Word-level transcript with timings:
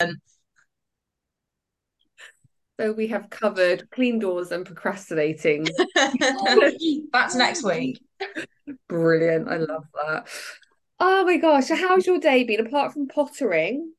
So 0.00 0.12
we 2.92 3.08
have 3.08 3.30
covered 3.30 3.90
clean 3.90 4.20
doors 4.20 4.52
and 4.52 4.64
procrastinating. 4.64 5.66
That's 7.12 7.34
next 7.34 7.64
week. 7.64 8.00
Brilliant. 8.88 9.48
I 9.48 9.56
love 9.56 9.84
that. 9.94 10.28
Oh 11.00 11.24
my 11.24 11.36
gosh. 11.38 11.66
So 11.66 11.76
how's 11.76 12.06
your 12.06 12.20
day 12.20 12.44
been 12.44 12.64
apart 12.64 12.92
from 12.92 13.08
pottering? 13.08 13.92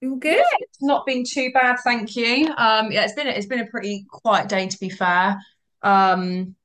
You 0.00 0.16
good? 0.16 0.36
Yeah, 0.36 0.44
it's 0.60 0.82
not 0.82 1.04
been 1.06 1.24
too 1.24 1.50
bad, 1.52 1.76
thank 1.84 2.16
you. 2.16 2.52
Um, 2.56 2.90
yeah, 2.90 3.04
it's 3.04 3.12
been 3.12 3.28
it's 3.28 3.46
been 3.46 3.60
a 3.60 3.66
pretty 3.66 4.06
quiet 4.10 4.48
day 4.48 4.66
to 4.66 4.78
be 4.78 4.88
fair. 4.88 5.38
Um, 5.82 6.56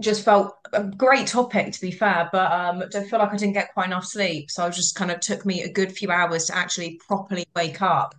just 0.00 0.24
felt 0.24 0.56
a 0.72 0.82
great 0.82 1.26
topic 1.26 1.72
to 1.72 1.80
be 1.80 1.92
fair, 1.92 2.28
but 2.32 2.50
um, 2.50 2.82
I 2.94 3.04
feel 3.04 3.18
like 3.20 3.32
I 3.32 3.36
didn't 3.36 3.54
get 3.54 3.72
quite 3.74 3.86
enough 3.86 4.04
sleep, 4.04 4.50
so 4.50 4.66
it 4.66 4.74
just 4.74 4.96
kind 4.96 5.10
of 5.10 5.20
took 5.20 5.46
me 5.46 5.62
a 5.62 5.72
good 5.72 5.92
few 5.92 6.10
hours 6.10 6.46
to 6.46 6.56
actually 6.56 6.98
properly 7.06 7.44
wake 7.54 7.80
up. 7.80 8.14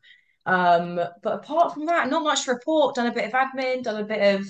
Um, 0.46 0.96
but 0.96 1.34
apart 1.34 1.74
from 1.74 1.88
that, 1.88 2.10
not 2.10 2.24
much 2.24 2.46
to 2.46 2.54
report. 2.54 2.96
Done 2.96 3.08
a 3.08 3.12
bit 3.14 3.26
of 3.26 3.32
admin, 3.34 3.84
done 3.84 4.02
a 4.02 4.06
bit 4.06 4.36
of 4.36 4.48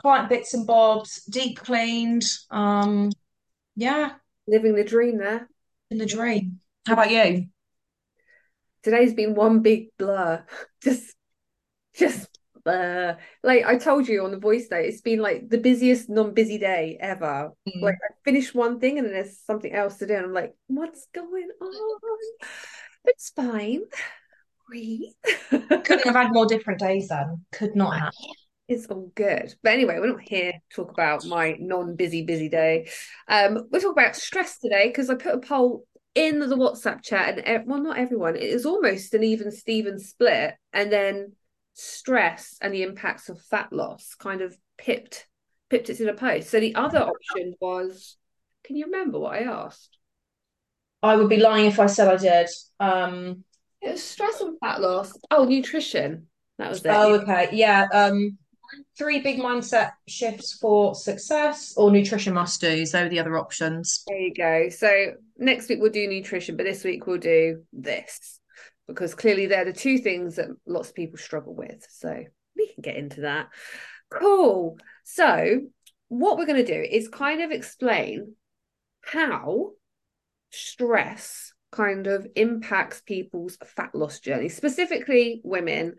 client 0.00 0.28
bits 0.28 0.54
and 0.54 0.66
bobs, 0.66 1.22
deep 1.24 1.58
cleaned. 1.58 2.24
Um, 2.50 3.10
yeah, 3.76 4.12
Living 4.48 4.74
the 4.74 4.84
dream 4.84 5.18
there. 5.18 5.48
in 5.90 5.98
the 5.98 6.06
dream. 6.06 6.60
How 6.86 6.94
about 6.94 7.10
you? 7.10 7.46
Today's 8.82 9.14
been 9.14 9.34
one 9.34 9.60
big 9.60 9.88
blur. 9.98 10.44
Just 10.82 11.14
just 11.96 12.35
uh 12.66 13.14
like 13.42 13.64
I 13.64 13.76
told 13.78 14.08
you 14.08 14.24
on 14.24 14.30
the 14.32 14.38
voice 14.38 14.68
day, 14.68 14.86
it's 14.88 15.00
been 15.00 15.20
like 15.20 15.48
the 15.48 15.58
busiest 15.58 16.08
non-busy 16.08 16.58
day 16.58 16.96
ever. 17.00 17.50
Like 17.80 17.94
Mm. 17.94 18.10
I 18.10 18.14
finished 18.24 18.54
one 18.54 18.80
thing 18.80 18.98
and 18.98 19.06
then 19.06 19.14
there's 19.14 19.38
something 19.40 19.72
else 19.72 19.96
to 19.98 20.06
do, 20.06 20.14
and 20.14 20.26
I'm 20.26 20.32
like, 20.32 20.54
what's 20.66 21.06
going 21.14 21.48
on? 21.60 21.72
It's 23.04 23.30
fine. 23.30 23.82
Breathe. 24.68 25.12
Couldn't 25.50 26.06
have 26.06 26.16
had 26.16 26.32
more 26.32 26.46
different 26.46 26.80
days 26.80 27.08
then. 27.08 27.44
Could 27.52 27.76
not 27.76 27.98
have. 28.00 28.12
It's 28.68 28.86
all 28.86 29.12
good. 29.14 29.54
But 29.62 29.74
anyway, 29.74 29.98
we're 30.00 30.08
not 30.08 30.22
here 30.22 30.52
to 30.52 30.58
talk 30.74 30.90
about 30.90 31.24
my 31.24 31.56
non-busy, 31.60 32.24
busy 32.24 32.48
day. 32.48 32.88
Um, 33.28 33.68
we're 33.70 33.78
talking 33.78 34.02
about 34.02 34.16
stress 34.16 34.58
today 34.58 34.88
because 34.88 35.08
I 35.08 35.14
put 35.14 35.34
a 35.34 35.38
poll 35.38 35.84
in 36.16 36.40
the 36.40 36.56
WhatsApp 36.56 37.02
chat, 37.02 37.38
and 37.46 37.66
well, 37.66 37.80
not 37.80 37.98
everyone. 37.98 38.34
It 38.34 38.42
is 38.42 38.66
almost 38.66 39.14
an 39.14 39.22
even 39.22 39.52
Steven 39.52 40.00
split, 40.00 40.54
and 40.72 40.90
then 40.90 41.32
stress 41.78 42.56
and 42.62 42.72
the 42.72 42.82
impacts 42.82 43.28
of 43.28 43.40
fat 43.40 43.70
loss 43.70 44.14
kind 44.18 44.40
of 44.40 44.56
pipped 44.78 45.26
pipped 45.68 45.90
it 45.90 45.96
to 45.96 46.04
the 46.04 46.12
post. 46.14 46.48
So 46.50 46.60
the 46.60 46.74
other 46.74 46.98
option 47.00 47.54
was, 47.60 48.16
can 48.64 48.76
you 48.76 48.86
remember 48.86 49.18
what 49.18 49.34
I 49.34 49.42
asked? 49.42 49.98
I 51.02 51.16
would 51.16 51.28
be 51.28 51.38
lying 51.38 51.66
if 51.66 51.78
I 51.80 51.86
said 51.86 52.08
I 52.08 52.16
did. 52.16 52.48
Um, 52.80 53.44
It 53.82 53.90
was 53.92 54.02
stress 54.02 54.40
and 54.40 54.56
fat 54.60 54.80
loss. 54.80 55.12
Oh, 55.30 55.44
nutrition. 55.44 56.28
That 56.58 56.70
was 56.70 56.84
it. 56.84 56.88
oh, 56.88 57.14
okay. 57.16 57.50
Yeah. 57.52 57.86
Um, 57.92 58.38
three 58.96 59.20
big 59.20 59.38
mindset 59.38 59.90
shifts 60.08 60.56
for 60.60 60.94
success 60.94 61.74
or 61.76 61.90
nutrition 61.90 62.32
must 62.34 62.60
do's. 62.60 62.92
Those 62.92 63.02
are 63.02 63.08
the 63.08 63.20
other 63.20 63.36
options. 63.38 64.04
There 64.06 64.18
you 64.18 64.34
go. 64.34 64.68
So 64.70 65.12
next 65.36 65.68
week 65.68 65.80
we'll 65.80 65.90
do 65.92 66.06
nutrition, 66.06 66.56
but 66.56 66.64
this 66.64 66.84
week 66.84 67.06
we'll 67.06 67.18
do 67.18 67.64
this 67.72 68.40
because 68.86 69.14
clearly 69.14 69.46
they're 69.46 69.64
the 69.64 69.72
two 69.72 69.98
things 69.98 70.36
that 70.36 70.48
lots 70.66 70.90
of 70.90 70.94
people 70.94 71.18
struggle 71.18 71.54
with. 71.54 71.86
So 71.90 72.24
we 72.56 72.72
can 72.72 72.82
get 72.82 72.96
into 72.96 73.22
that. 73.22 73.48
Cool. 74.10 74.78
So 75.04 75.62
what 76.08 76.38
we're 76.38 76.46
going 76.46 76.64
to 76.64 76.72
do 76.72 76.88
is 76.88 77.08
kind 77.08 77.42
of 77.42 77.50
explain 77.50 78.34
how 79.02 79.72
stress 80.50 81.52
kind 81.72 82.06
of 82.06 82.26
impacts 82.36 83.00
people's 83.00 83.58
fat 83.64 83.94
loss 83.94 84.20
journey, 84.20 84.48
specifically 84.48 85.40
women. 85.44 85.96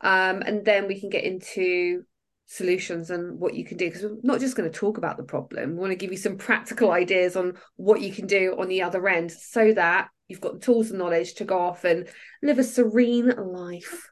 Um, 0.00 0.42
and 0.42 0.64
then 0.64 0.88
we 0.88 0.98
can 0.98 1.10
get 1.10 1.24
into 1.24 2.04
solutions 2.46 3.10
and 3.10 3.38
what 3.38 3.54
you 3.54 3.64
can 3.64 3.76
do 3.76 3.86
because 3.86 4.02
we're 4.02 4.16
not 4.22 4.40
just 4.40 4.56
going 4.56 4.70
to 4.70 4.76
talk 4.76 4.98
about 4.98 5.16
the 5.16 5.22
problem. 5.22 5.72
We 5.72 5.78
want 5.78 5.92
to 5.92 5.96
give 5.96 6.10
you 6.10 6.18
some 6.18 6.36
practical 6.36 6.90
ideas 6.90 7.36
on 7.36 7.54
what 7.76 8.00
you 8.00 8.12
can 8.12 8.26
do 8.26 8.56
on 8.58 8.68
the 8.68 8.82
other 8.82 9.06
end 9.06 9.30
so 9.30 9.72
that 9.74 10.08
you've 10.30 10.40
got 10.40 10.54
the 10.54 10.60
tools 10.60 10.90
and 10.90 10.98
knowledge 10.98 11.34
to 11.34 11.44
go 11.44 11.58
off 11.58 11.84
and 11.84 12.08
live 12.42 12.58
a 12.58 12.64
serene 12.64 13.28
life. 13.36 14.10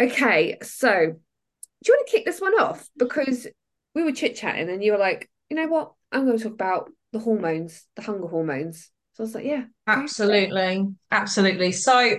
Okay, 0.00 0.56
so 0.62 0.90
do 0.90 1.86
you 1.86 1.94
want 1.94 2.06
to 2.06 2.12
kick 2.12 2.24
this 2.24 2.40
one 2.40 2.54
off? 2.54 2.88
Because 2.96 3.46
we 3.94 4.04
were 4.04 4.12
chit 4.12 4.36
chatting 4.36 4.70
and 4.70 4.82
you 4.82 4.92
were 4.92 4.98
like, 4.98 5.28
you 5.50 5.56
know 5.56 5.66
what? 5.66 5.92
I'm 6.12 6.24
going 6.24 6.38
to 6.38 6.44
talk 6.44 6.52
about 6.52 6.90
the 7.12 7.18
hormones, 7.18 7.84
the 7.96 8.02
hunger 8.02 8.28
hormones. 8.28 8.90
So 9.14 9.22
I 9.22 9.24
was 9.24 9.34
like, 9.34 9.44
yeah, 9.44 9.64
Absolutely. 9.86 10.94
Absolutely. 11.10 11.72
So 11.72 12.18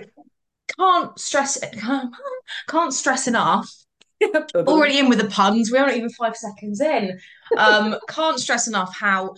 can't 0.78 1.18
stress 1.18 1.58
can't, 1.58 2.14
can't 2.68 2.92
stress 2.92 3.26
enough. 3.26 3.70
Already 4.54 4.98
in 4.98 5.08
with 5.08 5.18
the 5.18 5.28
puns. 5.28 5.72
We're 5.72 5.80
not 5.80 5.96
even 5.96 6.10
five 6.10 6.36
seconds 6.36 6.80
in. 6.82 7.18
Um, 7.56 7.96
can't 8.08 8.38
stress 8.38 8.68
enough 8.68 8.94
how 8.94 9.34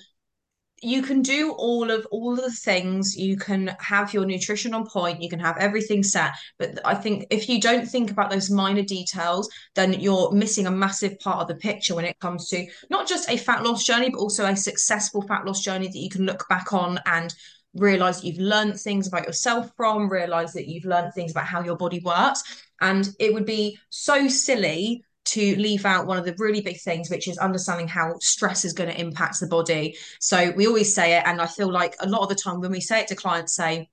you 0.82 1.02
can 1.02 1.22
do 1.22 1.52
all 1.52 1.90
of 1.90 2.06
all 2.10 2.32
of 2.32 2.44
the 2.44 2.50
things. 2.50 3.16
You 3.16 3.36
can 3.36 3.74
have 3.78 4.12
your 4.12 4.24
nutrition 4.24 4.74
on 4.74 4.86
point. 4.86 5.22
You 5.22 5.28
can 5.28 5.38
have 5.38 5.56
everything 5.58 6.02
set. 6.02 6.32
But 6.58 6.78
i 6.84 6.94
think 6.94 7.26
if 7.30 7.48
you 7.48 7.60
don't 7.60 7.86
think 7.86 8.10
about 8.10 8.30
those 8.30 8.50
minor 8.50 8.82
details 8.82 9.48
then 9.74 9.92
you're 9.94 10.30
missing 10.32 10.66
a 10.66 10.70
massive 10.70 11.18
part 11.20 11.40
of 11.40 11.48
the 11.48 11.54
picture 11.54 11.94
when 11.94 12.04
it 12.04 12.18
comes 12.20 12.48
to 12.48 12.66
not 12.90 13.06
just 13.06 13.28
a 13.30 13.36
fat 13.36 13.62
loss 13.62 13.84
journey 13.84 14.10
but 14.10 14.18
also 14.18 14.44
a 14.44 14.56
successful 14.56 15.22
fat 15.22 15.44
loss 15.44 15.62
journey 15.62 15.86
that 15.86 15.98
you 15.98 16.08
can 16.08 16.24
look 16.24 16.48
back 16.48 16.72
on 16.72 16.98
and 17.06 17.34
realize 17.74 18.20
that 18.20 18.26
you've 18.26 18.38
learned 18.38 18.78
things 18.78 19.06
about 19.08 19.26
yourself 19.26 19.72
from 19.76 20.08
realize 20.08 20.52
that 20.52 20.68
you've 20.68 20.84
learned 20.84 21.12
things 21.14 21.30
about 21.30 21.46
how 21.46 21.62
your 21.62 21.76
body 21.76 22.00
works. 22.00 22.42
And 22.80 23.08
it 23.18 23.32
would 23.32 23.46
be 23.46 23.78
so 23.88 24.28
silly 24.28 25.04
to 25.24 25.56
leave 25.56 25.86
out 25.86 26.06
one 26.06 26.18
of 26.18 26.24
the 26.24 26.34
really 26.38 26.60
big 26.60 26.80
things, 26.80 27.08
which 27.08 27.28
is 27.28 27.38
understanding 27.38 27.88
how 27.88 28.14
stress 28.20 28.64
is 28.64 28.72
going 28.72 28.90
to 28.90 29.00
impact 29.00 29.38
the 29.40 29.46
body. 29.46 29.96
So 30.20 30.50
we 30.52 30.66
always 30.66 30.94
say 30.94 31.16
it, 31.16 31.24
and 31.26 31.40
I 31.40 31.46
feel 31.46 31.70
like 31.70 31.94
a 32.00 32.08
lot 32.08 32.22
of 32.22 32.28
the 32.28 32.34
time 32.34 32.60
when 32.60 32.72
we 32.72 32.80
say 32.80 33.00
it 33.00 33.08
to 33.08 33.14
clients, 33.14 33.54
say, 33.54 33.88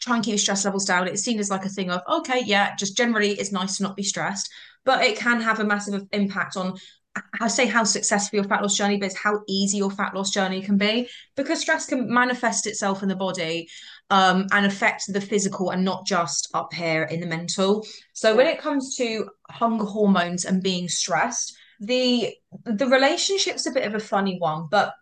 try 0.00 0.16
and 0.16 0.24
keep 0.24 0.32
your 0.32 0.38
stress 0.38 0.64
levels 0.64 0.84
down. 0.84 1.08
It's 1.08 1.22
seen 1.22 1.38
as 1.38 1.50
like 1.50 1.64
a 1.64 1.68
thing 1.68 1.90
of, 1.90 2.00
okay, 2.08 2.42
yeah, 2.44 2.74
just 2.76 2.96
generally 2.96 3.32
it's 3.32 3.52
nice 3.52 3.76
to 3.76 3.82
not 3.82 3.96
be 3.96 4.02
stressed, 4.02 4.50
but 4.84 5.04
it 5.04 5.18
can 5.18 5.40
have 5.40 5.60
a 5.60 5.64
massive 5.64 6.06
impact 6.12 6.56
on 6.56 6.78
I 7.40 7.48
say 7.48 7.66
how 7.66 7.84
successful 7.84 8.36
your 8.36 8.44
fat 8.44 8.62
loss 8.62 8.76
journey, 8.76 8.98
is, 8.98 9.16
how 9.16 9.40
easy 9.48 9.78
your 9.78 9.90
fat 9.90 10.14
loss 10.14 10.30
journey 10.30 10.62
can 10.62 10.76
be 10.76 11.08
because 11.36 11.60
stress 11.60 11.86
can 11.86 12.12
manifest 12.12 12.66
itself 12.66 13.02
in 13.02 13.08
the 13.08 13.16
body 13.16 13.68
um, 14.10 14.46
and 14.52 14.66
affect 14.66 15.12
the 15.12 15.20
physical 15.20 15.70
and 15.70 15.84
not 15.84 16.06
just 16.06 16.48
up 16.54 16.72
here 16.72 17.04
in 17.04 17.20
the 17.20 17.26
mental. 17.26 17.86
So 18.12 18.36
when 18.36 18.46
it 18.46 18.58
comes 18.58 18.96
to 18.96 19.28
hunger 19.50 19.84
hormones 19.84 20.44
and 20.44 20.62
being 20.62 20.88
stressed, 20.88 21.56
the 21.80 22.34
the 22.64 22.86
relationship's 22.86 23.66
a 23.66 23.72
bit 23.72 23.86
of 23.86 23.94
a 23.94 24.00
funny 24.00 24.38
one, 24.38 24.66
but 24.70 24.94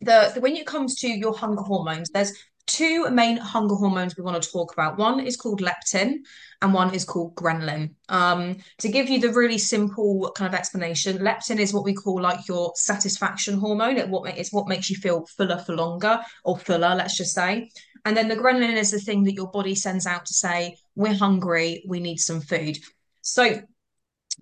the, 0.00 0.30
the 0.34 0.40
when 0.40 0.56
it 0.56 0.66
comes 0.66 0.96
to 1.00 1.08
your 1.08 1.36
hunger 1.36 1.62
hormones, 1.62 2.10
there's 2.10 2.32
two 2.66 3.08
main 3.10 3.36
hunger 3.36 3.74
hormones 3.74 4.16
we 4.16 4.24
want 4.24 4.42
to 4.42 4.50
talk 4.50 4.72
about. 4.72 4.98
One 4.98 5.20
is 5.20 5.36
called 5.36 5.60
leptin, 5.60 6.18
and 6.62 6.74
one 6.74 6.94
is 6.94 7.04
called 7.04 7.34
ghrelin. 7.34 7.94
Um, 8.08 8.56
to 8.78 8.88
give 8.88 9.08
you 9.08 9.20
the 9.20 9.32
really 9.32 9.58
simple 9.58 10.32
kind 10.36 10.52
of 10.52 10.58
explanation, 10.58 11.18
leptin 11.18 11.58
is 11.58 11.72
what 11.72 11.84
we 11.84 11.94
call 11.94 12.20
like 12.20 12.48
your 12.48 12.72
satisfaction 12.74 13.58
hormone. 13.58 13.96
It 13.96 14.08
what 14.08 14.36
it's 14.36 14.52
what 14.52 14.68
makes 14.68 14.90
you 14.90 14.96
feel 14.96 15.26
fuller 15.36 15.58
for 15.58 15.74
longer 15.74 16.20
or 16.44 16.58
fuller, 16.58 16.94
let's 16.94 17.16
just 17.16 17.34
say. 17.34 17.70
And 18.04 18.16
then 18.16 18.28
the 18.28 18.36
ghrelin 18.36 18.76
is 18.76 18.90
the 18.90 19.00
thing 19.00 19.24
that 19.24 19.34
your 19.34 19.50
body 19.50 19.74
sends 19.74 20.06
out 20.06 20.26
to 20.26 20.34
say, 20.34 20.76
we're 20.94 21.14
hungry, 21.14 21.84
we 21.88 22.00
need 22.00 22.18
some 22.18 22.40
food. 22.40 22.78
So 23.22 23.60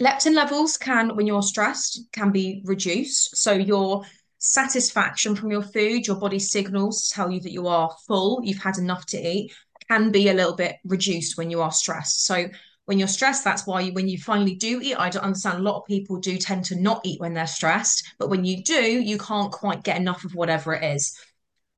leptin 0.01 0.35
levels 0.35 0.77
can, 0.77 1.17
when 1.17 1.27
you're 1.27 1.43
stressed, 1.43 2.09
can 2.13 2.31
be 2.31 2.63
reduced. 2.65 3.37
So 3.37 3.53
your 3.53 4.05
satisfaction 4.45 5.35
from 5.35 5.51
your 5.51 5.63
food, 5.63 6.07
your 6.07 6.17
body 6.17 6.39
signals 6.39 7.09
tell 7.09 7.31
you 7.31 7.41
that 7.41 7.53
you 7.53 7.67
are 7.67 7.91
full, 8.07 8.41
you've 8.45 8.63
had 8.63 8.77
enough 8.77 9.07
to 9.07 9.17
eat, 9.17 9.55
can 9.89 10.11
be 10.11 10.29
a 10.29 10.35
little 10.35 10.55
bit 10.55 10.77
reduced 10.85 11.39
when 11.39 11.51
you 11.51 11.63
are 11.63 11.73
stressed. 11.73 12.27
So 12.27 12.49
when 12.85 12.99
you're 12.99 13.09
stressed, 13.09 13.43
that's 13.43 13.67
why 13.67 13.81
you, 13.81 13.95
when 13.95 14.07
you 14.07 14.19
finally 14.19 14.55
do 14.55 14.83
eat, 14.83 14.97
I 14.99 15.09
don't 15.09 15.25
understand. 15.25 15.59
A 15.59 15.63
lot 15.63 15.79
of 15.79 15.87
people 15.87 16.19
do 16.19 16.37
tend 16.37 16.67
to 16.67 16.77
not 16.77 17.01
eat 17.05 17.21
when 17.21 17.33
they're 17.33 17.47
stressed, 17.47 18.07
but 18.19 18.29
when 18.29 18.45
you 18.45 18.63
do, 18.63 18.83
you 18.83 19.17
can't 19.17 19.51
quite 19.51 19.83
get 19.83 19.97
enough 19.97 20.25
of 20.25 20.35
whatever 20.35 20.75
it 20.75 20.85
is. 20.95 21.19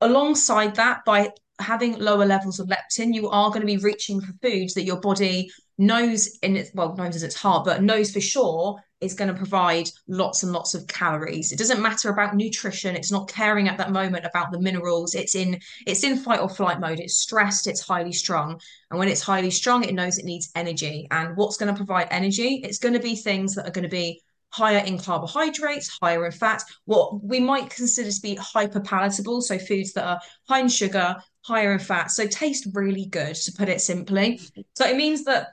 Alongside 0.01 0.75
that, 0.75 1.05
by 1.05 1.31
having 1.59 1.97
lower 1.97 2.25
levels 2.25 2.59
of 2.59 2.67
leptin, 2.67 3.13
you 3.13 3.29
are 3.29 3.49
going 3.49 3.61
to 3.61 3.65
be 3.65 3.77
reaching 3.77 4.19
for 4.19 4.33
foods 4.41 4.73
that 4.73 4.83
your 4.83 4.99
body 4.99 5.49
knows 5.77 6.37
in 6.43 6.57
its 6.57 6.71
well 6.73 6.95
knows 6.97 7.15
as 7.15 7.23
its 7.23 7.35
heart, 7.35 7.63
but 7.63 7.81
knows 7.81 8.11
for 8.11 8.21
sure 8.21 8.77
is 8.99 9.13
going 9.13 9.27
to 9.27 9.37
provide 9.37 9.89
lots 10.07 10.43
and 10.43 10.51
lots 10.51 10.73
of 10.73 10.87
calories. 10.87 11.51
It 11.51 11.59
doesn't 11.59 11.81
matter 11.81 12.09
about 12.09 12.35
nutrition. 12.35 12.95
It's 12.95 13.11
not 13.11 13.27
caring 13.27 13.67
at 13.67 13.77
that 13.77 13.91
moment 13.91 14.25
about 14.25 14.51
the 14.51 14.59
minerals. 14.59 15.13
It's 15.13 15.35
in 15.35 15.59
it's 15.85 16.03
in 16.03 16.17
fight 16.17 16.39
or 16.39 16.49
flight 16.49 16.79
mode. 16.79 16.99
It's 16.99 17.15
stressed. 17.15 17.67
It's 17.67 17.81
highly 17.81 18.13
strung. 18.13 18.59
And 18.89 18.99
when 18.99 19.07
it's 19.07 19.21
highly 19.21 19.51
strung, 19.51 19.83
it 19.83 19.93
knows 19.93 20.17
it 20.17 20.25
needs 20.25 20.51
energy. 20.55 21.07
And 21.11 21.37
what's 21.37 21.57
going 21.57 21.73
to 21.73 21.77
provide 21.77 22.07
energy? 22.09 22.61
It's 22.63 22.79
going 22.79 22.93
to 22.93 22.99
be 22.99 23.15
things 23.15 23.55
that 23.55 23.67
are 23.67 23.71
going 23.71 23.83
to 23.83 23.89
be 23.89 24.21
higher 24.49 24.83
in 24.83 24.97
carbohydrates, 24.97 25.97
higher 26.01 26.25
in 26.25 26.31
fat, 26.31 26.63
what 26.85 27.23
we 27.23 27.39
might 27.39 27.69
consider 27.69 28.09
to 28.09 28.21
be 28.21 28.35
hyperpalatable. 28.35 29.43
So 29.43 29.59
foods 29.59 29.93
that 29.93 30.05
are 30.05 30.19
high 30.47 30.61
in 30.61 30.69
sugar, 30.69 31.17
higher 31.41 31.73
in 31.73 31.79
fat. 31.79 32.11
So 32.11 32.25
taste 32.25 32.67
really 32.73 33.05
good, 33.05 33.35
to 33.35 33.51
put 33.51 33.69
it 33.69 33.81
simply. 33.81 34.39
So 34.75 34.87
it 34.87 34.95
means 34.95 35.25
that 35.25 35.49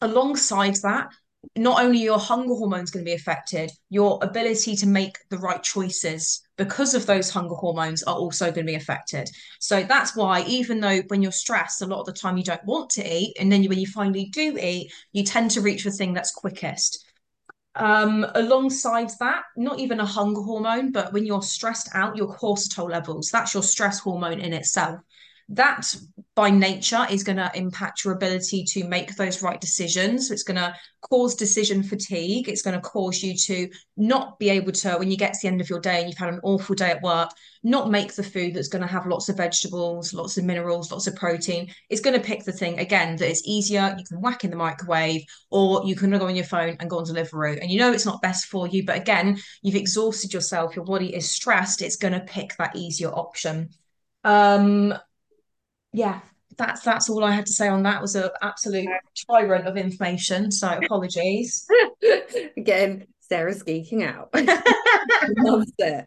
alongside 0.00 0.76
that, 0.82 1.12
not 1.56 1.82
only 1.82 1.98
your 1.98 2.18
hunger 2.18 2.54
hormones 2.54 2.90
going 2.90 3.04
to 3.04 3.08
be 3.08 3.14
affected, 3.14 3.70
your 3.88 4.18
ability 4.22 4.76
to 4.76 4.86
make 4.86 5.16
the 5.30 5.38
right 5.38 5.62
choices 5.62 6.42
because 6.56 6.94
of 6.94 7.06
those 7.06 7.30
hunger 7.30 7.54
hormones 7.54 8.02
are 8.02 8.14
also 8.14 8.46
going 8.46 8.66
to 8.66 8.72
be 8.72 8.74
affected. 8.74 9.28
So 9.58 9.82
that's 9.82 10.14
why, 10.14 10.42
even 10.42 10.80
though 10.80 11.00
when 11.08 11.22
you're 11.22 11.32
stressed, 11.32 11.82
a 11.82 11.86
lot 11.86 12.00
of 12.00 12.06
the 12.06 12.12
time 12.12 12.36
you 12.36 12.44
don't 12.44 12.64
want 12.64 12.90
to 12.90 13.14
eat, 13.14 13.36
and 13.40 13.50
then 13.50 13.64
when 13.64 13.78
you 13.78 13.86
finally 13.86 14.26
do 14.26 14.56
eat, 14.60 14.92
you 15.12 15.24
tend 15.24 15.50
to 15.52 15.60
reach 15.60 15.84
the 15.84 15.90
thing 15.90 16.12
that's 16.12 16.32
quickest. 16.32 17.04
Um, 17.74 18.26
alongside 18.34 19.10
that, 19.20 19.44
not 19.56 19.78
even 19.78 20.00
a 20.00 20.06
hunger 20.06 20.42
hormone, 20.42 20.92
but 20.92 21.12
when 21.12 21.24
you're 21.24 21.42
stressed 21.42 21.88
out, 21.94 22.16
your 22.16 22.36
cortisol 22.36 22.90
levels, 22.90 23.30
that's 23.30 23.54
your 23.54 23.62
stress 23.62 24.00
hormone 24.00 24.40
in 24.40 24.52
itself 24.52 25.00
that 25.50 25.94
by 26.36 26.48
nature 26.48 27.04
is 27.10 27.24
going 27.24 27.36
to 27.36 27.50
impact 27.54 28.04
your 28.04 28.14
ability 28.14 28.64
to 28.64 28.84
make 28.84 29.16
those 29.16 29.42
right 29.42 29.60
decisions. 29.60 30.30
It's 30.30 30.44
going 30.44 30.56
to 30.56 30.74
cause 31.02 31.34
decision 31.34 31.82
fatigue. 31.82 32.48
It's 32.48 32.62
going 32.62 32.76
to 32.76 32.80
cause 32.80 33.20
you 33.20 33.36
to 33.36 33.68
not 33.96 34.38
be 34.38 34.48
able 34.48 34.70
to, 34.72 34.96
when 34.96 35.10
you 35.10 35.16
get 35.16 35.34
to 35.34 35.38
the 35.42 35.48
end 35.48 35.60
of 35.60 35.68
your 35.68 35.80
day 35.80 35.98
and 35.98 36.08
you've 36.08 36.18
had 36.18 36.32
an 36.32 36.40
awful 36.44 36.76
day 36.76 36.92
at 36.92 37.02
work, 37.02 37.30
not 37.64 37.90
make 37.90 38.14
the 38.14 38.22
food 38.22 38.54
that's 38.54 38.68
going 38.68 38.82
to 38.82 38.88
have 38.88 39.08
lots 39.08 39.28
of 39.28 39.36
vegetables, 39.36 40.14
lots 40.14 40.38
of 40.38 40.44
minerals, 40.44 40.92
lots 40.92 41.08
of 41.08 41.16
protein. 41.16 41.68
It's 41.88 42.00
going 42.00 42.18
to 42.18 42.24
pick 42.24 42.44
the 42.44 42.52
thing 42.52 42.78
again 42.78 43.16
that 43.16 43.28
is 43.28 43.44
easier. 43.44 43.96
You 43.98 44.04
can 44.04 44.20
whack 44.20 44.44
in 44.44 44.50
the 44.50 44.56
microwave 44.56 45.24
or 45.50 45.84
you 45.84 45.96
can 45.96 46.10
go 46.10 46.28
on 46.28 46.36
your 46.36 46.44
phone 46.44 46.76
and 46.78 46.88
go 46.88 46.98
on 46.98 47.04
Deliveroo. 47.04 47.60
And 47.60 47.72
you 47.72 47.80
know 47.80 47.92
it's 47.92 48.06
not 48.06 48.22
best 48.22 48.46
for 48.46 48.68
you, 48.68 48.86
but 48.86 48.96
again, 48.96 49.36
you've 49.62 49.74
exhausted 49.74 50.32
yourself. 50.32 50.76
Your 50.76 50.84
body 50.84 51.12
is 51.12 51.28
stressed. 51.28 51.82
It's 51.82 51.96
going 51.96 52.14
to 52.14 52.20
pick 52.20 52.56
that 52.56 52.76
easier 52.76 53.10
option. 53.10 53.70
Um, 54.22 54.94
yeah, 55.92 56.20
that's 56.56 56.82
that's 56.82 57.08
all 57.08 57.24
I 57.24 57.32
had 57.32 57.46
to 57.46 57.52
say 57.52 57.68
on 57.68 57.82
that. 57.84 57.98
It 57.98 58.02
was 58.02 58.16
an 58.16 58.30
absolute 58.42 58.88
tyrant 59.28 59.66
of 59.66 59.76
information. 59.76 60.50
So 60.50 60.68
apologies. 60.84 61.66
Again, 62.56 63.06
Sarah's 63.20 63.62
geeking 63.62 64.02
out. 64.06 64.30
Loves 65.38 65.72
it. 65.78 66.04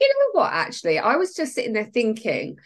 You 0.00 0.08
know 0.08 0.40
what? 0.40 0.52
Actually, 0.52 0.98
I 0.98 1.16
was 1.16 1.34
just 1.34 1.54
sitting 1.54 1.72
there 1.72 1.90
thinking, 1.92 2.56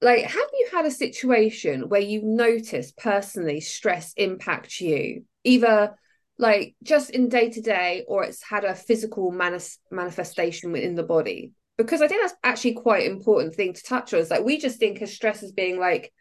like, 0.00 0.24
have 0.24 0.48
you 0.52 0.68
had 0.72 0.86
a 0.86 0.90
situation 0.90 1.88
where 1.88 2.00
you 2.00 2.22
noticed 2.22 2.96
personally 2.96 3.60
stress 3.60 4.12
impact 4.16 4.80
you, 4.80 5.24
either 5.44 5.96
like 6.38 6.74
just 6.82 7.10
in 7.10 7.28
day 7.28 7.50
to 7.50 7.60
day, 7.60 8.04
or 8.08 8.24
it's 8.24 8.42
had 8.42 8.64
a 8.64 8.74
physical 8.74 9.30
manis- 9.30 9.78
manifestation 9.90 10.72
within 10.72 10.94
the 10.94 11.02
body? 11.02 11.52
Because 11.78 12.02
I 12.02 12.08
think 12.08 12.22
that's 12.22 12.38
actually 12.44 12.74
quite 12.74 13.06
important 13.06 13.54
thing 13.54 13.72
to 13.72 13.82
touch 13.82 14.12
on. 14.12 14.20
Is 14.20 14.30
like 14.30 14.44
we 14.44 14.58
just 14.58 14.78
think 14.78 15.00
of 15.00 15.08
stress 15.08 15.42
as 15.42 15.52
being 15.52 15.78
like, 15.78 16.12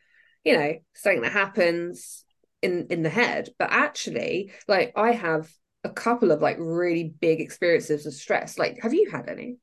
you 0.44 0.58
know, 0.58 0.74
something 0.96 1.22
that 1.22 1.32
happens 1.32 2.24
in 2.62 2.88
in 2.90 3.04
the 3.04 3.10
head, 3.10 3.50
but 3.60 3.70
actually, 3.72 4.52
like 4.68 4.94
I 4.96 5.12
have 5.12 5.50
a 5.84 5.90
couple 5.90 6.32
of 6.32 6.42
like 6.42 6.58
really 6.60 7.14
big 7.20 7.42
experiences 7.42 8.06
of 8.06 8.14
stress. 8.14 8.58
Like, 8.58 8.80
have 8.82 8.94
you 8.94 9.10
had 9.12 9.30
any? 9.30 9.58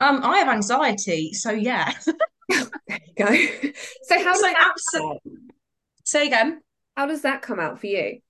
Um, 0.00 0.20
I 0.22 0.38
have 0.38 0.48
anxiety, 0.48 1.32
so 1.32 1.50
yeah. 1.50 1.92
there 2.48 2.66
you 2.88 3.14
go. 3.16 3.26
So 4.02 4.22
how 4.22 4.32
does 4.32 4.40
so 4.40 4.46
that 4.46 4.70
absolutely... 4.70 5.32
say 6.04 6.26
again? 6.26 6.60
How 6.96 7.06
does 7.06 7.22
that 7.22 7.42
come 7.42 7.58
out 7.58 7.80
for 7.80 7.86
you? 7.86 8.20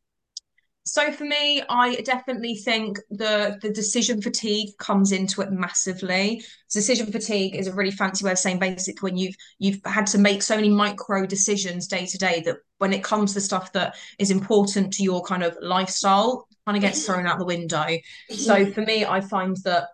So 0.86 1.10
for 1.10 1.24
me, 1.24 1.62
I 1.68 1.96
definitely 1.96 2.54
think 2.54 3.00
the 3.10 3.58
the 3.60 3.70
decision 3.70 4.22
fatigue 4.22 4.70
comes 4.78 5.10
into 5.10 5.42
it 5.42 5.50
massively. 5.50 6.44
Decision 6.72 7.10
fatigue 7.10 7.56
is 7.56 7.66
a 7.66 7.74
really 7.74 7.90
fancy 7.90 8.24
way 8.24 8.30
of 8.30 8.38
saying 8.38 8.60
basically 8.60 9.10
when 9.10 9.16
you've 9.16 9.34
you've 9.58 9.80
had 9.84 10.06
to 10.08 10.18
make 10.18 10.42
so 10.42 10.54
many 10.54 10.70
micro 10.70 11.26
decisions 11.26 11.88
day 11.88 12.06
to 12.06 12.18
day 12.18 12.40
that 12.42 12.58
when 12.78 12.92
it 12.92 13.02
comes 13.02 13.34
to 13.34 13.40
stuff 13.40 13.72
that 13.72 13.96
is 14.20 14.30
important 14.30 14.92
to 14.92 15.02
your 15.02 15.24
kind 15.24 15.42
of 15.42 15.58
lifestyle, 15.60 16.46
kind 16.64 16.76
of 16.76 16.82
gets 16.82 17.04
thrown 17.04 17.26
out 17.26 17.40
the 17.40 17.44
window. 17.44 17.86
So 18.30 18.54
mm-hmm. 18.54 18.70
for 18.70 18.82
me, 18.82 19.04
I 19.04 19.20
find 19.20 19.56
that 19.64 19.88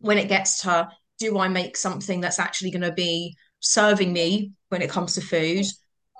when 0.00 0.16
it 0.16 0.28
gets 0.28 0.62
to 0.62 0.88
do 1.18 1.38
I 1.38 1.48
make 1.48 1.76
something 1.76 2.22
that's 2.22 2.38
actually 2.38 2.70
going 2.70 2.82
to 2.82 2.92
be 2.92 3.36
serving 3.60 4.12
me 4.12 4.52
when 4.70 4.80
it 4.80 4.90
comes 4.90 5.14
to 5.14 5.20
food? 5.20 5.66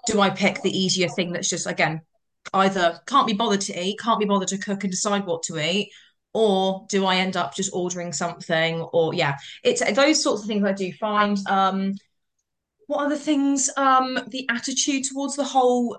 Do 0.06 0.20
I 0.20 0.28
pick 0.28 0.60
the 0.60 0.78
easier 0.78 1.08
thing 1.08 1.32
that's 1.32 1.48
just 1.48 1.66
again 1.66 2.02
either 2.52 3.00
can't 3.06 3.26
be 3.26 3.32
bothered 3.32 3.62
to 3.62 3.80
eat, 3.80 3.98
can't 3.98 4.20
be 4.20 4.26
bothered 4.26 4.48
to 4.48 4.58
cook 4.58 4.84
and 4.84 4.90
decide 4.90 5.26
what 5.26 5.42
to 5.44 5.58
eat, 5.58 5.90
or 6.32 6.86
do 6.88 7.06
I 7.06 7.16
end 7.16 7.36
up 7.36 7.54
just 7.54 7.72
ordering 7.72 8.12
something? 8.12 8.82
Or 8.92 9.14
yeah, 9.14 9.36
it's 9.62 9.82
those 9.94 10.22
sorts 10.22 10.42
of 10.42 10.48
things 10.48 10.64
I 10.64 10.72
do 10.72 10.92
find. 10.92 11.38
Um, 11.48 11.94
what 12.86 13.06
other 13.06 13.16
things? 13.16 13.70
Um, 13.76 14.18
the 14.28 14.46
attitude 14.50 15.04
towards 15.04 15.36
the 15.36 15.44
whole 15.44 15.98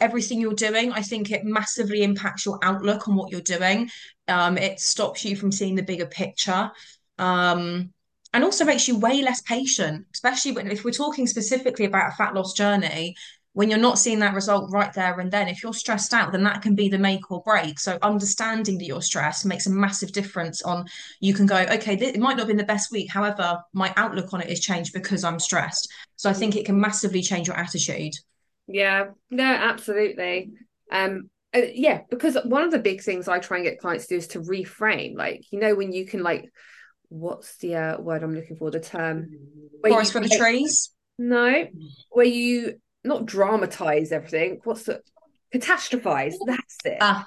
everything 0.00 0.40
you're 0.40 0.54
doing. 0.54 0.92
I 0.92 1.02
think 1.02 1.30
it 1.30 1.44
massively 1.44 2.02
impacts 2.02 2.46
your 2.46 2.58
outlook 2.62 3.08
on 3.08 3.16
what 3.16 3.30
you're 3.30 3.40
doing. 3.40 3.90
Um, 4.28 4.56
it 4.58 4.80
stops 4.80 5.24
you 5.24 5.36
from 5.36 5.52
seeing 5.52 5.74
the 5.74 5.82
bigger 5.82 6.06
picture. 6.06 6.70
Um, 7.18 7.92
and 8.32 8.44
also 8.44 8.64
makes 8.64 8.86
you 8.86 8.98
way 8.98 9.22
less 9.22 9.40
patient, 9.40 10.04
especially 10.12 10.52
when 10.52 10.70
if 10.70 10.84
we're 10.84 10.90
talking 10.90 11.26
specifically 11.26 11.86
about 11.86 12.12
a 12.12 12.16
fat 12.16 12.34
loss 12.34 12.52
journey, 12.52 13.16
when 13.56 13.70
you're 13.70 13.78
not 13.78 13.98
seeing 13.98 14.18
that 14.18 14.34
result 14.34 14.70
right 14.70 14.92
there 14.92 15.18
and 15.18 15.32
then, 15.32 15.48
if 15.48 15.62
you're 15.62 15.72
stressed 15.72 16.12
out, 16.12 16.30
then 16.30 16.42
that 16.44 16.60
can 16.60 16.74
be 16.74 16.90
the 16.90 16.98
make 16.98 17.30
or 17.30 17.42
break. 17.42 17.80
So 17.80 17.96
understanding 18.02 18.76
that 18.76 18.84
you're 18.84 19.00
stressed 19.00 19.46
makes 19.46 19.66
a 19.66 19.70
massive 19.70 20.12
difference 20.12 20.60
on 20.60 20.84
you 21.20 21.32
can 21.32 21.46
go, 21.46 21.56
okay, 21.56 21.94
it 21.94 22.20
might 22.20 22.32
not 22.32 22.40
have 22.40 22.48
been 22.48 22.58
the 22.58 22.64
best 22.64 22.92
week. 22.92 23.10
However, 23.10 23.58
my 23.72 23.94
outlook 23.96 24.34
on 24.34 24.42
it 24.42 24.50
is 24.50 24.60
changed 24.60 24.92
because 24.92 25.24
I'm 25.24 25.40
stressed. 25.40 25.90
So 26.16 26.28
I 26.28 26.34
think 26.34 26.54
it 26.54 26.66
can 26.66 26.78
massively 26.78 27.22
change 27.22 27.46
your 27.46 27.56
attitude. 27.56 28.12
Yeah, 28.66 29.12
no, 29.30 29.46
absolutely. 29.46 30.50
Um, 30.92 31.30
uh, 31.54 31.62
yeah, 31.72 32.02
because 32.10 32.36
one 32.44 32.62
of 32.62 32.72
the 32.72 32.78
big 32.78 33.02
things 33.02 33.26
I 33.26 33.38
try 33.38 33.56
and 33.56 33.64
get 33.64 33.80
clients 33.80 34.06
to 34.08 34.14
do 34.16 34.18
is 34.18 34.28
to 34.28 34.40
reframe. 34.40 35.16
Like, 35.16 35.46
you 35.50 35.60
know, 35.60 35.74
when 35.74 35.92
you 35.92 36.04
can 36.04 36.22
like, 36.22 36.44
what's 37.08 37.56
the 37.56 37.76
uh, 37.76 38.00
word 38.02 38.22
I'm 38.22 38.34
looking 38.34 38.56
for? 38.56 38.70
The 38.70 38.80
term 38.80 39.30
forest 39.82 40.12
for 40.12 40.20
the 40.20 40.28
trees. 40.28 40.90
No, 41.18 41.64
where 42.10 42.26
you 42.26 42.74
not 43.06 43.26
dramatize 43.26 44.12
everything. 44.12 44.60
What's 44.64 44.84
the 44.84 45.00
catastrophize? 45.54 46.34
That's 46.44 46.76
it. 46.84 46.98
Ah, 47.00 47.26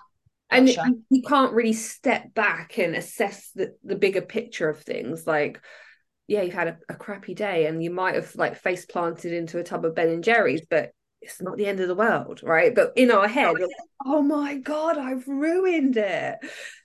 and 0.49 0.67
you, 0.67 1.03
you 1.09 1.21
can't 1.21 1.53
really 1.53 1.73
step 1.73 2.33
back 2.33 2.77
and 2.79 2.95
assess 2.95 3.51
the, 3.53 3.75
the 3.83 3.95
bigger 3.95 4.21
picture 4.21 4.69
of 4.69 4.81
things. 4.81 5.27
Like, 5.27 5.61
yeah, 6.27 6.41
you've 6.41 6.53
had 6.53 6.67
a, 6.69 6.77
a 6.89 6.95
crappy 6.95 7.33
day 7.33 7.67
and 7.67 7.83
you 7.83 7.91
might 7.91 8.15
have 8.15 8.35
like 8.35 8.57
face 8.57 8.85
planted 8.85 9.33
into 9.33 9.59
a 9.59 9.63
tub 9.63 9.85
of 9.85 9.95
Ben 9.95 10.09
and 10.09 10.23
Jerry's, 10.23 10.61
but 10.69 10.91
it's 11.21 11.41
not 11.41 11.57
the 11.57 11.65
end 11.65 11.79
of 11.79 11.87
the 11.87 11.95
world, 11.95 12.41
right? 12.43 12.73
But 12.73 12.93
in 12.95 13.11
our 13.11 13.27
head, 13.27 13.53
like, 13.53 13.69
oh 14.05 14.21
my 14.21 14.55
God, 14.55 14.97
I've 14.97 15.27
ruined 15.27 15.97
it. 15.97 16.37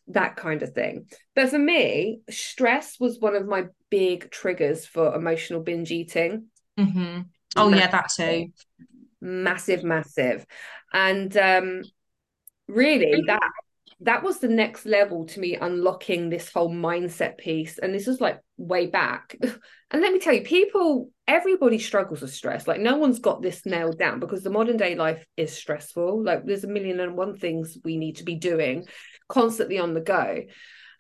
That 0.08 0.36
kind 0.36 0.62
of 0.62 0.72
thing. 0.72 1.06
But 1.34 1.50
for 1.50 1.58
me, 1.58 2.20
stress 2.28 2.98
was 3.00 3.20
one 3.20 3.36
of 3.36 3.46
my 3.46 3.66
big 3.90 4.30
triggers 4.30 4.84
for 4.84 5.14
emotional 5.14 5.60
binge 5.60 5.90
eating. 5.90 6.46
Mm-hmm. 6.78 7.22
Oh 7.56 7.68
yeah, 7.70 7.86
that 7.86 8.10
too. 8.14 8.48
Massive, 9.24 9.82
massive. 9.82 10.44
And 10.92 11.34
um 11.36 11.82
really 12.68 13.22
that 13.26 13.50
that 14.00 14.22
was 14.22 14.38
the 14.38 14.48
next 14.48 14.84
level 14.84 15.24
to 15.24 15.40
me 15.40 15.56
unlocking 15.56 16.28
this 16.28 16.52
whole 16.52 16.70
mindset 16.70 17.38
piece. 17.38 17.78
And 17.78 17.94
this 17.94 18.06
was 18.06 18.20
like 18.20 18.40
way 18.56 18.86
back. 18.86 19.36
And 19.90 20.02
let 20.02 20.12
me 20.12 20.18
tell 20.18 20.34
you, 20.34 20.42
people, 20.42 21.10
everybody 21.28 21.78
struggles 21.78 22.20
with 22.20 22.34
stress. 22.34 22.66
Like 22.66 22.80
no 22.80 22.96
one's 22.96 23.20
got 23.20 23.42
this 23.42 23.64
nailed 23.64 23.96
down 23.96 24.18
because 24.18 24.42
the 24.42 24.50
modern 24.50 24.76
day 24.76 24.96
life 24.96 25.24
is 25.36 25.52
stressful. 25.56 26.24
Like 26.24 26.44
there's 26.44 26.64
a 26.64 26.68
million 26.68 26.98
and 26.98 27.16
one 27.16 27.36
things 27.36 27.78
we 27.84 27.96
need 27.96 28.16
to 28.16 28.24
be 28.24 28.34
doing 28.34 28.88
constantly 29.28 29.78
on 29.78 29.94
the 29.94 30.00
go. 30.00 30.40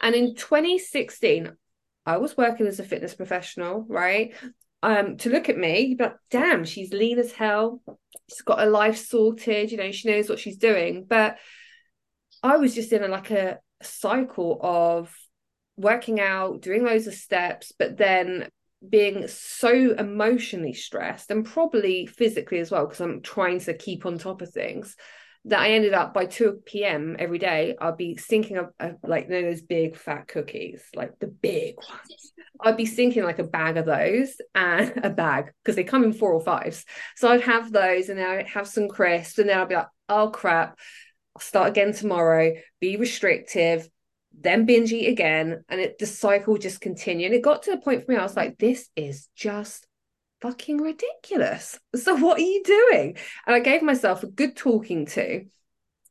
And 0.00 0.14
in 0.14 0.36
2016, 0.36 1.50
I 2.06 2.18
was 2.18 2.36
working 2.36 2.68
as 2.68 2.78
a 2.78 2.84
fitness 2.84 3.14
professional, 3.14 3.84
right? 3.88 4.32
Um, 4.84 5.16
to 5.18 5.30
look 5.30 5.48
at 5.48 5.56
me, 5.56 5.96
but 5.98 6.16
damn, 6.30 6.64
she's 6.64 6.92
lean 6.92 7.18
as 7.18 7.32
hell. 7.32 7.80
She's 8.28 8.42
got 8.42 8.60
her 8.60 8.66
life 8.66 8.98
sorted, 8.98 9.70
you 9.72 9.78
know, 9.78 9.90
she 9.90 10.10
knows 10.10 10.28
what 10.28 10.38
she's 10.38 10.58
doing. 10.58 11.06
But 11.08 11.38
I 12.42 12.58
was 12.58 12.74
just 12.74 12.92
in 12.92 13.02
a, 13.02 13.08
like 13.08 13.30
a 13.30 13.58
cycle 13.82 14.60
of 14.62 15.14
working 15.76 16.20
out, 16.20 16.60
doing 16.60 16.84
loads 16.84 17.06
of 17.06 17.14
steps, 17.14 17.72
but 17.78 17.96
then 17.96 18.48
being 18.86 19.26
so 19.28 19.94
emotionally 19.94 20.74
stressed 20.74 21.30
and 21.30 21.46
probably 21.46 22.06
physically 22.06 22.58
as 22.58 22.70
well, 22.70 22.86
because 22.86 23.00
I'm 23.00 23.22
trying 23.22 23.60
to 23.60 23.74
keep 23.74 24.04
on 24.04 24.18
top 24.18 24.42
of 24.42 24.50
things 24.50 24.96
that 25.46 25.60
I 25.60 25.70
ended 25.70 25.92
up 25.92 26.14
by 26.14 26.24
2 26.24 26.62
p.m. 26.64 27.16
every 27.18 27.38
day, 27.38 27.76
I'd 27.78 27.98
be 27.98 28.16
sinking 28.16 28.56
up 28.56 28.72
like 29.02 29.28
you 29.28 29.30
know, 29.30 29.42
those 29.42 29.60
big 29.60 29.96
fat 29.96 30.26
cookies, 30.26 30.82
like 30.94 31.18
the 31.18 31.26
big 31.26 31.76
ones. 31.76 32.32
I'd 32.60 32.78
be 32.78 32.86
sinking 32.86 33.24
like 33.24 33.38
a 33.38 33.44
bag 33.44 33.76
of 33.76 33.84
those 33.84 34.36
and 34.54 34.92
a 35.04 35.10
bag 35.10 35.52
because 35.62 35.76
they 35.76 35.84
come 35.84 36.04
in 36.04 36.14
four 36.14 36.32
or 36.32 36.40
fives. 36.40 36.84
So 37.16 37.28
I'd 37.28 37.42
have 37.42 37.70
those 37.72 38.08
and 38.08 38.18
then 38.18 38.30
I'd 38.30 38.46
have 38.48 38.66
some 38.66 38.88
crisps 38.88 39.38
and 39.38 39.48
then 39.48 39.58
I'd 39.58 39.68
be 39.68 39.74
like, 39.74 39.88
oh 40.08 40.30
crap, 40.30 40.78
I'll 41.36 41.42
start 41.42 41.68
again 41.68 41.92
tomorrow, 41.92 42.54
be 42.80 42.96
restrictive, 42.96 43.88
then 44.40 44.64
binge 44.64 44.92
eat 44.92 45.08
again. 45.08 45.64
And 45.68 45.80
it 45.80 45.98
the 45.98 46.06
cycle 46.06 46.56
just 46.56 46.80
continued. 46.80 47.26
And 47.26 47.34
it 47.34 47.42
got 47.42 47.64
to 47.64 47.72
a 47.72 47.80
point 47.80 48.04
for 48.04 48.12
me, 48.12 48.16
I 48.16 48.22
was 48.22 48.36
like, 48.36 48.58
this 48.58 48.88
is 48.96 49.28
just 49.36 49.86
fucking 50.44 50.76
ridiculous. 50.76 51.78
So, 51.96 52.16
what 52.16 52.38
are 52.38 52.42
you 52.42 52.62
doing? 52.62 53.16
And 53.46 53.56
I 53.56 53.60
gave 53.60 53.80
myself 53.80 54.22
a 54.22 54.26
good 54.26 54.56
talking 54.56 55.06
to. 55.06 55.46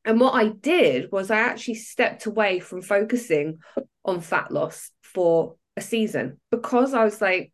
And 0.06 0.20
what 0.20 0.34
I 0.34 0.48
did 0.48 1.12
was 1.12 1.30
I 1.30 1.38
actually 1.38 1.76
stepped 1.76 2.26
away 2.26 2.60
from 2.60 2.82
focusing 2.82 3.60
on 4.04 4.22
fat 4.22 4.52
loss 4.52 4.90
for 5.02 5.56
a 5.78 5.82
season 5.82 6.40
because 6.50 6.96
I 6.96 7.04
was 7.04 7.22
like, 7.22 7.54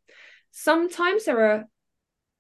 sometimes 0.52 1.26
there 1.26 1.52
are 1.52 1.66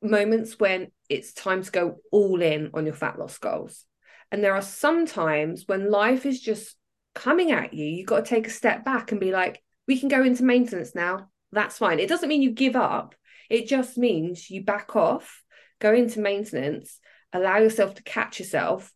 moments 0.01 0.57
when 0.57 0.87
it's 1.09 1.33
time 1.33 1.61
to 1.61 1.71
go 1.71 1.97
all 2.09 2.41
in 2.41 2.71
on 2.73 2.85
your 2.85 2.95
fat 2.95 3.19
loss 3.19 3.37
goals. 3.39 3.85
And 4.31 4.41
there 4.41 4.55
are 4.55 4.61
some 4.61 5.05
times 5.05 5.65
when 5.67 5.91
life 5.91 6.25
is 6.25 6.39
just 6.39 6.77
coming 7.13 7.51
at 7.51 7.73
you, 7.73 7.85
you've 7.85 8.07
got 8.07 8.23
to 8.23 8.29
take 8.29 8.47
a 8.47 8.51
step 8.51 8.85
back 8.85 9.11
and 9.11 9.19
be 9.19 9.31
like, 9.31 9.61
we 9.85 9.99
can 9.99 10.07
go 10.07 10.23
into 10.23 10.43
maintenance 10.43 10.95
now. 10.95 11.29
That's 11.51 11.77
fine. 11.77 11.99
It 11.99 12.07
doesn't 12.07 12.29
mean 12.29 12.41
you 12.41 12.51
give 12.51 12.75
up, 12.75 13.15
it 13.49 13.67
just 13.67 13.97
means 13.97 14.49
you 14.49 14.63
back 14.63 14.95
off, 14.95 15.43
go 15.79 15.93
into 15.93 16.19
maintenance, 16.19 16.99
allow 17.33 17.57
yourself 17.57 17.95
to 17.95 18.03
catch 18.03 18.39
yourself. 18.39 18.93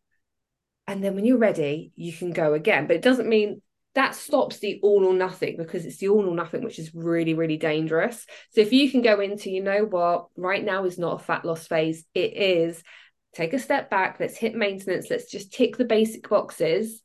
And 0.88 1.04
then 1.04 1.16
when 1.16 1.26
you're 1.26 1.38
ready, 1.38 1.92
you 1.96 2.14
can 2.14 2.32
go 2.32 2.54
again. 2.54 2.88
But 2.88 2.98
it 2.98 3.02
doesn't 3.02 3.30
mean 3.30 3.62
that 3.96 4.16
stops 4.16 4.60
the 4.60 4.80
all 4.82 5.06
or 5.06 5.14
nothing 5.14 5.56
because 5.58 5.86
it's 5.86 5.98
the 5.98 6.10
all 6.10 6.28
or 6.28 6.36
nothing 6.36 6.64
which 6.64 6.80
is 6.80 6.94
really 6.96 7.36
really 7.36 7.58
dangerous. 7.58 8.26
So 8.52 8.62
if 8.62 8.74
you 8.74 8.90
can 8.90 9.02
go 9.02 9.20
into 9.20 9.52
you 9.52 9.62
know 9.62 9.86
what 9.86 10.28
right 10.36 10.64
now 10.64 10.86
is 10.86 10.98
not 10.98 11.22
a 11.22 11.24
fat 11.24 11.46
loss 11.46 11.68
phase. 11.68 12.06
It 12.14 12.36
is. 12.36 12.84
Take 13.34 13.54
a 13.54 13.60
step 13.60 13.90
back. 13.90 14.18
Let's 14.20 14.38
hit 14.38 14.56
maintenance. 14.56 15.08
Let's 15.10 15.32
just 15.32 15.54
tick 15.54 15.78
the 15.78 15.86
basic 15.86 16.28
boxes. 16.30 17.02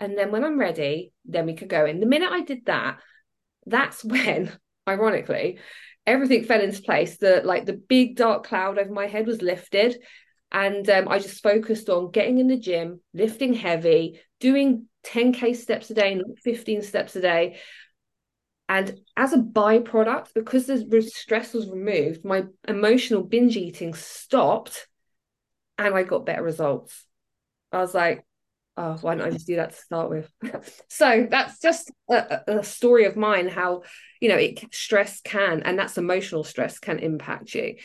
And 0.00 0.18
then 0.18 0.32
when 0.32 0.44
i'm 0.44 0.58
ready 0.58 1.12
then 1.24 1.46
we 1.46 1.54
could 1.54 1.68
go 1.68 1.86
in. 1.86 2.00
The 2.00 2.06
minute 2.06 2.32
i 2.32 2.42
did 2.42 2.66
that 2.66 2.98
that's 3.66 4.04
when 4.04 4.50
ironically 4.88 5.58
everything 6.06 6.44
fell 6.44 6.60
into 6.60 6.82
place 6.82 7.16
the 7.18 7.42
like 7.44 7.64
the 7.64 7.72
big 7.72 8.16
dark 8.16 8.44
cloud 8.44 8.78
over 8.78 8.92
my 8.92 9.06
head 9.06 9.26
was 9.26 9.42
lifted 9.42 9.96
and 10.50 10.88
um, 10.90 11.08
i 11.08 11.18
just 11.18 11.42
focused 11.42 11.88
on 11.88 12.10
getting 12.10 12.38
in 12.38 12.48
the 12.48 12.58
gym 12.58 13.00
lifting 13.14 13.54
heavy 13.54 14.20
doing 14.40 14.88
10k 15.04 15.56
steps 15.56 15.90
a 15.90 15.94
day, 15.94 16.14
not 16.14 16.38
15 16.42 16.82
steps 16.82 17.16
a 17.16 17.20
day. 17.20 17.56
And 18.68 19.00
as 19.16 19.32
a 19.32 19.38
byproduct, 19.38 20.28
because 20.34 20.66
the 20.66 21.02
stress 21.02 21.52
was 21.52 21.68
removed, 21.68 22.24
my 22.24 22.44
emotional 22.66 23.22
binge 23.22 23.56
eating 23.56 23.92
stopped 23.94 24.88
and 25.76 25.94
I 25.94 26.04
got 26.04 26.26
better 26.26 26.42
results. 26.42 27.04
I 27.70 27.78
was 27.78 27.94
like, 27.94 28.24
oh, 28.76 28.96
why 29.00 29.14
don't 29.14 29.26
I 29.26 29.30
just 29.30 29.46
do 29.46 29.56
that 29.56 29.70
to 29.70 29.76
start 29.76 30.10
with? 30.10 30.30
so 30.88 31.26
that's 31.30 31.60
just 31.60 31.90
a, 32.10 32.40
a, 32.46 32.64
story 32.64 33.04
of 33.04 33.16
mine 33.16 33.48
how, 33.48 33.82
you 34.20 34.28
know, 34.28 34.36
it 34.36 34.62
stress 34.72 35.20
can, 35.20 35.62
and 35.62 35.78
that's 35.78 35.98
emotional 35.98 36.44
stress 36.44 36.78
can 36.78 36.98
impact 36.98 37.54
you. 37.54 37.76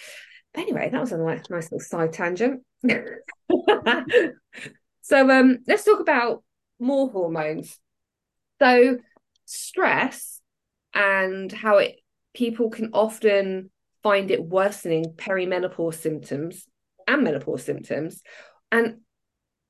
anyway, 0.56 0.90
that 0.90 1.02
was 1.02 1.12
a 1.12 1.18
nice, 1.18 1.50
nice 1.50 1.72
little 1.72 1.80
side 1.80 2.14
tangent. 2.14 2.62
so 5.02 5.30
um, 5.30 5.60
let's 5.68 5.84
talk 5.84 6.00
about 6.00 6.44
more 6.80 7.10
hormones. 7.10 7.78
So 8.60 8.98
stress 9.46 10.42
and 10.94 11.52
how 11.52 11.78
it 11.78 12.00
people 12.34 12.70
can 12.70 12.92
often 12.94 13.72
find 14.04 14.32
it 14.32 14.44
worsening 14.44 15.14
perimenopause 15.16 15.96
symptoms 15.96 16.66
and 17.08 17.24
menopause 17.24 17.64
symptoms 17.64 18.22
and 18.72 18.98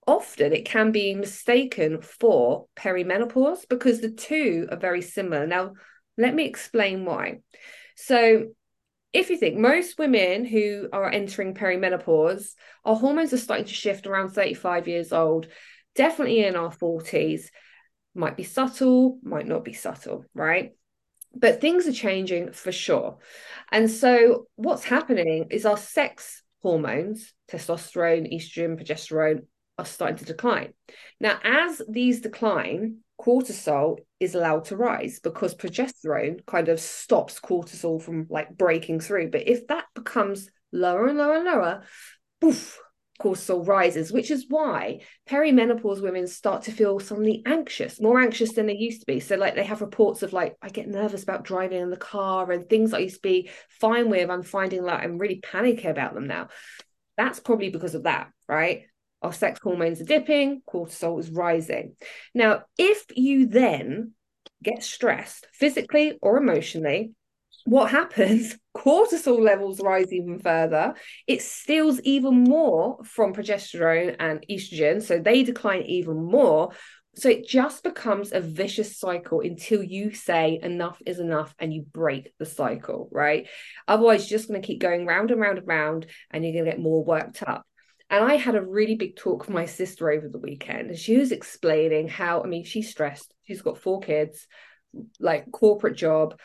often 0.07 0.53
it 0.53 0.65
can 0.65 0.91
be 0.91 1.13
mistaken 1.13 2.01
for 2.01 2.65
perimenopause 2.75 3.67
because 3.69 4.01
the 4.01 4.11
two 4.11 4.67
are 4.71 4.77
very 4.77 5.01
similar 5.01 5.45
now 5.45 5.73
let 6.17 6.33
me 6.33 6.45
explain 6.45 7.05
why 7.05 7.39
so 7.95 8.45
if 9.13 9.29
you 9.29 9.37
think 9.37 9.57
most 9.57 9.97
women 9.97 10.45
who 10.45 10.87
are 10.93 11.09
entering 11.09 11.53
perimenopause 11.53 12.53
our 12.85 12.95
hormones 12.95 13.33
are 13.33 13.37
starting 13.37 13.65
to 13.65 13.73
shift 13.73 14.07
around 14.07 14.29
35 14.29 14.87
years 14.87 15.11
old 15.11 15.47
definitely 15.97 16.45
in 16.45 16.55
our 16.55 16.71
40s, 16.71 17.47
might 18.15 18.37
be 18.37 18.43
subtle, 18.43 19.19
might 19.21 19.47
not 19.47 19.65
be 19.65 19.73
subtle, 19.73 20.23
right? 20.33 20.71
But 21.35 21.59
things 21.59 21.87
are 21.87 21.91
changing 21.93 22.53
for 22.53 22.71
sure. 22.71 23.17
And 23.71 23.91
so, 23.91 24.47
what's 24.55 24.85
happening 24.85 25.47
is 25.49 25.65
our 25.65 25.77
sex 25.77 26.43
hormones, 26.61 27.33
testosterone, 27.51 28.33
estrogen, 28.33 28.79
progesterone, 28.79 29.45
are 29.77 29.85
starting 29.85 30.17
to 30.17 30.25
decline. 30.25 30.73
Now, 31.19 31.39
as 31.43 31.81
these 31.87 32.21
decline, 32.21 32.99
cortisol 33.19 33.97
is 34.19 34.35
allowed 34.35 34.65
to 34.65 34.77
rise 34.77 35.19
because 35.19 35.55
progesterone 35.55 36.45
kind 36.45 36.69
of 36.69 36.79
stops 36.79 37.39
cortisol 37.39 38.01
from 38.01 38.27
like 38.29 38.57
breaking 38.57 38.99
through. 38.99 39.31
But 39.31 39.47
if 39.47 39.67
that 39.67 39.85
becomes 39.95 40.49
lower 40.71 41.07
and 41.07 41.17
lower 41.17 41.35
and 41.35 41.45
lower, 41.45 41.83
poof, 42.41 42.79
cortisol 43.19 43.67
rises, 43.67 44.11
which 44.11 44.29
is 44.29 44.45
why 44.47 45.01
perimenopause 45.27 46.01
women 46.01 46.27
start 46.27 46.63
to 46.63 46.71
feel 46.71 46.99
suddenly 46.99 47.41
anxious, 47.45 47.99
more 47.99 48.19
anxious 48.19 48.53
than 48.53 48.67
they 48.67 48.75
used 48.75 49.01
to 49.01 49.07
be. 49.07 49.19
So, 49.19 49.35
like, 49.35 49.55
they 49.55 49.63
have 49.63 49.81
reports 49.81 50.23
of 50.23 50.33
like, 50.33 50.55
I 50.61 50.69
get 50.69 50.87
nervous 50.87 51.23
about 51.23 51.43
driving 51.43 51.81
in 51.81 51.89
the 51.89 51.97
car 51.97 52.51
and 52.51 52.69
things 52.69 52.93
I 52.93 52.99
used 52.99 53.15
to 53.15 53.21
be 53.21 53.49
fine 53.69 54.09
with. 54.09 54.29
I'm 54.29 54.43
finding 54.43 54.83
like 54.83 55.03
I'm 55.03 55.17
really 55.17 55.39
panicky 55.39 55.87
about 55.87 56.13
them 56.13 56.27
now. 56.27 56.49
That's 57.17 57.39
probably 57.39 57.69
because 57.69 57.95
of 57.95 58.03
that, 58.03 58.29
right? 58.47 58.83
Our 59.21 59.33
sex 59.33 59.59
hormones 59.61 60.01
are 60.01 60.05
dipping, 60.05 60.61
cortisol 60.67 61.19
is 61.19 61.31
rising. 61.31 61.95
Now, 62.33 62.63
if 62.77 63.05
you 63.15 63.47
then 63.47 64.13
get 64.63 64.83
stressed 64.83 65.47
physically 65.53 66.17
or 66.21 66.37
emotionally, 66.37 67.13
what 67.67 67.91
happens? 67.91 68.57
Cortisol 68.77 69.41
levels 69.41 69.81
rise 69.81 70.13
even 70.13 70.39
further. 70.39 70.93
It 71.27 71.41
steals 71.41 71.99
even 72.01 72.45
more 72.45 73.03
from 73.03 73.33
progesterone 73.33 74.15
and 74.19 74.45
estrogen. 74.49 75.01
So 75.01 75.19
they 75.19 75.43
decline 75.43 75.81
even 75.81 76.23
more. 76.23 76.69
So 77.17 77.27
it 77.27 77.45
just 77.45 77.83
becomes 77.83 78.31
a 78.31 78.39
vicious 78.39 78.97
cycle 78.97 79.41
until 79.41 79.83
you 79.83 80.13
say 80.13 80.59
enough 80.63 81.01
is 81.05 81.19
enough 81.19 81.53
and 81.59 81.73
you 81.73 81.85
break 81.91 82.31
the 82.39 82.45
cycle, 82.45 83.09
right? 83.11 83.47
Otherwise, 83.85 84.31
you're 84.31 84.37
just 84.37 84.47
going 84.47 84.61
to 84.61 84.65
keep 84.65 84.79
going 84.79 85.05
round 85.05 85.31
and 85.31 85.41
round 85.41 85.57
and 85.57 85.67
round 85.67 86.05
and 86.31 86.45
you're 86.45 86.53
going 86.53 86.65
to 86.65 86.71
get 86.71 86.79
more 86.79 87.03
worked 87.03 87.43
up. 87.43 87.66
And 88.09 88.23
I 88.23 88.35
had 88.35 88.55
a 88.55 88.65
really 88.65 88.95
big 88.95 89.17
talk 89.17 89.41
with 89.41 89.49
my 89.49 89.65
sister 89.65 90.09
over 90.09 90.29
the 90.29 90.39
weekend, 90.39 90.89
and 90.89 90.97
she 90.97 91.17
was 91.17 91.31
explaining 91.31 92.07
how, 92.07 92.41
I 92.41 92.47
mean, 92.47 92.63
she's 92.63 92.89
stressed. 92.89 93.33
She's 93.43 93.61
got 93.61 93.79
four 93.79 93.99
kids, 93.99 94.47
like 95.19 95.51
corporate 95.51 95.97
job. 95.97 96.39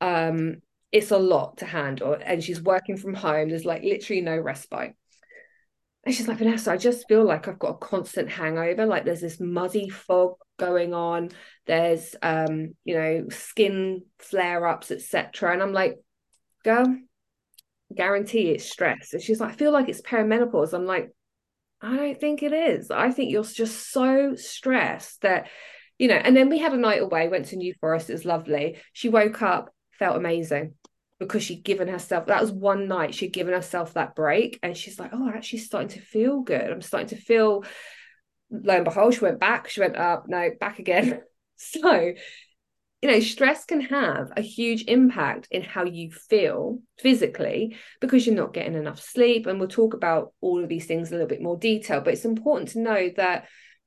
Um, 0.00 0.56
it's 0.92 1.10
a 1.10 1.18
lot 1.18 1.58
to 1.58 1.64
handle. 1.66 2.16
And 2.20 2.42
she's 2.42 2.60
working 2.60 2.96
from 2.96 3.14
home. 3.14 3.48
There's 3.48 3.64
like 3.64 3.82
literally 3.82 4.22
no 4.22 4.36
respite. 4.36 4.94
And 6.04 6.14
she's 6.14 6.28
like, 6.28 6.38
Vanessa, 6.38 6.70
I 6.70 6.76
just 6.76 7.08
feel 7.08 7.24
like 7.24 7.48
I've 7.48 7.58
got 7.58 7.74
a 7.74 7.78
constant 7.78 8.30
hangover. 8.30 8.86
Like 8.86 9.04
there's 9.04 9.20
this 9.20 9.40
muzzy 9.40 9.88
fog 9.88 10.34
going 10.58 10.94
on. 10.94 11.30
There's 11.66 12.14
um, 12.22 12.74
you 12.84 12.94
know, 12.94 13.26
skin 13.30 14.04
flare-ups, 14.20 14.90
etc. 14.92 15.52
And 15.52 15.62
I'm 15.62 15.72
like, 15.72 15.98
girl, 16.62 16.96
guarantee 17.94 18.50
it's 18.50 18.70
stress. 18.70 19.12
And 19.12 19.22
she's 19.22 19.40
like, 19.40 19.52
I 19.52 19.56
feel 19.56 19.72
like 19.72 19.88
it's 19.88 20.02
perimenopause. 20.02 20.72
I'm 20.72 20.86
like, 20.86 21.10
I 21.80 21.96
don't 21.96 22.20
think 22.20 22.42
it 22.42 22.52
is. 22.52 22.90
I 22.90 23.10
think 23.10 23.30
you're 23.30 23.44
just 23.44 23.90
so 23.92 24.34
stressed 24.34 25.22
that, 25.22 25.48
you 25.98 26.08
know, 26.08 26.14
and 26.14 26.36
then 26.36 26.48
we 26.48 26.58
had 26.58 26.72
a 26.72 26.78
night 26.78 27.02
away, 27.02 27.28
went 27.28 27.46
to 27.46 27.56
New 27.56 27.74
Forest, 27.80 28.10
it 28.10 28.14
was 28.14 28.24
lovely. 28.24 28.78
She 28.92 29.08
woke 29.08 29.42
up, 29.42 29.70
felt 29.98 30.16
amazing 30.16 30.74
because 31.18 31.42
she'd 31.42 31.64
given 31.64 31.88
herself 31.88 32.26
that 32.26 32.40
was 32.40 32.52
one 32.52 32.88
night 32.88 33.14
she'd 33.14 33.32
given 33.32 33.54
herself 33.54 33.94
that 33.94 34.14
break 34.14 34.58
and 34.62 34.76
she's 34.76 34.98
like 34.98 35.10
oh 35.14 35.28
I'm 35.28 35.34
actually 35.34 35.60
starting 35.60 35.88
to 35.88 36.00
feel 36.00 36.40
good 36.40 36.70
i'm 36.70 36.82
starting 36.82 37.08
to 37.08 37.16
feel 37.16 37.64
lo 38.50 38.74
and 38.74 38.84
behold 38.84 39.14
she 39.14 39.20
went 39.20 39.40
back 39.40 39.68
she 39.68 39.80
went 39.80 39.96
up 39.96 40.26
no 40.28 40.50
back 40.60 40.78
again 40.78 41.22
so 41.56 42.12
you 43.02 43.10
know 43.10 43.20
stress 43.20 43.64
can 43.64 43.80
have 43.80 44.32
a 44.36 44.40
huge 44.40 44.84
impact 44.88 45.48
in 45.50 45.62
how 45.62 45.84
you 45.84 46.10
feel 46.10 46.78
physically 46.98 47.76
because 48.00 48.26
you're 48.26 48.34
not 48.34 48.54
getting 48.54 48.74
enough 48.74 49.00
sleep 49.00 49.46
and 49.46 49.58
we'll 49.58 49.68
talk 49.68 49.94
about 49.94 50.32
all 50.40 50.62
of 50.62 50.68
these 50.68 50.86
things 50.86 51.08
in 51.08 51.14
a 51.14 51.18
little 51.18 51.28
bit 51.28 51.42
more 51.42 51.58
detail 51.58 52.00
but 52.00 52.14
it's 52.14 52.24
important 52.24 52.70
to 52.70 52.80
know 52.80 53.10
that 53.16 53.46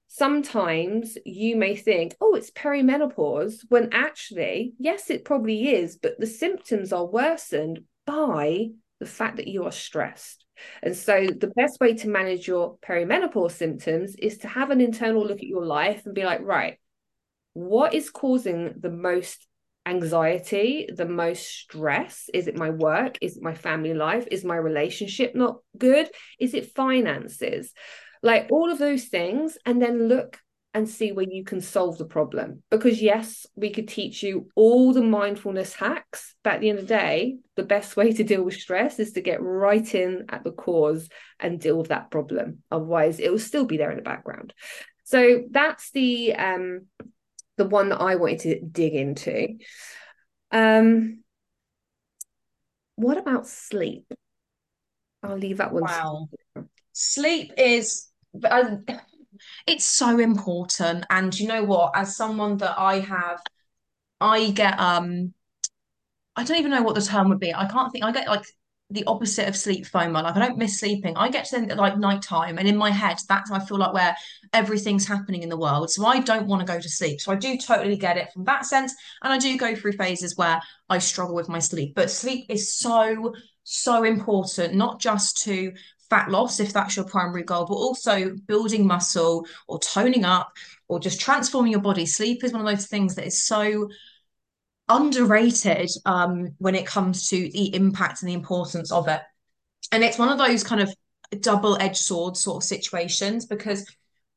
sometimes 0.09 1.17
you 1.23 1.55
may 1.55 1.75
think, 1.75 2.15
oh, 2.19 2.35
it's 2.35 2.51
perimenopause, 2.51 3.63
when 3.69 3.89
actually, 3.93 4.73
yes, 4.77 5.09
it 5.09 5.23
probably 5.23 5.69
is, 5.69 5.97
but 5.97 6.19
the 6.19 6.27
symptoms 6.27 6.91
are 6.91 7.05
worsened 7.05 7.81
by 8.05 8.69
the 8.99 9.05
fact 9.05 9.37
that 9.37 9.47
you 9.47 9.63
are 9.63 9.71
stressed. 9.71 10.45
And 10.83 10.95
so, 10.95 11.27
the 11.27 11.51
best 11.55 11.79
way 11.79 11.93
to 11.93 12.09
manage 12.09 12.47
your 12.47 12.77
perimenopause 12.79 13.51
symptoms 13.51 14.15
is 14.15 14.39
to 14.39 14.47
have 14.49 14.71
an 14.71 14.81
internal 14.81 15.25
look 15.25 15.37
at 15.37 15.43
your 15.43 15.65
life 15.65 16.05
and 16.05 16.13
be 16.13 16.25
like, 16.25 16.41
right, 16.41 16.79
what 17.53 17.93
is 17.93 18.09
causing 18.09 18.73
the 18.79 18.91
most 18.91 19.47
anxiety, 19.85 20.87
the 20.93 21.05
most 21.05 21.45
stress? 21.45 22.29
Is 22.33 22.47
it 22.47 22.57
my 22.57 22.69
work? 22.69 23.17
Is 23.21 23.37
it 23.37 23.43
my 23.43 23.53
family 23.53 23.93
life? 23.93 24.27
Is 24.31 24.45
my 24.45 24.55
relationship 24.55 25.35
not 25.35 25.57
good? 25.77 26.09
Is 26.39 26.53
it 26.53 26.73
finances? 26.75 27.73
like 28.21 28.47
all 28.51 28.71
of 28.71 28.77
those 28.77 29.05
things 29.05 29.57
and 29.65 29.81
then 29.81 30.07
look 30.07 30.39
and 30.73 30.87
see 30.87 31.11
where 31.11 31.25
you 31.27 31.43
can 31.43 31.61
solve 31.61 31.97
the 31.97 32.05
problem. 32.05 32.61
Because, 32.69 33.01
yes, 33.01 33.47
we 33.55 33.71
could 33.71 33.87
teach 33.87 34.21
you 34.21 34.49
all 34.55 34.93
the 34.93 35.01
mindfulness 35.01 35.73
hacks, 35.73 36.35
but 36.43 36.55
at 36.55 36.61
the 36.61 36.69
end 36.69 36.79
of 36.79 36.87
the 36.87 36.93
day, 36.93 37.37
the 37.55 37.63
best 37.63 37.97
way 37.97 38.11
to 38.13 38.23
deal 38.23 38.43
with 38.43 38.53
stress 38.53 38.99
is 38.99 39.13
to 39.13 39.21
get 39.21 39.41
right 39.41 39.95
in 39.95 40.25
at 40.29 40.43
the 40.43 40.51
cause 40.51 41.09
and 41.39 41.59
deal 41.59 41.77
with 41.77 41.87
that 41.87 42.11
problem. 42.11 42.59
Otherwise, 42.69 43.19
it 43.19 43.31
will 43.31 43.39
still 43.39 43.65
be 43.65 43.77
there 43.77 43.89
in 43.89 43.97
the 43.97 44.03
background. 44.03 44.53
So 45.05 45.43
that's 45.49 45.89
the 45.91 46.35
um 46.35 46.85
the 47.59 47.67
one 47.67 47.89
that 47.89 48.01
I 48.01 48.15
wanted 48.15 48.39
to 48.39 48.61
dig 48.61 48.95
into. 48.95 49.59
Um 50.51 51.23
what 52.95 53.17
about 53.17 53.47
sleep? 53.47 54.11
I'll 55.23 55.37
leave 55.37 55.57
that 55.57 55.71
one. 55.71 55.83
Wow. 55.83 56.29
Sleep 56.91 57.51
is 57.57 58.09
uh, 58.43 58.75
it's 59.65 59.85
so 59.85 60.19
important. 60.19 61.05
And 61.09 61.37
you 61.39 61.47
know 61.47 61.63
what? 61.63 61.93
As 61.95 62.15
someone 62.15 62.57
that 62.57 62.77
I 62.77 62.99
have, 62.99 63.41
I 64.19 64.51
get 64.51 64.79
um, 64.79 65.33
I 66.35 66.43
don't 66.43 66.57
even 66.57 66.71
know 66.71 66.81
what 66.81 66.95
the 66.95 67.01
term 67.01 67.29
would 67.29 67.39
be. 67.39 67.53
I 67.53 67.67
can't 67.67 67.91
think. 67.91 68.03
I 68.03 68.11
get 68.11 68.27
like 68.27 68.45
the 68.91 69.03
opposite 69.05 69.47
of 69.47 69.55
sleep 69.55 69.85
FOMO. 69.85 70.23
Like 70.23 70.35
I 70.35 70.39
don't 70.39 70.57
miss 70.57 70.79
sleeping. 70.79 71.15
I 71.15 71.29
get 71.29 71.45
to 71.45 71.51
think 71.51 71.75
like 71.75 71.97
nighttime, 71.97 72.57
and 72.57 72.67
in 72.67 72.77
my 72.77 72.91
head, 72.91 73.19
that's 73.27 73.51
I 73.51 73.59
feel 73.59 73.77
like 73.77 73.93
where 73.93 74.15
everything's 74.53 75.07
happening 75.07 75.43
in 75.43 75.49
the 75.49 75.57
world. 75.57 75.91
So 75.91 76.05
I 76.05 76.19
don't 76.19 76.47
want 76.47 76.65
to 76.65 76.71
go 76.71 76.79
to 76.79 76.89
sleep. 76.89 77.21
So 77.21 77.31
I 77.31 77.35
do 77.35 77.57
totally 77.57 77.97
get 77.97 78.17
it 78.17 78.31
from 78.33 78.45
that 78.45 78.65
sense, 78.65 78.93
and 79.23 79.31
I 79.31 79.37
do 79.37 79.57
go 79.57 79.75
through 79.75 79.93
phases 79.93 80.37
where 80.37 80.59
I 80.89 80.97
struggle 80.97 81.35
with 81.35 81.49
my 81.49 81.59
sleep. 81.59 81.93
But 81.95 82.11
sleep 82.11 82.45
is 82.49 82.75
so 82.75 83.33
so 83.63 84.03
important, 84.03 84.73
not 84.73 84.99
just 84.99 85.43
to 85.43 85.71
fat 86.09 86.31
loss 86.31 86.59
if 86.59 86.73
that's 86.73 86.95
your 86.95 87.05
primary 87.05 87.43
goal, 87.43 87.65
but 87.65 87.75
also 87.75 88.31
building 88.47 88.87
muscle 88.87 89.45
or 89.67 89.79
toning 89.79 90.25
up 90.25 90.51
or 90.87 90.99
just 90.99 91.21
transforming 91.21 91.71
your 91.71 91.81
body. 91.81 92.05
Sleep 92.05 92.43
is 92.43 92.51
one 92.51 92.61
of 92.61 92.67
those 92.67 92.87
things 92.87 93.13
that 93.15 93.27
is 93.27 93.43
so 93.43 93.87
underrated 94.89 95.89
um, 96.05 96.49
when 96.57 96.75
it 96.75 96.85
comes 96.85 97.29
to 97.29 97.49
the 97.51 97.73
impact 97.73 98.21
and 98.21 98.29
the 98.29 98.33
importance 98.33 98.91
of 98.91 99.07
it. 99.07 99.21
And 99.91 100.03
it's 100.03 100.17
one 100.17 100.29
of 100.29 100.37
those 100.37 100.63
kind 100.63 100.81
of 100.81 100.93
double-edged 101.41 101.97
sword 101.97 102.35
sort 102.35 102.63
of 102.63 102.67
situations 102.67 103.45
because 103.45 103.85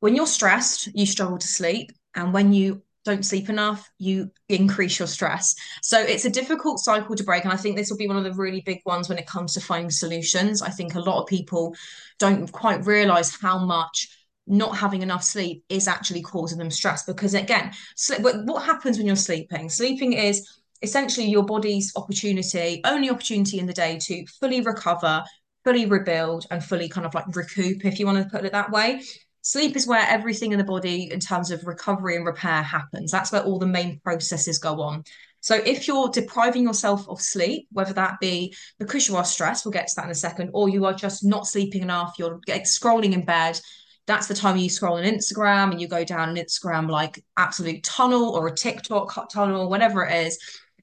when 0.00 0.14
you're 0.14 0.26
stressed, 0.26 0.88
you 0.94 1.06
struggle 1.06 1.38
to 1.38 1.46
sleep. 1.46 1.92
And 2.14 2.32
when 2.34 2.52
you 2.52 2.82
don't 3.04 3.24
sleep 3.24 3.48
enough, 3.48 3.90
you 3.98 4.30
increase 4.48 4.98
your 4.98 5.08
stress. 5.08 5.54
So 5.82 6.00
it's 6.00 6.24
a 6.24 6.30
difficult 6.30 6.78
cycle 6.78 7.16
to 7.16 7.24
break. 7.24 7.44
And 7.44 7.52
I 7.52 7.56
think 7.56 7.76
this 7.76 7.90
will 7.90 7.96
be 7.96 8.06
one 8.06 8.16
of 8.16 8.24
the 8.24 8.32
really 8.32 8.60
big 8.60 8.80
ones 8.84 9.08
when 9.08 9.18
it 9.18 9.26
comes 9.26 9.54
to 9.54 9.60
finding 9.60 9.90
solutions. 9.90 10.62
I 10.62 10.68
think 10.70 10.94
a 10.94 11.00
lot 11.00 11.20
of 11.20 11.26
people 11.26 11.74
don't 12.18 12.50
quite 12.52 12.86
realize 12.86 13.36
how 13.40 13.58
much 13.58 14.08
not 14.46 14.76
having 14.76 15.02
enough 15.02 15.22
sleep 15.22 15.64
is 15.68 15.86
actually 15.86 16.22
causing 16.22 16.58
them 16.58 16.70
stress 16.70 17.04
because 17.04 17.34
again 17.34 17.72
sleep, 17.96 18.20
what 18.22 18.64
happens 18.64 18.98
when 18.98 19.06
you're 19.06 19.16
sleeping? 19.16 19.68
Sleeping 19.68 20.14
is 20.14 20.46
essentially 20.82 21.26
your 21.26 21.44
body's 21.44 21.92
opportunity 21.96 22.80
only 22.84 23.08
opportunity 23.08 23.58
in 23.58 23.66
the 23.66 23.72
day 23.72 23.98
to 24.00 24.26
fully 24.40 24.60
recover 24.60 25.24
fully 25.64 25.86
rebuild 25.86 26.46
and 26.50 26.64
fully 26.64 26.88
kind 26.88 27.06
of 27.06 27.14
like 27.14 27.24
recoup 27.36 27.84
if 27.84 27.98
you 27.98 28.06
want 28.06 28.18
to 28.18 28.28
put 28.36 28.44
it 28.44 28.52
that 28.52 28.70
way. 28.70 29.00
Sleep 29.42 29.76
is 29.76 29.86
where 29.86 30.04
everything 30.08 30.52
in 30.52 30.58
the 30.58 30.64
body 30.64 31.10
in 31.12 31.20
terms 31.20 31.50
of 31.50 31.66
recovery 31.66 32.16
and 32.16 32.26
repair 32.26 32.62
happens. 32.62 33.10
That's 33.10 33.32
where 33.32 33.42
all 33.42 33.58
the 33.58 33.66
main 33.66 34.00
processes 34.00 34.58
go 34.58 34.80
on. 34.80 35.04
So 35.40 35.56
if 35.56 35.88
you're 35.88 36.08
depriving 36.08 36.62
yourself 36.62 37.08
of 37.08 37.20
sleep 37.20 37.66
whether 37.72 37.92
that 37.94 38.20
be 38.20 38.54
because 38.78 39.08
you 39.08 39.16
are 39.16 39.24
stressed 39.24 39.64
we'll 39.64 39.72
get 39.72 39.88
to 39.88 39.94
that 39.96 40.04
in 40.04 40.10
a 40.10 40.14
second 40.14 40.50
or 40.54 40.68
you 40.68 40.84
are 40.84 40.94
just 40.94 41.24
not 41.24 41.48
sleeping 41.48 41.82
enough 41.82 42.14
you're 42.16 42.40
scrolling 42.48 43.12
in 43.12 43.24
bed 43.24 43.60
that's 44.06 44.26
the 44.26 44.34
time 44.34 44.56
you 44.56 44.68
scroll 44.68 44.96
on 44.96 45.04
instagram 45.04 45.70
and 45.70 45.80
you 45.80 45.88
go 45.88 46.04
down 46.04 46.28
an 46.28 46.36
instagram 46.36 46.88
like 46.88 47.24
absolute 47.36 47.82
tunnel 47.82 48.30
or 48.30 48.48
a 48.48 48.54
tiktok 48.54 49.28
tunnel 49.30 49.68
whatever 49.68 50.04
it 50.04 50.26
is 50.26 50.38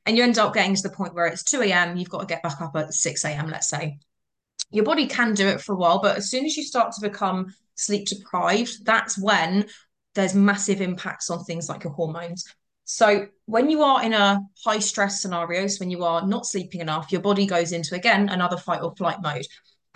and 0.06 0.18
you 0.18 0.24
end 0.24 0.38
up 0.38 0.54
getting 0.54 0.76
to 0.76 0.82
the 0.82 0.90
point 0.90 1.14
where 1.14 1.28
it's 1.28 1.44
2 1.44 1.62
a.m 1.64 1.98
you've 1.98 2.10
got 2.10 2.22
to 2.22 2.26
get 2.26 2.44
back 2.44 2.62
up 2.62 2.76
at 2.76 2.94
6 2.94 3.26
a.m 3.26 3.50
let's 3.50 3.70
say 3.70 3.98
your 4.72 4.86
body 4.86 5.08
can 5.08 5.34
do 5.34 5.48
it 5.48 5.62
for 5.62 5.74
a 5.74 5.78
while 5.78 6.00
but 6.00 6.18
as 6.18 6.30
soon 6.30 6.46
as 6.46 6.56
you 6.56 6.64
start 6.64 6.94
to 6.94 7.02
become 7.02 7.54
sleep 7.80 8.08
deprived, 8.08 8.86
that's 8.86 9.18
when 9.18 9.68
there's 10.16 10.36
massive 10.36 10.82
impacts 10.82 11.30
on 11.30 11.44
things 11.44 11.70
like 11.70 11.84
your 11.84 11.94
hormones. 11.94 12.46
So 12.86 13.28
when 13.46 13.70
you 13.70 13.84
are 13.84 14.04
in 14.04 14.14
a 14.14 14.42
high 14.66 14.80
stress 14.80 15.22
scenario, 15.22 15.68
so 15.68 15.80
when 15.80 15.92
you 15.92 16.04
are 16.04 16.26
not 16.26 16.46
sleeping 16.46 16.82
enough, 16.82 17.12
your 17.12 17.22
body 17.22 17.46
goes 17.46 17.72
into 17.72 17.96
again 17.96 18.30
another 18.30 18.58
fight 18.58 18.82
or 18.82 18.96
flight 18.96 19.22
mode, 19.22 19.46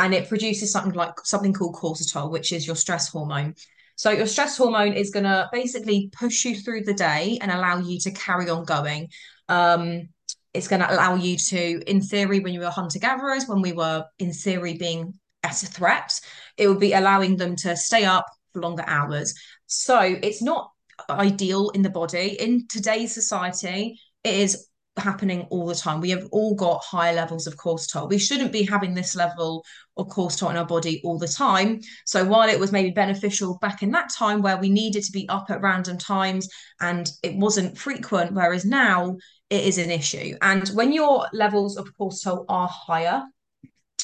and 0.03 0.13
it 0.13 0.27
produces 0.27 0.69
something 0.69 0.91
like 0.91 1.13
something 1.23 1.53
called 1.53 1.75
cortisol, 1.75 2.29
which 2.29 2.51
is 2.51 2.67
your 2.67 2.75
stress 2.75 3.07
hormone. 3.07 3.55
So 3.95 4.11
your 4.11 4.27
stress 4.27 4.57
hormone 4.57 4.91
is 4.93 5.11
going 5.11 5.23
to 5.23 5.49
basically 5.53 6.09
push 6.11 6.43
you 6.43 6.57
through 6.57 6.83
the 6.83 6.93
day 6.93 7.37
and 7.41 7.49
allow 7.49 7.77
you 7.77 7.97
to 7.99 8.11
carry 8.11 8.49
on 8.49 8.65
going. 8.65 9.07
Um, 9.47 10.09
it's 10.53 10.67
going 10.67 10.81
to 10.81 10.93
allow 10.93 11.15
you 11.15 11.37
to, 11.37 11.89
in 11.89 12.01
theory, 12.01 12.41
when 12.41 12.53
you 12.53 12.59
were 12.59 12.69
hunter 12.69 12.99
gatherers, 12.99 13.47
when 13.47 13.61
we 13.61 13.71
were 13.71 14.03
in 14.19 14.33
theory 14.33 14.73
being 14.73 15.13
as 15.41 15.63
a 15.63 15.67
threat, 15.67 16.19
it 16.57 16.67
would 16.67 16.81
be 16.81 16.91
allowing 16.91 17.37
them 17.37 17.55
to 17.57 17.77
stay 17.77 18.03
up 18.03 18.25
for 18.51 18.61
longer 18.61 18.83
hours. 18.85 19.33
So 19.67 20.01
it's 20.01 20.41
not 20.41 20.69
ideal 21.09 21.69
in 21.69 21.81
the 21.81 21.89
body. 21.89 22.35
In 22.37 22.67
today's 22.67 23.13
society, 23.13 24.01
it 24.25 24.33
is 24.33 24.67
happening 24.97 25.41
all 25.49 25.65
the 25.65 25.75
time. 25.75 26.01
We 26.01 26.11
have 26.11 26.27
all 26.31 26.55
got 26.55 26.83
higher 26.83 27.13
levels 27.13 27.47
of 27.47 27.57
cortisol. 27.57 28.09
We 28.09 28.19
shouldn't 28.19 28.51
be 28.51 28.63
having 28.63 28.93
this 28.93 29.15
level 29.15 29.65
of 29.97 30.07
cortisol 30.07 30.51
in 30.51 30.57
our 30.57 30.65
body 30.65 31.01
all 31.03 31.17
the 31.17 31.27
time. 31.27 31.79
So 32.05 32.25
while 32.25 32.49
it 32.49 32.59
was 32.59 32.71
maybe 32.71 32.91
beneficial 32.91 33.57
back 33.59 33.81
in 33.83 33.91
that 33.91 34.11
time 34.11 34.41
where 34.41 34.57
we 34.57 34.69
needed 34.69 35.03
to 35.03 35.11
be 35.11 35.27
up 35.29 35.49
at 35.49 35.61
random 35.61 35.97
times 35.97 36.47
and 36.79 37.09
it 37.23 37.35
wasn't 37.35 37.77
frequent, 37.77 38.33
whereas 38.33 38.65
now 38.65 39.17
it 39.49 39.63
is 39.65 39.77
an 39.77 39.91
issue. 39.91 40.35
And 40.41 40.67
when 40.69 40.93
your 40.93 41.27
levels 41.33 41.77
of 41.77 41.89
cortisol 41.99 42.45
are 42.49 42.69
higher, 42.71 43.23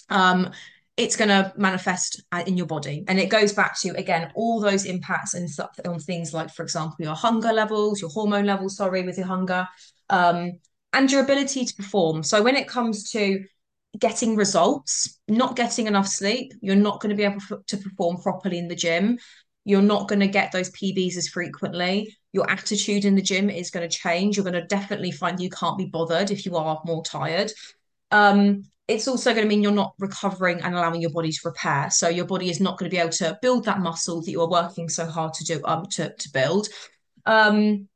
um, 0.09 0.51
it's 0.97 1.15
going 1.15 1.29
to 1.29 1.53
manifest 1.55 2.21
in 2.45 2.57
your 2.57 2.65
body. 2.65 3.05
And 3.07 3.19
it 3.19 3.29
goes 3.29 3.53
back 3.53 3.79
to, 3.81 3.89
again, 3.91 4.31
all 4.35 4.59
those 4.59 4.85
impacts 4.85 5.33
and 5.33 5.49
stuff 5.49 5.69
on 5.85 5.99
things 5.99 6.33
like, 6.33 6.49
for 6.49 6.63
example, 6.63 6.97
your 6.99 7.15
hunger 7.15 7.53
levels, 7.53 8.01
your 8.01 8.09
hormone 8.09 8.45
levels, 8.45 8.75
sorry, 8.75 9.03
with 9.03 9.17
your 9.17 9.27
hunger, 9.27 9.65
um, 10.09 10.59
and 10.93 11.11
your 11.11 11.23
ability 11.23 11.65
to 11.65 11.75
perform. 11.75 12.23
So 12.23 12.41
when 12.41 12.55
it 12.55 12.67
comes 12.67 13.11
to 13.11 13.43
getting 13.97 14.35
results, 14.35 15.19
not 15.27 15.55
getting 15.55 15.87
enough 15.87 16.07
sleep, 16.07 16.53
you're 16.61 16.75
not 16.75 17.01
going 17.01 17.09
to 17.09 17.15
be 17.15 17.23
able 17.23 17.41
to 17.67 17.77
perform 17.77 18.17
properly 18.17 18.57
in 18.57 18.67
the 18.67 18.75
gym. 18.75 19.17
You're 19.65 19.81
not 19.81 20.07
going 20.07 20.21
to 20.21 20.27
get 20.27 20.51
those 20.51 20.71
PBs 20.71 21.17
as 21.17 21.27
frequently. 21.27 22.15
Your 22.33 22.49
attitude 22.49 23.05
in 23.05 23.15
the 23.15 23.21
gym 23.21 23.49
is 23.49 23.71
going 23.71 23.87
to 23.87 23.97
change. 23.97 24.37
You're 24.37 24.43
going 24.43 24.53
to 24.53 24.65
definitely 24.65 25.11
find 25.11 25.39
you 25.39 25.49
can't 25.49 25.77
be 25.77 25.85
bothered 25.85 26.31
if 26.31 26.45
you 26.45 26.55
are 26.55 26.81
more 26.85 27.03
tired. 27.03 27.51
Um, 28.11 28.63
it's 28.87 29.07
also 29.07 29.33
going 29.33 29.43
to 29.43 29.47
mean 29.47 29.61
you're 29.61 29.71
not 29.71 29.93
recovering 29.99 30.61
and 30.61 30.73
allowing 30.73 31.01
your 31.01 31.11
body 31.11 31.31
to 31.31 31.39
repair. 31.45 31.91
So 31.91 32.09
your 32.09 32.25
body 32.25 32.49
is 32.49 32.59
not 32.59 32.77
going 32.77 32.89
to 32.89 32.95
be 32.95 32.99
able 32.99 33.11
to 33.11 33.37
build 33.41 33.65
that 33.65 33.79
muscle 33.79 34.21
that 34.21 34.31
you 34.31 34.41
are 34.41 34.49
working 34.49 34.89
so 34.89 35.05
hard 35.05 35.33
to 35.35 35.43
do 35.43 35.61
um 35.65 35.85
to 35.91 36.11
to 36.11 36.29
build. 36.31 36.67
Um, 37.27 37.87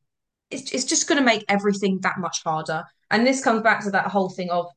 it's 0.54 0.72
it's 0.72 0.86
just 0.86 1.08
going 1.08 1.20
to 1.20 1.26
make 1.26 1.46
everything 1.50 2.00
that 2.02 2.20
much 2.20 2.44
harder. 2.44 2.84
And 3.12 3.26
this 3.26 3.44
comes 3.44 3.62
back 3.62 3.84
to 3.84 3.92
that 3.92 4.08
whole 4.08 4.30
thing 4.30 4.50
of 4.50 4.68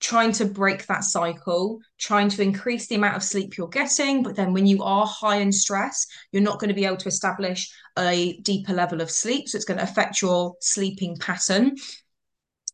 trying 0.00 0.32
to 0.32 0.44
break 0.44 0.86
that 0.86 1.02
cycle, 1.04 1.78
trying 1.98 2.28
to 2.28 2.42
increase 2.42 2.88
the 2.88 2.94
amount 2.94 3.16
of 3.16 3.22
sleep 3.22 3.56
you're 3.56 3.68
getting. 3.68 4.22
But 4.22 4.36
then 4.36 4.52
when 4.52 4.66
you 4.66 4.82
are 4.82 5.06
high 5.06 5.36
in 5.36 5.50
stress, 5.50 6.06
you're 6.30 6.42
not 6.42 6.58
going 6.58 6.68
to 6.68 6.74
be 6.74 6.84
able 6.84 6.98
to 6.98 7.08
establish 7.08 7.70
a 7.98 8.38
deeper 8.42 8.74
level 8.74 9.00
of 9.00 9.10
sleep. 9.10 9.48
So 9.48 9.56
it's 9.56 9.64
going 9.64 9.78
to 9.78 9.84
affect 9.84 10.20
your 10.20 10.54
sleeping 10.60 11.16
pattern. 11.18 11.76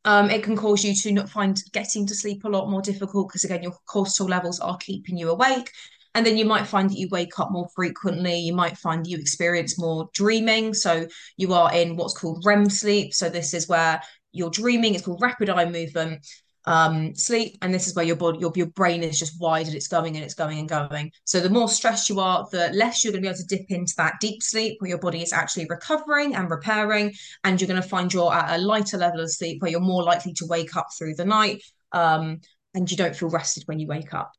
Um, 0.05 0.31
it 0.31 0.43
can 0.43 0.57
cause 0.57 0.83
you 0.83 0.95
to 0.95 1.13
not 1.13 1.29
find 1.29 1.63
getting 1.73 2.07
to 2.07 2.15
sleep 2.15 2.45
a 2.45 2.49
lot 2.49 2.71
more 2.71 2.81
difficult 2.83 3.29
because 3.29 3.45
again 3.45 3.63
your 3.63 3.77
cortisol 3.87 4.29
levels 4.29 4.59
are 4.59 4.79
keeping 4.79 5.19
you 5.19 5.31
awake 5.31 5.71
and 6.15 6.27
then 6.27 6.37
you 6.37 6.45
might 6.45 6.67
find 6.67 6.91
that 6.91 6.99
you 6.99 7.09
wake 7.11 7.39
up 7.39 7.51
more 7.51 7.69
frequently 7.75 8.39
you 8.39 8.55
might 8.55 8.77
find 8.77 9.07
you 9.07 9.19
experience 9.19 9.79
more 9.79 10.09
dreaming 10.13 10.75
so 10.75 11.07
you 11.37 11.53
are 11.53 11.73
in 11.75 11.97
what's 11.97 12.17
called 12.17 12.43
REM 12.45 12.69
sleep 12.69 13.15
so 13.15 13.29
this 13.29 13.55
is 13.55 13.69
where 13.69 14.01
you're 14.33 14.51
dreaming 14.51 14.95
it's 14.95 15.05
called 15.05 15.23
rapid 15.23 15.49
eye 15.51 15.69
movement 15.69 16.25
um, 16.67 17.15
sleep, 17.15 17.57
and 17.63 17.73
this 17.73 17.87
is 17.87 17.95
where 17.95 18.05
your 18.05 18.17
body, 18.17 18.39
your 18.39 18.53
your 18.55 18.67
brain 18.67 19.03
is 19.03 19.19
just 19.19 19.41
wide 19.41 19.67
and 19.67 19.75
it's 19.75 19.89
going 19.89 20.17
and 20.17 20.25
it's 20.25 20.35
going 20.35 20.59
and 20.59 20.69
going. 20.69 21.11
So 21.25 21.41
the 21.41 21.49
more 21.49 21.69
stressed 21.69 22.09
you 22.09 22.21
are, 22.21 22.47
the 22.53 22.71
less 22.75 23.03
you're 23.03 23.13
going 23.13 23.23
to 23.23 23.27
be 23.27 23.31
able 23.31 23.39
to 23.39 23.57
dip 23.57 23.71
into 23.71 23.95
that 23.97 24.15
deep 24.21 24.43
sleep 24.43 24.77
where 24.79 24.91
your 24.91 24.99
body 24.99 25.23
is 25.23 25.33
actually 25.33 25.67
recovering 25.69 26.35
and 26.35 26.51
repairing, 26.51 27.15
and 27.45 27.61
you're 27.61 27.69
going 27.69 27.81
to 27.81 27.89
find 27.89 28.13
you're 28.13 28.33
at 28.33 28.59
a 28.59 28.63
lighter 28.63 28.99
level 28.99 29.21
of 29.21 29.33
sleep 29.33 29.63
where 29.63 29.71
you're 29.71 29.81
more 29.81 30.03
likely 30.03 30.35
to 30.35 30.47
wake 30.47 30.77
up 30.77 30.89
through 30.99 31.15
the 31.15 31.25
night, 31.25 31.63
um, 31.93 32.41
and 32.75 32.91
you 32.91 32.97
don't 32.97 33.17
feel 33.17 33.31
rested 33.31 33.63
when 33.67 33.79
you 33.79 33.87
wake 33.87 34.13
up. 34.13 34.31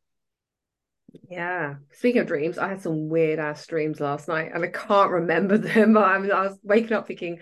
Yeah. 1.31 1.75
Speaking 1.93 2.19
of 2.19 2.27
dreams, 2.27 2.57
I 2.57 2.67
had 2.67 2.81
some 2.81 3.07
weird 3.07 3.39
ass 3.39 3.65
dreams 3.65 4.01
last 4.01 4.27
night, 4.27 4.51
and 4.53 4.65
I 4.65 4.67
can't 4.67 5.11
remember 5.11 5.57
them. 5.57 5.97
I 5.97 6.17
was, 6.17 6.29
I 6.29 6.41
was 6.41 6.59
waking 6.61 6.91
up 6.91 7.07
thinking 7.07 7.39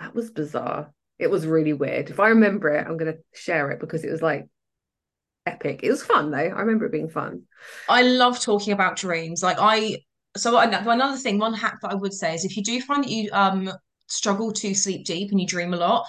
that 0.00 0.14
was 0.14 0.30
bizarre. 0.30 0.90
It 1.18 1.30
was 1.30 1.46
really 1.46 1.74
weird. 1.74 2.08
If 2.08 2.18
I 2.18 2.28
remember 2.28 2.70
it, 2.70 2.86
I'm 2.86 2.96
going 2.96 3.12
to 3.12 3.18
share 3.34 3.70
it 3.70 3.80
because 3.80 4.04
it 4.04 4.10
was 4.10 4.22
like 4.22 4.46
epic. 5.44 5.80
It 5.82 5.90
was 5.90 6.02
fun 6.02 6.30
though. 6.30 6.38
I 6.38 6.60
remember 6.60 6.86
it 6.86 6.92
being 6.92 7.10
fun. 7.10 7.42
I 7.90 8.02
love 8.02 8.40
talking 8.40 8.72
about 8.72 8.96
dreams. 8.96 9.42
Like 9.42 9.58
I 9.60 9.98
so 10.36 10.58
another 10.58 11.16
thing, 11.18 11.38
one 11.38 11.54
hack 11.54 11.78
that 11.82 11.92
I 11.92 11.94
would 11.94 12.12
say 12.12 12.34
is 12.34 12.44
if 12.44 12.56
you 12.56 12.62
do 12.62 12.80
find 12.80 13.04
that 13.04 13.10
you 13.10 13.30
um 13.32 13.70
struggle 14.08 14.52
to 14.52 14.74
sleep 14.74 15.04
deep 15.04 15.30
and 15.30 15.40
you 15.40 15.46
dream 15.46 15.74
a 15.74 15.76
lot, 15.76 16.06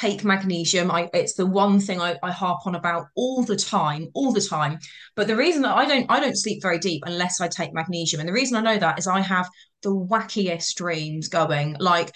take 0.00 0.24
magnesium. 0.24 0.90
I, 0.90 1.08
it's 1.12 1.34
the 1.34 1.46
one 1.46 1.80
thing 1.80 2.00
I, 2.00 2.16
I 2.22 2.30
harp 2.30 2.66
on 2.66 2.74
about 2.74 3.06
all 3.14 3.42
the 3.42 3.56
time, 3.56 4.08
all 4.14 4.32
the 4.32 4.40
time. 4.40 4.78
But 5.16 5.26
the 5.26 5.36
reason 5.36 5.62
that 5.62 5.76
I 5.76 5.86
don't 5.86 6.06
I 6.08 6.20
don't 6.20 6.36
sleep 6.36 6.62
very 6.62 6.78
deep 6.78 7.02
unless 7.06 7.40
I 7.40 7.48
take 7.48 7.74
magnesium, 7.74 8.20
and 8.20 8.28
the 8.28 8.34
reason 8.34 8.56
I 8.56 8.60
know 8.60 8.78
that 8.78 8.98
is 8.98 9.06
I 9.06 9.20
have 9.20 9.48
the 9.82 9.94
wackiest 9.94 10.74
dreams 10.76 11.28
going. 11.28 11.76
Like 11.78 12.12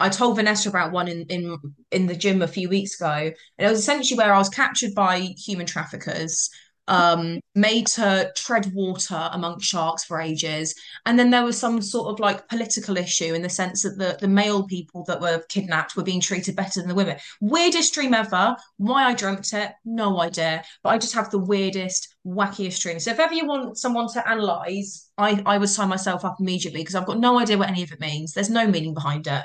I 0.00 0.08
told 0.08 0.36
Vanessa 0.36 0.68
about 0.68 0.92
one 0.92 1.08
in 1.08 1.22
in 1.28 1.58
in 1.90 2.06
the 2.06 2.16
gym 2.16 2.42
a 2.42 2.48
few 2.48 2.68
weeks 2.68 3.00
ago, 3.00 3.12
and 3.58 3.66
it 3.66 3.70
was 3.70 3.78
essentially 3.78 4.18
where 4.18 4.32
I 4.32 4.38
was 4.38 4.48
captured 4.48 4.94
by 4.94 5.18
human 5.18 5.66
traffickers 5.66 6.50
um, 6.88 7.40
made 7.54 7.86
to 7.86 8.30
tread 8.36 8.72
water 8.74 9.28
among 9.32 9.60
sharks 9.60 10.04
for 10.04 10.20
ages. 10.20 10.74
And 11.06 11.18
then 11.18 11.30
there 11.30 11.44
was 11.44 11.58
some 11.58 11.80
sort 11.80 12.08
of 12.08 12.20
like 12.20 12.48
political 12.48 12.96
issue 12.96 13.34
in 13.34 13.42
the 13.42 13.48
sense 13.48 13.82
that 13.82 13.98
the, 13.98 14.18
the 14.20 14.28
male 14.28 14.66
people 14.66 15.04
that 15.04 15.20
were 15.20 15.42
kidnapped 15.48 15.96
were 15.96 16.02
being 16.02 16.20
treated 16.20 16.56
better 16.56 16.80
than 16.80 16.88
the 16.88 16.94
women. 16.94 17.16
Weirdest 17.40 17.94
dream 17.94 18.14
ever. 18.14 18.56
Why 18.76 19.04
I 19.04 19.14
dreamt 19.14 19.52
it, 19.52 19.72
no 19.84 20.20
idea. 20.20 20.62
But 20.82 20.90
I 20.90 20.98
just 20.98 21.14
have 21.14 21.30
the 21.30 21.38
weirdest, 21.38 22.14
wackiest 22.26 22.80
dream. 22.80 23.00
So 23.00 23.10
if 23.10 23.20
ever 23.20 23.34
you 23.34 23.46
want 23.46 23.78
someone 23.78 24.08
to 24.12 24.28
analyze, 24.28 25.10
I, 25.16 25.42
I 25.46 25.58
would 25.58 25.68
sign 25.68 25.88
myself 25.88 26.24
up 26.24 26.36
immediately 26.40 26.80
because 26.80 26.94
I've 26.94 27.06
got 27.06 27.18
no 27.18 27.38
idea 27.38 27.58
what 27.58 27.68
any 27.68 27.82
of 27.82 27.92
it 27.92 28.00
means. 28.00 28.32
There's 28.32 28.50
no 28.50 28.66
meaning 28.66 28.94
behind 28.94 29.26
it. 29.26 29.42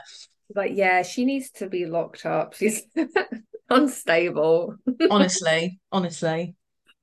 But 0.53 0.73
yeah, 0.73 1.03
she 1.03 1.25
needs 1.25 1.51
to 1.51 1.69
be 1.69 1.85
locked 1.85 2.25
up. 2.25 2.55
She's 2.55 2.81
unstable. 3.69 4.75
honestly, 5.11 5.79
honestly. 5.91 6.55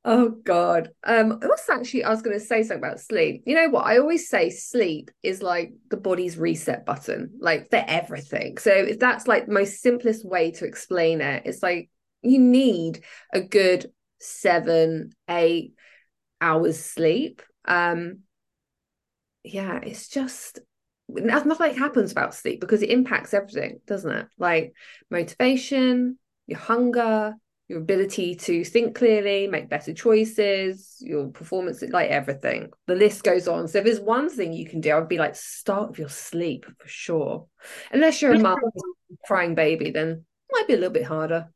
Oh 0.09 0.29
God. 0.29 0.93
Um, 1.03 1.41
what's 1.43 1.69
actually 1.69 2.05
I 2.05 2.11
was 2.11 2.23
gonna 2.23 2.39
say 2.39 2.63
something 2.63 2.79
about 2.79 3.01
sleep. 3.01 3.43
You 3.45 3.57
know 3.57 3.69
what? 3.71 3.87
I 3.87 3.99
always 3.99 4.29
say 4.29 4.51
sleep 4.51 5.11
is 5.25 5.43
like 5.43 5.73
the 5.91 5.97
body's 5.97 6.39
reset 6.39 6.87
button, 6.87 7.33
like 7.41 7.71
for 7.71 7.83
everything. 7.85 8.57
So 8.59 8.71
if 8.71 9.01
that's 9.01 9.27
like 9.27 9.47
the 9.47 9.53
most 9.53 9.83
simplest 9.83 10.25
way 10.25 10.53
to 10.53 10.65
explain 10.65 11.21
it, 11.21 11.43
it's 11.45 11.61
like 11.61 11.91
you 12.23 12.39
need 12.39 13.03
a 13.35 13.41
good 13.41 13.91
seven, 14.21 15.11
eight 15.29 15.75
hours 16.41 16.79
sleep. 16.79 17.43
Um 17.65 18.21
yeah, 19.43 19.81
it's 19.83 20.09
just 20.09 20.61
nothing 21.09 21.75
happens 21.75 22.13
about 22.13 22.33
sleep 22.33 22.61
because 22.61 22.83
it 22.83 22.91
impacts 22.91 23.35
everything, 23.35 23.81
doesn't 23.89 24.11
it? 24.11 24.27
Like 24.39 24.73
motivation, 25.11 26.17
your 26.47 26.61
hunger, 26.61 27.35
your 27.69 27.81
ability 27.81 28.37
to 28.37 28.65
think 28.65 28.95
clearly, 28.95 29.49
make 29.49 29.69
better 29.69 29.93
choices, 29.93 30.97
your 31.01 31.29
performance, 31.29 31.83
like 31.83 32.11
everything. 32.11 32.71
The 32.87 32.95
list 32.95 33.25
goes 33.25 33.49
on. 33.49 33.67
So 33.67 33.79
if 33.79 33.85
there's 33.85 34.01
one 34.01 34.29
thing 34.29 34.53
you 34.53 34.67
can 34.67 34.81
do, 34.81 34.91
I 34.91 34.99
would 34.99 35.09
be 35.09 35.19
like, 35.19 35.35
start 35.35 35.91
with 35.91 35.99
your 35.99 36.09
sleep 36.09 36.65
for 36.79 36.89
sure. 36.89 37.47
Unless 37.91 38.23
you're 38.23 38.35
a 38.35 38.39
mum 38.39 38.59
crying 39.25 39.57
baby, 39.57 39.91
then 39.91 40.09
it 40.09 40.53
might 40.53 40.69
be 40.69 40.75
a 40.75 40.77
little 40.77 40.93
bit 40.93 41.05
harder. 41.05 41.49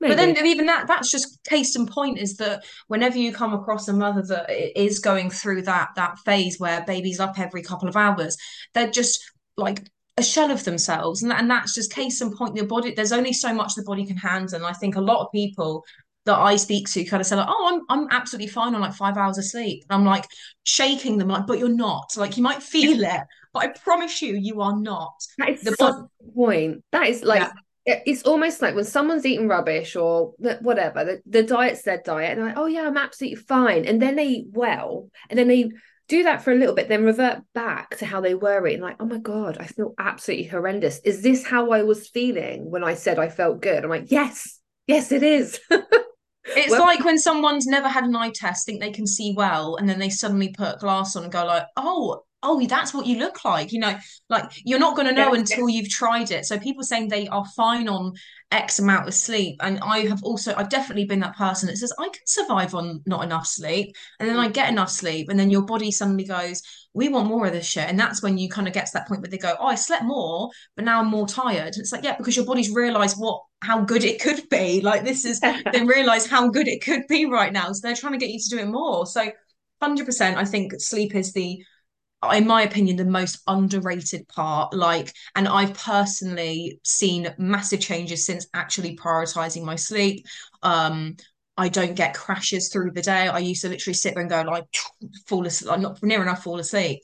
Maybe. 0.00 0.14
But 0.14 0.16
then 0.16 0.46
even 0.46 0.66
that 0.66 0.86
that's 0.86 1.10
just 1.10 1.42
case 1.42 1.74
in 1.74 1.86
point 1.86 2.18
is 2.18 2.36
that 2.36 2.64
whenever 2.86 3.18
you 3.18 3.32
come 3.32 3.52
across 3.52 3.88
a 3.88 3.92
mother 3.92 4.22
that 4.22 4.80
is 4.80 5.00
going 5.00 5.28
through 5.28 5.62
that 5.62 5.88
that 5.96 6.20
phase 6.20 6.60
where 6.60 6.84
baby's 6.84 7.18
up 7.18 7.38
every 7.38 7.62
couple 7.62 7.88
of 7.88 7.96
hours, 7.96 8.36
they're 8.74 8.90
just 8.90 9.32
like 9.56 9.90
a 10.18 10.22
shell 10.22 10.50
of 10.50 10.64
themselves 10.64 11.22
and, 11.22 11.32
and 11.32 11.50
that's 11.50 11.74
just 11.74 11.92
case 11.92 12.20
in 12.20 12.36
point 12.36 12.56
your 12.56 12.66
body 12.66 12.92
there's 12.94 13.12
only 13.12 13.32
so 13.32 13.54
much 13.54 13.74
the 13.74 13.82
body 13.82 14.04
can 14.04 14.16
handle 14.16 14.56
and 14.56 14.66
i 14.66 14.72
think 14.72 14.96
a 14.96 15.00
lot 15.00 15.24
of 15.24 15.32
people 15.32 15.84
that 16.24 16.38
i 16.38 16.56
speak 16.56 16.88
to 16.88 17.04
kind 17.04 17.20
of 17.20 17.26
say 17.26 17.36
like 17.36 17.46
oh 17.48 17.84
i'm, 17.88 18.00
I'm 18.00 18.08
absolutely 18.10 18.48
fine 18.48 18.74
on 18.74 18.80
like 18.80 18.94
five 18.94 19.16
hours 19.16 19.38
of 19.38 19.44
sleep. 19.44 19.84
And 19.88 19.98
i'm 19.98 20.04
like 20.04 20.26
shaking 20.64 21.16
them 21.18 21.28
like 21.28 21.46
but 21.46 21.58
you're 21.58 21.68
not. 21.68 22.10
Like 22.16 22.36
you 22.36 22.42
might 22.42 22.62
feel 22.62 23.02
it 23.02 23.20
but 23.52 23.62
i 23.62 23.68
promise 23.68 24.20
you 24.22 24.34
you 24.34 24.60
are 24.60 24.78
not. 24.78 25.14
That 25.38 25.50
is 25.50 25.62
the 25.62 26.08
point. 26.34 26.84
That 26.92 27.08
is 27.08 27.22
like 27.22 27.48
yeah. 27.86 28.00
it's 28.06 28.22
almost 28.22 28.62
like 28.62 28.74
when 28.74 28.84
someone's 28.84 29.26
eating 29.26 29.48
rubbish 29.48 29.96
or 29.96 30.34
whatever, 30.38 31.04
the, 31.04 31.22
the 31.26 31.42
diet's 31.42 31.82
their 31.82 32.02
diet, 32.04 32.32
and 32.32 32.40
they're 32.40 32.48
like, 32.48 32.58
oh 32.58 32.66
yeah, 32.66 32.86
I'm 32.86 32.96
absolutely 32.96 33.36
fine. 33.36 33.84
And 33.86 34.00
then 34.00 34.16
they 34.16 34.26
eat 34.26 34.46
well, 34.50 35.10
and 35.30 35.38
then 35.38 35.48
they 35.48 35.70
do 36.08 36.22
that 36.22 36.42
for 36.42 36.52
a 36.52 36.56
little 36.56 36.74
bit, 36.74 36.88
then 36.88 37.04
revert 37.04 37.42
back 37.54 37.96
to 37.98 38.06
how 38.06 38.20
they 38.20 38.34
were 38.34 38.66
eating. 38.66 38.80
Like, 38.82 38.96
oh 38.98 39.04
my 39.04 39.18
God, 39.18 39.58
I 39.60 39.66
feel 39.66 39.94
absolutely 39.98 40.46
horrendous. 40.46 41.00
Is 41.00 41.22
this 41.22 41.46
how 41.46 41.70
I 41.70 41.82
was 41.82 42.08
feeling 42.08 42.70
when 42.70 42.82
I 42.82 42.94
said 42.94 43.18
I 43.18 43.28
felt 43.28 43.60
good? 43.60 43.84
I'm 43.84 43.90
like, 43.90 44.10
yes, 44.10 44.58
yes, 44.86 45.12
it 45.12 45.22
is. 45.22 45.60
it's 45.70 46.70
well, 46.70 46.80
like 46.80 47.04
when 47.04 47.18
someone's 47.18 47.66
never 47.66 47.88
had 47.88 48.04
an 48.04 48.16
eye 48.16 48.32
test, 48.34 48.64
think 48.64 48.80
they 48.80 48.90
can 48.90 49.06
see 49.06 49.34
well, 49.36 49.76
and 49.76 49.88
then 49.88 49.98
they 49.98 50.08
suddenly 50.08 50.48
put 50.48 50.80
glass 50.80 51.14
on 51.14 51.24
and 51.24 51.32
go 51.32 51.44
like, 51.44 51.66
oh, 51.76 52.22
oh, 52.42 52.64
that's 52.66 52.94
what 52.94 53.06
you 53.06 53.18
look 53.18 53.44
like. 53.44 53.72
You 53.72 53.80
know, 53.80 53.96
like 54.28 54.44
you're 54.64 54.78
not 54.78 54.96
going 54.96 55.08
to 55.08 55.14
know 55.14 55.34
until 55.34 55.68
you've 55.68 55.88
tried 55.88 56.30
it. 56.30 56.44
So 56.44 56.58
people 56.58 56.84
saying 56.84 57.08
they 57.08 57.26
are 57.28 57.44
fine 57.56 57.88
on 57.88 58.12
X 58.50 58.78
amount 58.78 59.08
of 59.08 59.14
sleep. 59.14 59.56
And 59.60 59.78
I 59.80 60.00
have 60.06 60.22
also, 60.22 60.54
I've 60.54 60.70
definitely 60.70 61.04
been 61.04 61.20
that 61.20 61.36
person 61.36 61.66
that 61.66 61.76
says, 61.76 61.92
I 61.98 62.04
can 62.04 62.26
survive 62.26 62.74
on 62.74 63.02
not 63.06 63.24
enough 63.24 63.46
sleep. 63.46 63.94
And 64.20 64.28
then 64.28 64.38
I 64.38 64.48
mm. 64.48 64.52
get 64.52 64.70
enough 64.70 64.90
sleep. 64.90 65.28
And 65.28 65.38
then 65.38 65.50
your 65.50 65.62
body 65.62 65.90
suddenly 65.90 66.24
goes, 66.24 66.62
we 66.94 67.08
want 67.08 67.28
more 67.28 67.46
of 67.46 67.52
this 67.52 67.66
shit. 67.66 67.88
And 67.88 67.98
that's 67.98 68.22
when 68.22 68.38
you 68.38 68.48
kind 68.48 68.66
of 68.66 68.74
get 68.74 68.86
to 68.86 68.92
that 68.94 69.08
point 69.08 69.20
where 69.20 69.30
they 69.30 69.38
go, 69.38 69.54
oh, 69.58 69.66
I 69.66 69.74
slept 69.74 70.04
more, 70.04 70.50
but 70.76 70.84
now 70.84 71.00
I'm 71.00 71.08
more 71.08 71.26
tired. 71.26 71.74
And 71.74 71.78
it's 71.78 71.92
like, 71.92 72.04
yeah, 72.04 72.16
because 72.16 72.36
your 72.36 72.46
body's 72.46 72.70
realized 72.70 73.16
what, 73.18 73.42
how 73.62 73.82
good 73.82 74.04
it 74.04 74.20
could 74.20 74.48
be. 74.48 74.80
Like 74.88 75.04
this 75.04 75.24
is, 75.24 75.40
they 75.72 75.84
realize 75.84 76.26
how 76.26 76.48
good 76.48 76.68
it 76.68 76.82
could 76.82 77.02
be 77.08 77.26
right 77.26 77.52
now. 77.52 77.72
So 77.72 77.80
they're 77.82 77.96
trying 77.96 78.14
to 78.14 78.18
get 78.18 78.30
you 78.30 78.38
to 78.38 78.48
do 78.48 78.58
it 78.58 78.68
more. 78.68 79.06
So 79.06 79.30
100%, 79.82 80.36
I 80.36 80.44
think 80.44 80.72
sleep 80.78 81.14
is 81.14 81.32
the, 81.32 81.62
in 82.32 82.46
my 82.46 82.62
opinion, 82.62 82.96
the 82.96 83.04
most 83.04 83.40
underrated 83.46 84.26
part. 84.28 84.74
Like, 84.74 85.12
and 85.36 85.46
I've 85.46 85.74
personally 85.74 86.80
seen 86.84 87.32
massive 87.38 87.80
changes 87.80 88.26
since 88.26 88.46
actually 88.54 88.96
prioritizing 88.96 89.62
my 89.64 89.76
sleep. 89.76 90.26
Um, 90.62 91.16
I 91.56 91.68
don't 91.68 91.94
get 91.94 92.14
crashes 92.14 92.68
through 92.68 92.92
the 92.92 93.02
day. 93.02 93.28
I 93.28 93.38
used 93.38 93.62
to 93.62 93.68
literally 93.68 93.94
sit 93.94 94.14
there 94.14 94.20
and 94.20 94.30
go 94.30 94.42
like 94.42 94.64
fall 95.26 95.46
asleep, 95.46 95.70
like 95.70 95.80
not 95.80 96.02
near 96.02 96.22
enough 96.22 96.42
fall 96.44 96.58
asleep. 96.58 97.00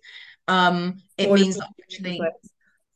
Um, 0.48 0.96
it 1.16 1.32
means 1.32 1.56
that 1.56 1.68
actually 1.82 2.20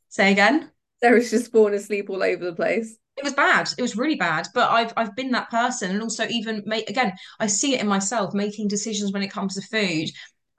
say 0.09 0.31
again. 0.31 0.71
Sarah's 1.01 1.31
just 1.31 1.51
falling 1.51 1.73
asleep 1.73 2.09
all 2.09 2.21
over 2.21 2.43
the 2.43 2.53
place. 2.53 2.97
It 3.17 3.23
was 3.23 3.33
bad. 3.33 3.69
It 3.77 3.81
was 3.81 3.97
really 3.97 4.15
bad. 4.15 4.47
But 4.53 4.69
I've 4.69 4.93
I've 4.95 5.15
been 5.15 5.31
that 5.31 5.49
person, 5.49 5.91
and 5.91 6.01
also 6.01 6.27
even 6.27 6.63
make 6.65 6.89
again, 6.89 7.13
I 7.39 7.47
see 7.47 7.75
it 7.75 7.81
in 7.81 7.87
myself 7.87 8.33
making 8.33 8.67
decisions 8.67 9.11
when 9.11 9.23
it 9.23 9.31
comes 9.31 9.55
to 9.55 9.61
food. 9.61 10.09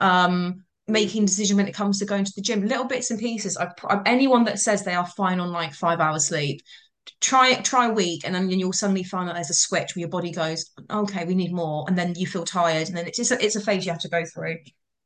Um, 0.00 0.64
making 0.90 1.24
decision 1.24 1.56
when 1.56 1.68
it 1.68 1.74
comes 1.74 1.98
to 1.98 2.04
going 2.04 2.24
to 2.24 2.32
the 2.34 2.42
gym. 2.42 2.66
Little 2.66 2.84
bits 2.84 3.10
and 3.10 3.18
pieces. 3.18 3.56
I, 3.56 4.00
anyone 4.06 4.44
that 4.44 4.58
says 4.58 4.84
they 4.84 4.94
are 4.94 5.06
fine 5.06 5.40
on 5.40 5.52
like 5.52 5.72
five 5.74 6.00
hours 6.00 6.28
sleep 6.28 6.62
try 7.20 7.50
it 7.50 7.64
try 7.64 7.86
a 7.86 7.92
week 7.92 8.22
and 8.24 8.34
then 8.34 8.50
you'll 8.50 8.72
suddenly 8.72 9.02
find 9.02 9.28
that 9.28 9.34
there's 9.34 9.50
a 9.50 9.54
switch 9.54 9.94
where 9.94 10.00
your 10.00 10.08
body 10.08 10.30
goes 10.30 10.70
okay 10.90 11.24
we 11.24 11.34
need 11.34 11.52
more 11.52 11.84
and 11.88 11.96
then 11.98 12.14
you 12.14 12.26
feel 12.26 12.44
tired 12.44 12.88
and 12.88 12.96
then 12.96 13.06
it's 13.06 13.16
just 13.16 13.30
a, 13.30 13.44
it's 13.44 13.56
a 13.56 13.60
phase 13.60 13.84
you 13.84 13.92
have 13.92 14.00
to 14.00 14.08
go 14.08 14.24
through. 14.24 14.56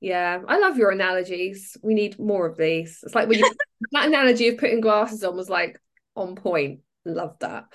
Yeah 0.01 0.41
i 0.47 0.59
love 0.59 0.77
your 0.77 0.91
analogies. 0.91 1.77
We 1.83 1.95
need 1.95 2.19
more 2.19 2.47
of 2.47 2.57
these. 2.57 3.01
It's 3.03 3.15
like 3.15 3.29
when 3.29 3.39
you 3.39 3.51
that 3.93 4.07
analogy 4.07 4.49
of 4.49 4.59
putting 4.59 4.81
glasses 4.81 5.25
on 5.25 5.37
was 5.37 5.49
like 5.49 5.81
on 6.15 6.35
point. 6.35 6.81
Love 7.05 7.37
that. 7.41 7.67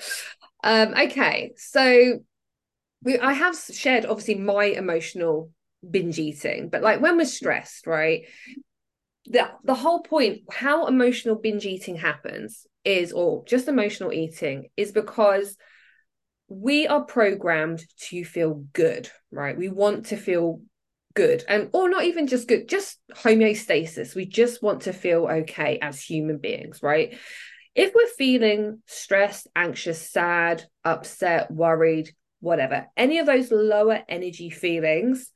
Um 0.64 0.94
okay 0.94 1.54
so 1.58 2.20
we, 3.02 3.18
I 3.18 3.34
have 3.34 3.56
shared 3.56 4.06
obviously 4.06 4.36
my 4.36 4.66
emotional 4.66 5.52
binge 5.88 6.20
eating 6.20 6.70
but 6.70 6.82
like 6.82 7.02
when 7.02 7.18
we're 7.18 7.26
stressed 7.26 7.88
right 7.88 8.26
the 9.26 9.50
the 9.64 9.76
whole 9.76 10.02
point 10.02 10.42
how 10.52 10.88
emotional 10.88 11.36
binge 11.36 11.66
eating 11.66 11.96
happens 11.96 12.66
is 12.84 13.12
or 13.12 13.44
just 13.46 13.68
emotional 13.68 14.12
eating 14.12 14.70
is 14.76 14.92
because 14.92 15.56
we 16.48 16.88
are 16.88 17.04
programmed 17.04 17.86
to 17.98 18.24
feel 18.24 18.66
good 18.74 19.10
right? 19.32 19.58
We 19.58 19.70
want 19.70 20.08
to 20.08 20.18
feel 20.18 20.62
good 21.14 21.44
and 21.48 21.70
or 21.74 21.90
not 21.90 22.04
even 22.06 22.28
just 22.28 22.48
good 22.48 22.68
just 22.68 23.00
homeostasis. 23.14 24.16
We 24.16 24.26
just 24.26 24.64
want 24.64 24.84
to 24.84 24.94
feel 24.94 25.28
okay 25.28 25.78
as 25.82 26.02
human 26.02 26.38
beings 26.38 26.82
right? 26.82 27.16
If 27.76 27.94
we're 27.94 28.08
feeling 28.08 28.82
stressed 28.88 29.48
anxious 29.56 30.10
sad 30.10 30.66
upset 30.84 31.52
worried 31.52 32.10
whatever 32.40 32.88
any 32.98 33.20
of 33.20 33.26
those 33.26 33.52
lower 33.52 34.02
energy 34.08 34.50
feelings 34.50 35.32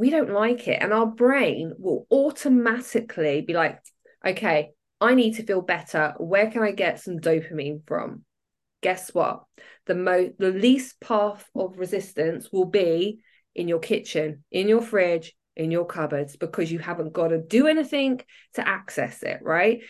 we 0.00 0.08
don't 0.08 0.30
like 0.30 0.66
it. 0.66 0.82
And 0.82 0.94
our 0.94 1.04
brain 1.04 1.74
will 1.78 2.06
automatically 2.10 3.42
be 3.42 3.52
like, 3.52 3.78
okay, 4.26 4.70
I 4.98 5.14
need 5.14 5.34
to 5.34 5.42
feel 5.44 5.60
better. 5.60 6.14
Where 6.16 6.50
can 6.50 6.62
I 6.62 6.72
get 6.72 7.00
some 7.00 7.18
dopamine 7.18 7.82
from? 7.86 8.24
Guess 8.82 9.12
what? 9.12 9.44
The 9.84 9.94
most 9.94 10.38
the 10.38 10.52
least 10.52 11.00
path 11.02 11.46
of 11.54 11.76
resistance 11.76 12.48
will 12.50 12.64
be 12.64 13.20
in 13.54 13.68
your 13.68 13.78
kitchen, 13.78 14.42
in 14.50 14.68
your 14.68 14.80
fridge, 14.80 15.34
in 15.54 15.70
your 15.70 15.84
cupboards, 15.84 16.34
because 16.34 16.72
you 16.72 16.78
haven't 16.78 17.12
got 17.12 17.28
to 17.28 17.42
do 17.42 17.66
anything 17.66 18.22
to 18.54 18.66
access 18.66 19.22
it, 19.22 19.40
right? 19.42 19.82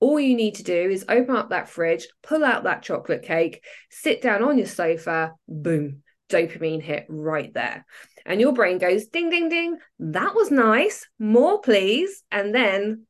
All 0.00 0.18
you 0.18 0.36
need 0.36 0.54
to 0.54 0.62
do 0.62 0.88
is 0.88 1.04
open 1.06 1.36
up 1.36 1.50
that 1.50 1.68
fridge, 1.68 2.08
pull 2.22 2.44
out 2.44 2.64
that 2.64 2.82
chocolate 2.82 3.24
cake, 3.24 3.62
sit 3.90 4.22
down 4.22 4.42
on 4.42 4.56
your 4.56 4.66
sofa, 4.66 5.34
boom, 5.46 6.02
dopamine 6.30 6.82
hit 6.82 7.06
right 7.08 7.52
there. 7.52 7.84
And 8.24 8.40
your 8.40 8.52
brain 8.52 8.78
goes 8.78 9.06
ding, 9.06 9.30
ding, 9.30 9.48
ding. 9.48 9.78
That 9.98 10.34
was 10.34 10.50
nice. 10.50 11.06
More, 11.18 11.60
please. 11.60 12.22
And 12.30 12.54
then 12.54 13.06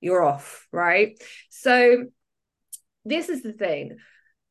you're 0.00 0.24
off, 0.24 0.66
right? 0.72 1.16
So, 1.50 2.06
this 3.04 3.28
is 3.28 3.42
the 3.42 3.52
thing 3.52 3.98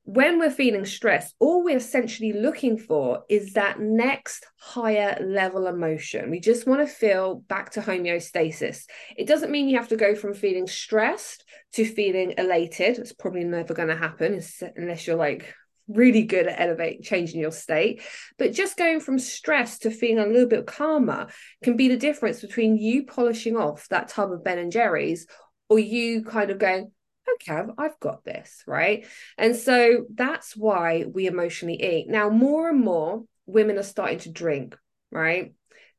when 0.03 0.39
we're 0.39 0.51
feeling 0.51 0.85
stressed, 0.85 1.35
all 1.39 1.63
we're 1.63 1.77
essentially 1.77 2.33
looking 2.33 2.77
for 2.77 3.23
is 3.29 3.53
that 3.53 3.79
next 3.79 4.45
higher 4.59 5.17
level 5.23 5.67
emotion. 5.67 6.31
We 6.31 6.39
just 6.39 6.67
want 6.67 6.81
to 6.81 6.93
feel 6.93 7.35
back 7.47 7.71
to 7.71 7.81
homeostasis. 7.81 8.85
It 9.15 9.27
doesn't 9.27 9.51
mean 9.51 9.69
you 9.69 9.77
have 9.77 9.89
to 9.89 9.95
go 9.95 10.15
from 10.15 10.33
feeling 10.33 10.67
stressed 10.67 11.45
to 11.73 11.85
feeling 11.85 12.33
elated. 12.37 12.97
It's 12.97 13.13
probably 13.13 13.43
never 13.43 13.73
going 13.73 13.89
to 13.89 13.95
happen 13.95 14.41
unless 14.75 15.05
you're 15.05 15.15
like 15.15 15.53
really 15.87 16.23
good 16.23 16.47
at 16.47 16.59
elevate 16.59 17.03
changing 17.03 17.39
your 17.39 17.51
state 17.51 18.01
but 18.37 18.53
just 18.53 18.77
going 18.77 18.99
from 18.99 19.19
stress 19.19 19.79
to 19.79 19.91
feeling 19.91 20.19
a 20.19 20.27
little 20.27 20.47
bit 20.47 20.65
calmer 20.65 21.27
can 21.63 21.75
be 21.75 21.87
the 21.87 21.97
difference 21.97 22.41
between 22.41 22.77
you 22.77 23.05
polishing 23.05 23.55
off 23.55 23.87
that 23.89 24.07
tub 24.07 24.31
of 24.31 24.43
ben 24.43 24.57
and 24.57 24.71
jerry's 24.71 25.27
or 25.69 25.79
you 25.79 26.23
kind 26.23 26.51
of 26.51 26.59
going 26.59 26.91
okay, 27.35 27.61
I've 27.77 27.99
got 27.99 28.23
this, 28.23 28.63
right? 28.67 29.05
And 29.37 29.55
so 29.55 30.05
that's 30.13 30.55
why 30.55 31.05
we 31.11 31.27
emotionally 31.27 31.81
eat. 31.81 32.07
Now, 32.09 32.29
more 32.29 32.69
and 32.69 32.79
more 32.79 33.23
women 33.45 33.77
are 33.77 33.83
starting 33.83 34.19
to 34.19 34.31
drink, 34.31 34.77
right? 35.11 35.53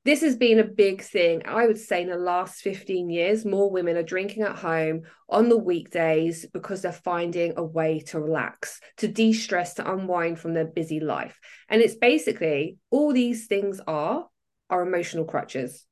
This 0.04 0.22
has 0.22 0.34
been 0.34 0.58
a 0.58 0.64
big 0.64 1.00
thing. 1.00 1.42
I 1.46 1.66
would 1.66 1.78
say 1.78 2.02
in 2.02 2.10
the 2.10 2.16
last 2.16 2.62
15 2.62 3.08
years, 3.08 3.44
more 3.44 3.70
women 3.70 3.96
are 3.96 4.02
drinking 4.02 4.42
at 4.42 4.56
home 4.56 5.02
on 5.28 5.48
the 5.48 5.56
weekdays 5.56 6.44
because 6.52 6.82
they're 6.82 6.90
finding 6.90 7.54
a 7.56 7.62
way 7.62 8.00
to 8.06 8.18
relax, 8.18 8.80
to 8.96 9.06
de 9.06 9.32
stress, 9.32 9.74
to 9.74 9.92
unwind 9.92 10.40
from 10.40 10.54
their 10.54 10.66
busy 10.66 10.98
life. 10.98 11.38
And 11.68 11.80
it's 11.80 11.94
basically 11.94 12.78
all 12.90 13.12
these 13.12 13.46
things 13.46 13.80
are 13.86 14.26
are 14.68 14.82
emotional 14.82 15.24
crutches, 15.24 15.86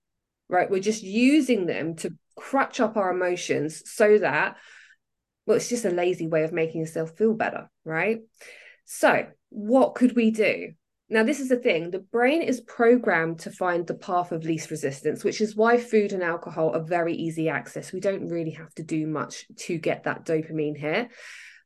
right? 0.49 0.71
We're 0.71 0.81
just 0.81 1.05
using 1.05 1.67
them 1.67 1.95
to 1.97 2.13
crutch 2.37 2.81
up 2.81 2.97
our 2.97 3.11
emotions 3.11 3.83
so 3.89 4.19
that 4.19 4.57
well, 5.47 5.57
it's 5.57 5.69
just 5.69 5.85
a 5.85 5.91
lazy 5.91 6.27
way 6.27 6.43
of 6.43 6.53
making 6.53 6.81
yourself 6.81 7.17
feel 7.17 7.35
better, 7.35 7.71
right? 7.85 8.21
So, 8.85 9.27
what 9.51 9.95
could 9.95 10.17
we 10.17 10.31
do? 10.31 10.73
Now, 11.13 11.25
this 11.25 11.41
is 11.41 11.49
the 11.49 11.57
thing 11.57 11.91
the 11.91 11.99
brain 11.99 12.41
is 12.41 12.61
programmed 12.61 13.41
to 13.41 13.51
find 13.51 13.85
the 13.85 13.95
path 13.95 14.31
of 14.31 14.45
least 14.45 14.71
resistance, 14.71 15.25
which 15.25 15.41
is 15.41 15.57
why 15.57 15.77
food 15.77 16.13
and 16.13 16.23
alcohol 16.23 16.75
are 16.75 16.85
very 16.85 17.15
easy 17.15 17.49
access. 17.49 17.93
We 17.93 17.99
don't 17.99 18.29
really 18.29 18.53
have 18.53 18.73
to 18.77 18.85
do 18.85 19.09
much 19.09 19.47
to 19.57 19.77
get 19.77 20.05
that 20.05 20.25
dopamine 20.25 20.77
here. 20.77 21.09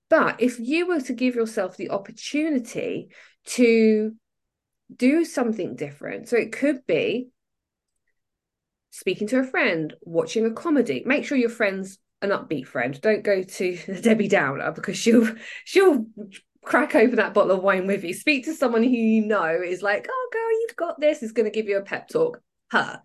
But 0.09 0.41
if 0.41 0.59
you 0.59 0.87
were 0.87 1.03
to 1.03 1.13
give 1.13 1.35
yourself 1.35 1.77
the 1.77 1.91
opportunity 1.91 3.11
to 3.47 4.15
do 4.95 5.25
something 5.27 5.77
different, 5.77 6.31
so 6.31 6.37
it 6.39 6.53
could 6.53 6.87
be 6.87 7.29
speaking 8.91 9.27
to 9.29 9.41
a 9.41 9.45
friend, 9.45 9.93
watching 10.01 10.47
a 10.47 10.53
comedy, 10.53 11.03
make 11.05 11.27
sure 11.27 11.37
your 11.37 11.51
friends 11.51 11.99
an 12.23 12.31
upbeat 12.31 12.67
friend. 12.67 12.99
Don't 13.01 13.23
go 13.23 13.43
to 13.43 13.77
Debbie 14.01 14.29
Downer 14.29 14.73
because 14.73 14.97
she'll 14.97 15.29
she'll 15.65 16.07
crack 16.65 16.95
open 16.95 17.17
that 17.17 17.35
bottle 17.35 17.53
of 17.53 17.63
wine 17.63 17.87
with 17.87 18.05
you. 18.05 18.15
Speak 18.15 18.45
to 18.45 18.55
someone 18.55 18.83
who 18.83 18.91
you 18.91 19.25
know 19.25 19.61
is 19.63 19.83
like, 19.83 20.07
oh 20.11 20.29
girl, 20.33 20.61
you've 20.61 20.77
got 20.77 21.01
this. 21.01 21.23
Is 21.23 21.33
going 21.33 21.51
to 21.51 21.55
give 21.55 21.69
you 21.69 21.79
a 21.79 21.83
pep 21.83 22.09
talk. 22.09 22.41
Her. 22.71 23.03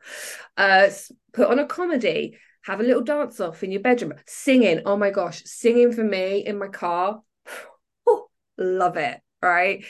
Uh, 0.57 0.89
put 1.33 1.49
on 1.49 1.59
a 1.59 1.65
comedy. 1.65 2.37
Have 2.63 2.79
a 2.79 2.83
little 2.83 3.03
dance 3.03 3.39
off 3.39 3.63
in 3.63 3.71
your 3.71 3.81
bedroom. 3.81 4.13
Singing. 4.25 4.81
Oh 4.85 4.97
my 4.97 5.11
gosh, 5.11 5.43
singing 5.45 5.91
for 5.91 6.03
me 6.03 6.45
in 6.45 6.57
my 6.57 6.67
car. 6.67 7.21
love 8.57 8.97
it. 8.97 9.19
Right. 9.41 9.85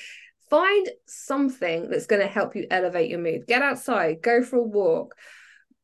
Find 0.50 0.90
something 1.06 1.90
that's 1.90 2.08
going 2.08 2.22
to 2.22 2.28
help 2.28 2.56
you 2.56 2.68
elevate 2.70 3.10
your 3.10 3.20
mood. 3.20 3.48
Get 3.48 3.62
outside. 3.62 4.22
Go 4.22 4.44
for 4.44 4.58
a 4.58 4.64
walk. 4.64 5.16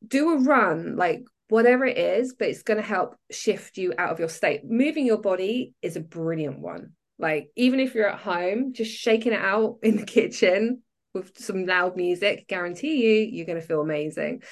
Do 0.06 0.30
a 0.30 0.42
run. 0.42 0.96
Like 0.96 1.24
whatever 1.48 1.84
it 1.84 1.98
is, 1.98 2.34
but 2.34 2.48
it's 2.48 2.62
going 2.62 2.80
to 2.80 2.86
help 2.86 3.16
shift 3.30 3.78
you 3.78 3.92
out 3.98 4.10
of 4.10 4.18
your 4.18 4.28
state. 4.28 4.62
Moving 4.64 5.06
your 5.06 5.20
body 5.20 5.74
is 5.82 5.96
a 5.96 6.00
brilliant 6.00 6.58
one. 6.58 6.92
Like, 7.18 7.50
even 7.56 7.80
if 7.80 7.94
you're 7.94 8.08
at 8.08 8.18
home, 8.18 8.72
just 8.72 8.90
shaking 8.90 9.32
it 9.32 9.40
out 9.40 9.78
in 9.82 9.96
the 9.96 10.04
kitchen 10.04 10.82
with 11.14 11.38
some 11.38 11.66
loud 11.66 11.96
music, 11.96 12.46
guarantee 12.48 13.02
you, 13.04 13.28
you're 13.32 13.46
going 13.46 13.60
to 13.60 13.66
feel 13.66 13.80
amazing. 13.80 14.42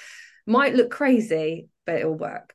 Might 0.46 0.74
look 0.74 0.90
crazy, 0.90 1.68
but 1.86 1.96
it'll 1.96 2.14
work. 2.14 2.54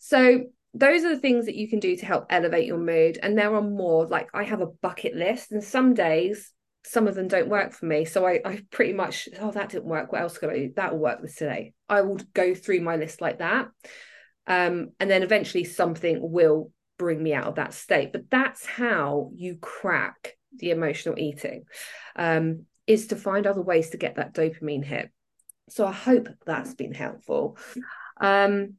So, 0.00 0.44
those 0.74 1.02
are 1.02 1.14
the 1.14 1.20
things 1.20 1.46
that 1.46 1.56
you 1.56 1.68
can 1.68 1.80
do 1.80 1.96
to 1.96 2.06
help 2.06 2.26
elevate 2.30 2.66
your 2.66 2.78
mood. 2.78 3.18
And 3.22 3.36
there 3.36 3.54
are 3.54 3.62
more. 3.62 4.06
Like, 4.06 4.28
I 4.34 4.44
have 4.44 4.60
a 4.60 4.66
bucket 4.66 5.16
list, 5.16 5.50
and 5.50 5.64
some 5.64 5.94
days 5.94 6.52
some 6.88 7.06
of 7.06 7.14
them 7.14 7.28
don't 7.28 7.48
work 7.48 7.72
for 7.72 7.86
me. 7.86 8.04
So 8.04 8.26
I, 8.26 8.40
I 8.44 8.62
pretty 8.70 8.94
much, 8.94 9.28
oh, 9.40 9.50
that 9.50 9.70
didn't 9.70 9.84
work. 9.84 10.10
What 10.10 10.22
else 10.22 10.38
could 10.38 10.50
I 10.50 10.58
do? 10.58 10.72
That 10.76 10.92
will 10.92 11.00
work 11.00 11.20
this 11.20 11.34
today. 11.34 11.74
I 11.88 12.00
will 12.00 12.18
go 12.32 12.54
through 12.54 12.80
my 12.80 12.96
list 12.96 13.20
like 13.20 13.38
that. 13.38 13.68
Um, 14.46 14.90
and 14.98 15.10
then 15.10 15.22
eventually 15.22 15.64
something 15.64 16.18
will 16.20 16.72
bring 16.98 17.22
me 17.22 17.32
out 17.32 17.46
of 17.46 17.54
that 17.56 17.74
state. 17.74 18.12
But 18.12 18.30
that's 18.30 18.66
how 18.66 19.30
you 19.34 19.56
crack 19.60 20.36
the 20.56 20.70
emotional 20.70 21.18
eating, 21.18 21.64
um, 22.16 22.66
is 22.86 23.08
to 23.08 23.16
find 23.16 23.46
other 23.46 23.62
ways 23.62 23.90
to 23.90 23.96
get 23.96 24.16
that 24.16 24.34
dopamine 24.34 24.84
hit. 24.84 25.10
So 25.70 25.86
I 25.86 25.92
hope 25.92 26.28
that's 26.46 26.74
been 26.74 26.94
helpful. 26.94 27.58
Um, 28.20 28.74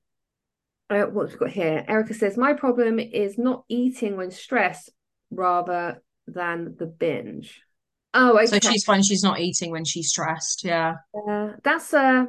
uh, 0.89 1.03
what 1.03 1.29
we've 1.29 1.37
got 1.37 1.51
here, 1.51 1.85
Erica 1.87 2.13
says, 2.13 2.37
My 2.37 2.53
problem 2.53 2.99
is 2.99 3.37
not 3.37 3.63
eating 3.69 4.17
when 4.17 4.31
stressed 4.31 4.91
rather 5.29 6.01
than 6.27 6.75
the 6.77 6.87
binge. 6.87 7.61
Oh, 8.13 8.37
okay. 8.37 8.47
So 8.47 8.59
she's 8.59 8.83
fine. 8.83 9.03
She's 9.03 9.23
not 9.23 9.39
eating 9.39 9.71
when 9.71 9.85
she's 9.85 10.09
stressed. 10.09 10.63
Yeah. 10.63 10.95
Yeah, 11.27 11.53
that's 11.63 11.93
a 11.93 12.27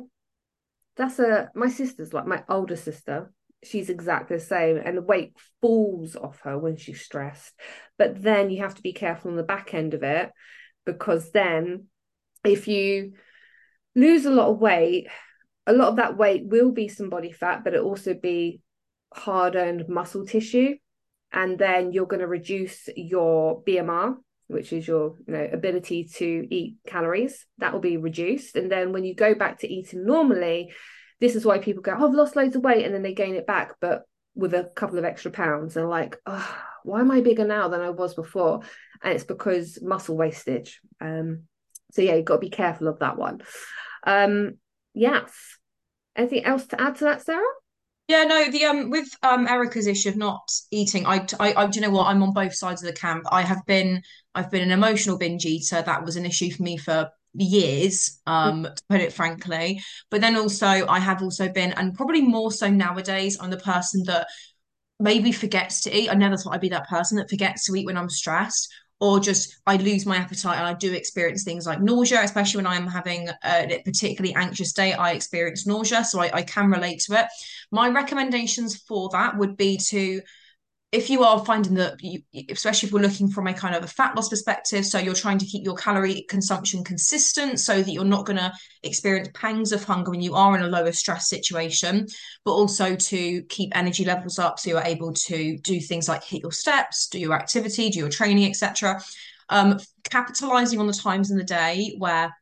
that's 0.97 1.19
a 1.19 1.51
my 1.55 1.69
sister's 1.69 2.13
like 2.13 2.27
my 2.27 2.45
older 2.49 2.77
sister. 2.77 3.33
She's 3.63 3.91
exactly 3.91 4.37
the 4.37 4.43
same, 4.43 4.79
and 4.79 4.97
the 4.97 5.03
weight 5.03 5.35
falls 5.61 6.17
off 6.17 6.41
her 6.45 6.59
when 6.59 6.77
she's 6.77 7.03
stressed. 7.03 7.53
But 7.99 8.23
then 8.23 8.51
you 8.51 8.63
have 8.63 8.75
to 8.77 8.83
be 8.83 8.93
careful 8.93 9.31
on 9.31 9.37
the 9.37 9.43
back 9.43 9.75
end 9.75 9.95
of 9.95 10.03
it 10.03 10.31
because 10.87 11.31
then 11.31 11.87
if 12.45 12.69
you 12.69 13.13
lose 13.95 14.25
a 14.25 14.31
lot 14.31 14.49
of 14.49 14.59
weight, 14.59 15.09
a 15.67 15.75
lot 15.75 15.89
of 15.89 15.97
that 15.97 16.17
weight 16.17 16.47
will 16.47 16.73
be 16.73 16.89
some 16.89 17.11
body 17.11 17.33
fat, 17.33 17.63
but 17.63 17.75
it 17.75 17.83
also 17.83 18.15
be 18.15 18.61
hard 19.13 19.57
earned 19.57 19.89
muscle 19.89 20.25
tissue. 20.25 20.77
And 21.33 21.59
then 21.59 21.93
you're 21.93 22.07
going 22.07 22.21
to 22.21 22.27
reduce 22.27 22.89
your 22.97 23.63
BMR, 23.63 24.17
which 24.51 24.73
is 24.73 24.87
your 24.87 25.15
you 25.27 25.35
know 25.35 25.49
ability 25.53 26.05
to 26.17 26.47
eat 26.51 26.77
calories 26.87 27.47
that 27.59 27.73
will 27.73 27.81
be 27.81 27.97
reduced 27.97 28.57
and 28.57 28.71
then 28.71 28.93
when 28.93 29.05
you 29.05 29.15
go 29.15 29.35
back 29.35 29.61
to 29.61 29.73
eating 29.73 30.05
normally 30.05 30.73
this 31.21 31.37
is 31.37 31.45
why 31.45 31.59
people 31.59 31.83
go 31.83 31.95
oh, 31.99 32.09
i've 32.09 32.15
lost 32.15 32.37
loads 32.37 32.57
of 32.57 32.63
weight 32.63 32.85
and 32.85 32.95
then 32.95 33.03
they 33.03 33.15
gain 33.15 33.35
it 33.35 33.47
back 33.47 33.75
but 33.81 34.03
with 34.35 34.55
a 34.55 34.71
couple 34.75 34.99
of 34.99 35.05
extra 35.05 35.31
pounds 35.31 35.77
and 35.77 35.89
like 35.89 36.17
oh, 36.27 36.57
why 36.85 37.01
am 37.01 37.11
i 37.11 37.21
bigger 37.21 37.47
now 37.47 37.69
than 37.69 37.81
i 37.81 37.91
was 37.91 38.15
before 38.15 38.61
and 39.03 39.13
it's 39.13 39.25
because 39.25 39.79
muscle 39.83 40.17
wastage 40.17 40.81
um 41.01 41.43
so 41.93 42.03
yeah 42.03 42.15
you've 42.15 42.25
got 42.25 42.35
to 42.35 42.41
be 42.41 42.51
careful 42.51 42.89
of 42.89 42.99
that 43.01 43.17
one 43.17 43.43
um 44.07 44.55
yes 44.95 45.31
anything 46.17 46.45
else 46.45 46.67
to 46.67 46.81
add 46.81 46.97
to 46.97 47.05
that 47.05 47.23
sarah 47.23 47.43
yeah, 48.11 48.25
no, 48.25 48.51
the 48.51 48.65
um 48.65 48.91
with 48.91 49.09
um 49.23 49.47
Erica's 49.47 49.87
issue 49.87 50.09
of 50.09 50.17
not 50.17 50.43
eating, 50.73 51.07
I, 51.07 51.25
I, 51.39 51.55
I 51.55 51.67
do 51.69 51.79
you 51.79 51.87
know 51.87 51.93
what? 51.93 52.09
I'm 52.09 52.25
on 52.25 52.33
both 52.33 52.55
sides 52.55 52.83
of 52.83 52.89
the 52.89 53.01
camp. 53.01 53.25
I 53.31 53.43
have 53.43 53.65
been, 53.67 54.03
I've 54.35 54.51
been 54.51 54.63
an 54.63 54.73
emotional 54.73 55.17
binge 55.17 55.47
eater. 55.47 55.81
That 55.81 56.05
was 56.05 56.17
an 56.17 56.27
issue 56.27 56.51
for 56.51 56.65
me 56.65 56.77
for 56.77 57.09
years, 57.35 58.21
um, 58.27 58.65
to 58.65 58.83
put 58.89 59.01
it 59.01 59.13
frankly. 59.13 59.81
But 60.11 60.21
then 60.21 60.37
also, 60.37 60.67
I 60.67 60.99
have 60.99 61.23
also 61.23 61.49
been, 61.49 61.73
and 61.73 61.95
probably 61.95 62.23
more 62.23 62.53
so 62.53 62.69
nowadays, 62.69 63.39
I'm 63.41 63.51
the 63.51 63.57
person 63.57 64.03
that 64.07 64.27
maybe 64.99 65.33
forgets 65.33 65.81
to 65.83 65.97
eat. 65.97 66.11
I 66.11 66.15
never 66.15 66.37
thought 66.37 66.55
I'd 66.55 66.61
be 66.61 66.69
that 66.71 66.89
person 66.89 67.19
that 67.19 67.31
forgets 67.31 67.67
to 67.67 67.75
eat 67.75 67.87
when 67.87 67.97
I'm 67.97 68.11
stressed 68.11 68.73
or 69.01 69.19
just 69.19 69.59
I 69.67 69.77
lose 69.77 70.05
my 70.05 70.17
appetite 70.17 70.59
and 70.59 70.67
I 70.67 70.75
do 70.75 70.93
experience 70.93 71.43
things 71.43 71.67
like 71.67 71.81
nausea, 71.81 72.23
especially 72.23 72.59
when 72.59 72.67
I'm 72.67 72.87
having 72.87 73.29
a 73.43 73.81
particularly 73.83 74.35
anxious 74.35 74.75
day. 74.75 74.93
I 74.93 75.13
experience 75.13 75.67
nausea, 75.67 76.05
so 76.05 76.21
I, 76.21 76.31
I 76.35 76.43
can 76.43 76.71
relate 76.71 77.01
to 77.07 77.19
it. 77.19 77.27
My 77.71 77.89
recommendations 77.89 78.77
for 78.77 79.09
that 79.13 79.39
would 79.39 79.57
be 79.57 79.79
to 79.89 80.21
if 80.93 81.09
you 81.09 81.23
are 81.23 81.45
finding 81.45 81.75
that 81.75 82.03
you, 82.03 82.21
especially 82.51 82.89
if 82.89 82.93
we're 82.93 83.01
looking 83.01 83.29
from 83.29 83.47
a 83.47 83.55
kind 83.55 83.75
of 83.77 83.85
a 83.85 83.87
fat 83.87 84.15
loss 84.17 84.29
perspective 84.29 84.85
so 84.85 84.99
you're 84.99 85.15
trying 85.15 85.39
to 85.39 85.47
keep 85.47 85.65
your 85.65 85.77
calorie 85.77 86.25
consumption 86.29 86.83
consistent 86.83 87.61
so 87.61 87.81
that 87.81 87.93
you're 87.93 88.05
not 88.05 88.27
going 88.27 88.37
to 88.39 88.53
experience 88.83 89.29
pangs 89.35 89.73
of 89.73 89.85
hunger 89.85 90.11
when 90.11 90.21
you 90.21 90.35
are 90.35 90.57
in 90.57 90.63
a 90.63 90.69
lower 90.69 90.93
stress 90.93 91.29
situation 91.29 92.07
but 92.45 92.53
also 92.53 92.97
to 92.97 93.43
keep 93.43 93.77
energy 93.77 94.05
levels 94.05 94.39
up 94.39 94.59
so 94.59 94.71
you're 94.71 94.83
able 94.83 95.13
to 95.13 95.57
do 95.59 95.81
things 95.81 96.09
like 96.09 96.25
hit 96.25 96.43
your 96.43 96.53
steps 96.53 97.07
do 97.09 97.19
your 97.19 97.35
activity 97.35 97.89
do 97.91 98.01
your 98.01 98.09
training 98.09 98.49
etc 98.49 99.01
um, 99.49 99.79
capitalizing 100.05 100.79
on 100.79 100.87
the 100.87 100.93
times 100.93 101.31
in 101.31 101.37
the 101.37 101.45
day 101.45 101.95
where 101.99 102.35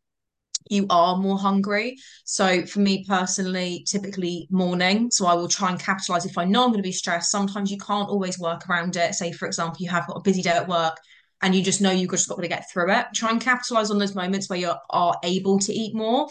you 0.70 0.86
are 0.90 1.16
more 1.16 1.38
hungry. 1.38 1.96
So 2.24 2.64
for 2.66 2.80
me 2.80 3.04
personally, 3.06 3.84
typically 3.88 4.46
morning. 4.50 5.10
So 5.10 5.26
I 5.26 5.34
will 5.34 5.48
try 5.48 5.70
and 5.70 5.80
capitalize 5.80 6.26
if 6.26 6.38
I 6.38 6.44
know 6.44 6.64
I'm 6.64 6.70
going 6.70 6.78
to 6.78 6.82
be 6.82 6.92
stressed. 6.92 7.30
Sometimes 7.30 7.70
you 7.70 7.78
can't 7.78 8.08
always 8.08 8.38
work 8.38 8.68
around 8.68 8.96
it. 8.96 9.14
Say, 9.14 9.32
for 9.32 9.46
example, 9.46 9.78
you 9.80 9.88
have 9.90 10.06
got 10.06 10.16
a 10.18 10.22
busy 10.22 10.42
day 10.42 10.50
at 10.50 10.68
work. 10.68 10.96
and 11.42 11.54
you 11.54 11.62
just 11.62 11.80
know 11.80 11.90
you've 11.90 12.10
just 12.10 12.28
got 12.28 12.40
to 12.40 12.48
get 12.48 12.68
through 12.70 12.92
it. 12.92 13.06
Try 13.14 13.30
and 13.30 13.40
capitalize 13.40 13.90
on 13.90 13.98
those 13.98 14.14
moments 14.14 14.48
where 14.48 14.58
you 14.58 14.72
are 14.90 15.14
able 15.22 15.58
to 15.60 15.72
eat 15.72 15.94
more. 15.94 16.28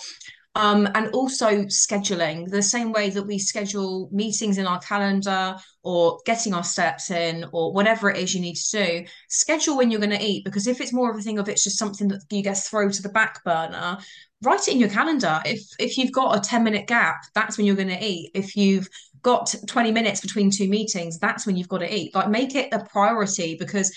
Um, 0.56 0.89
and 0.95 1.10
also 1.13 1.65
scheduling 1.65 2.50
the 2.50 2.63
same 2.63 2.91
way 2.91 3.12
that 3.12 3.28
we 3.28 3.38
schedule 3.38 4.10
meetings 4.12 4.58
in 4.58 4.65
our 4.65 4.80
calendar 4.80 5.56
or 5.84 6.19
getting 6.26 6.56
our 6.56 6.63
steps 6.63 7.12
in 7.12 7.45
or 7.54 7.71
whatever 7.71 8.10
it 8.10 8.17
is 8.17 8.34
you 8.34 8.41
need 8.41 8.56
to 8.56 8.71
do 8.71 9.06
schedule 9.30 9.78
when 9.78 9.91
you're 9.91 10.02
going 10.02 10.17
to 10.17 10.26
eat 10.26 10.43
because 10.43 10.65
if 10.65 10.82
it's 10.82 10.91
more 10.91 11.12
of 11.12 11.17
a 11.17 11.21
thing 11.21 11.38
of 11.38 11.47
it's 11.47 11.63
just 11.63 11.78
something 11.78 12.08
that 12.08 12.23
you 12.32 12.41
get 12.41 12.58
throw 12.58 12.89
to 12.89 13.04
the 13.04 13.10
back 13.10 13.43
burner 13.43 14.00
write 14.43 14.67
it 14.67 14.73
in 14.73 14.80
your 14.80 14.89
calendar 14.89 15.41
if 15.45 15.62
if 15.80 15.97
you've 15.97 16.12
got 16.12 16.38
a 16.38 16.39
10 16.39 16.63
minute 16.63 16.88
gap 16.88 17.17
that's 17.34 17.58
when 17.58 17.65
you're 17.65 17.76
going 17.76 17.88
to 17.88 18.06
eat 18.06 18.32
if 18.34 18.56
you've 18.56 18.88
got 19.23 19.54
20 19.67 19.91
minutes 19.91 20.21
between 20.21 20.52
two 20.52 20.69
meetings 20.69 21.17
that's 21.17 21.45
when 21.47 21.58
you've 21.58 21.67
got 21.67 21.80
to 21.80 21.95
eat 21.95 22.13
like 22.13 22.30
make 22.30 22.54
it 22.56 22.71
a 22.71 22.86
priority 22.86 23.56
because 23.60 23.91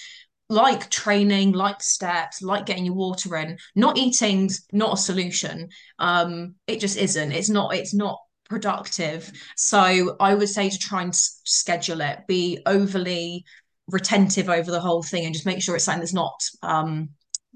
like 0.51 0.91
training, 0.91 1.53
like 1.53 1.81
steps, 1.81 2.43
like 2.43 2.67
getting 2.67 2.85
your 2.85 2.97
water 2.97 3.37
in. 3.37 3.57
Not 3.77 3.97
eating's 3.97 4.67
not 4.73 4.95
a 4.95 4.97
solution. 5.01 5.69
Um, 6.01 6.57
it 6.67 6.81
just 6.81 6.99
isn't. 6.99 7.33
It's 7.33 7.49
not. 7.49 7.75
It's 7.75 7.95
not 7.95 8.19
productive. 8.49 9.31
So 9.57 10.17
I 10.19 10.35
would 10.35 10.49
say 10.49 10.69
to 10.69 10.79
try 10.79 11.03
and 11.03 11.11
s- 11.11 11.41
schedule 11.45 12.01
it. 12.01 12.27
Be 12.27 12.59
overly 12.67 13.45
retentive 13.87 14.49
over 14.49 14.73
the 14.73 14.81
whole 14.81 15.05
thing, 15.05 15.25
and 15.25 15.33
just 15.33 15.47
make 15.47 15.63
sure 15.63 15.77
it's 15.77 15.85
something 15.85 16.01
that's 16.01 16.13
not 16.13 16.43
um, 16.63 17.11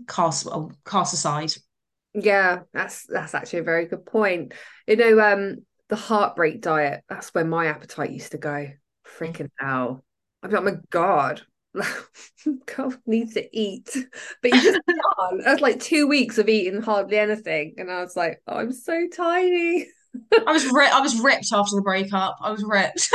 cast 0.06 0.46
cast 0.86 1.14
aside. 1.14 1.52
Yeah, 2.14 2.60
that's 2.72 3.06
that's 3.06 3.34
actually 3.34 3.60
a 3.60 3.64
very 3.64 3.86
good 3.86 4.06
point. 4.06 4.54
You 4.86 4.96
know, 4.96 5.20
um, 5.20 5.64
the 5.88 5.96
heartbreak 5.96 6.60
diet. 6.60 7.02
That's 7.08 7.34
where 7.34 7.44
my 7.44 7.66
appetite 7.66 8.10
used 8.10 8.32
to 8.32 8.38
go. 8.38 8.68
Freaking 9.04 9.50
hell! 9.58 10.04
I'm 10.42 10.50
like, 10.50 10.60
oh 10.60 10.64
my 10.64 10.76
god, 10.90 11.42
God 12.76 12.96
needs 13.04 13.34
to 13.34 13.48
eat, 13.56 13.96
but 14.42 14.54
you 14.54 14.62
just 14.62 14.80
can't. 14.86 15.44
That's 15.44 15.60
like 15.60 15.80
two 15.80 16.06
weeks 16.06 16.38
of 16.38 16.48
eating 16.48 16.80
hardly 16.80 17.18
anything, 17.18 17.74
and 17.78 17.90
I 17.90 18.00
was 18.00 18.16
like, 18.16 18.40
oh, 18.46 18.58
I'm 18.58 18.72
so 18.72 19.08
tiny. 19.08 19.86
I 20.46 20.52
was 20.52 20.70
ri- 20.70 20.86
I 20.86 21.00
was 21.00 21.18
ripped 21.20 21.52
after 21.52 21.74
the 21.74 21.82
breakup. 21.82 22.36
I 22.40 22.52
was 22.52 22.62
ripped. 22.62 23.12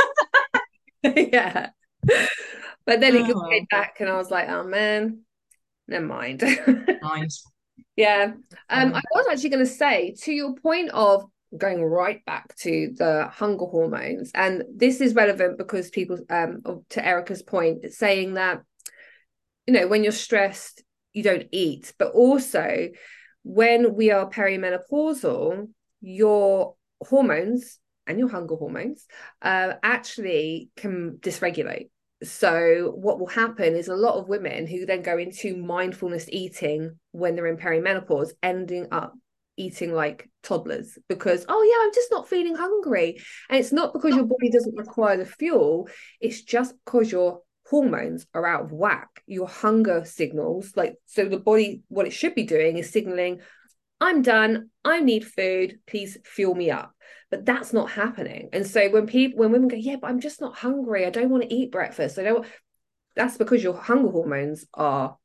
yeah, 1.02 1.70
but 2.04 3.00
then 3.00 3.16
it 3.16 3.30
oh. 3.34 3.48
came 3.48 3.66
back, 3.70 3.96
and 4.00 4.10
I 4.10 4.18
was 4.18 4.30
like, 4.30 4.50
oh 4.50 4.64
man, 4.64 5.20
never 5.88 6.04
mind. 6.04 6.42
Nice. 7.02 7.42
Yeah, 7.96 8.32
um, 8.68 8.94
I 8.94 9.02
was 9.14 9.26
actually 9.30 9.50
going 9.50 9.64
to 9.64 9.70
say 9.70 10.14
to 10.22 10.32
your 10.32 10.54
point 10.54 10.90
of 10.90 11.24
going 11.56 11.82
right 11.82 12.24
back 12.24 12.54
to 12.54 12.92
the 12.96 13.28
hunger 13.32 13.64
hormones 13.66 14.30
and 14.34 14.62
this 14.74 15.00
is 15.00 15.16
relevant 15.16 15.58
because 15.58 15.90
people 15.90 16.16
um 16.30 16.62
to 16.88 17.04
erica's 17.04 17.42
point 17.42 17.92
saying 17.92 18.34
that 18.34 18.62
you 19.66 19.74
know 19.74 19.88
when 19.88 20.04
you're 20.04 20.12
stressed 20.12 20.84
you 21.12 21.24
don't 21.24 21.48
eat 21.50 21.92
but 21.98 22.12
also 22.12 22.88
when 23.42 23.94
we 23.96 24.12
are 24.12 24.30
perimenopausal 24.30 25.68
your 26.00 26.74
hormones 27.04 27.78
and 28.06 28.18
your 28.18 28.28
hunger 28.28 28.54
hormones 28.54 29.06
uh, 29.42 29.74
actually 29.82 30.70
can 30.76 31.18
dysregulate 31.20 31.90
so 32.22 32.92
what 32.96 33.18
will 33.18 33.26
happen 33.26 33.74
is 33.74 33.88
a 33.88 33.96
lot 33.96 34.16
of 34.16 34.28
women 34.28 34.66
who 34.66 34.84
then 34.84 35.02
go 35.02 35.16
into 35.16 35.56
mindfulness 35.56 36.26
eating 36.28 36.98
when 37.12 37.34
they're 37.34 37.46
in 37.46 37.56
perimenopause 37.56 38.30
ending 38.42 38.86
up 38.92 39.14
eating 39.56 39.92
like 39.92 40.28
toddlers 40.42 40.98
because 41.08 41.44
oh 41.48 41.62
yeah 41.62 41.84
i'm 41.84 41.94
just 41.94 42.10
not 42.10 42.28
feeling 42.28 42.54
hungry. 42.54 43.18
And 43.48 43.58
it's 43.58 43.72
not 43.72 43.92
because 43.92 44.14
your 44.14 44.24
body 44.24 44.50
doesn't 44.50 44.76
require 44.76 45.16
the 45.16 45.26
fuel. 45.26 45.88
It's 46.20 46.42
just 46.42 46.74
because 46.84 47.12
your 47.12 47.40
hormones 47.66 48.26
are 48.34 48.46
out 48.46 48.64
of 48.64 48.72
whack. 48.72 49.08
Your 49.26 49.48
hunger 49.48 50.04
signals 50.04 50.72
like 50.76 50.96
so 51.06 51.26
the 51.26 51.38
body 51.38 51.82
what 51.88 52.06
it 52.06 52.12
should 52.12 52.34
be 52.34 52.44
doing 52.44 52.78
is 52.78 52.90
signaling 52.90 53.40
i'm 54.00 54.22
done. 54.22 54.70
I 54.84 55.00
need 55.00 55.26
food. 55.26 55.78
Please 55.86 56.16
fuel 56.24 56.54
me 56.54 56.70
up. 56.70 56.94
But 57.30 57.46
that's 57.46 57.72
not 57.72 57.90
happening. 57.90 58.48
And 58.52 58.66
so 58.66 58.90
when 58.90 59.06
people 59.06 59.38
when 59.38 59.52
women 59.52 59.68
go 59.68 59.76
yeah 59.76 59.96
but 60.00 60.10
i'm 60.10 60.20
just 60.20 60.40
not 60.40 60.56
hungry. 60.56 61.06
I 61.06 61.10
don't 61.10 61.30
want 61.30 61.44
to 61.44 61.54
eat 61.54 61.72
breakfast. 61.72 62.18
I 62.18 62.24
don't 62.24 62.46
that's 63.16 63.36
because 63.36 63.62
your 63.62 63.74
hunger 63.74 64.10
hormones 64.10 64.64
are 64.74 65.16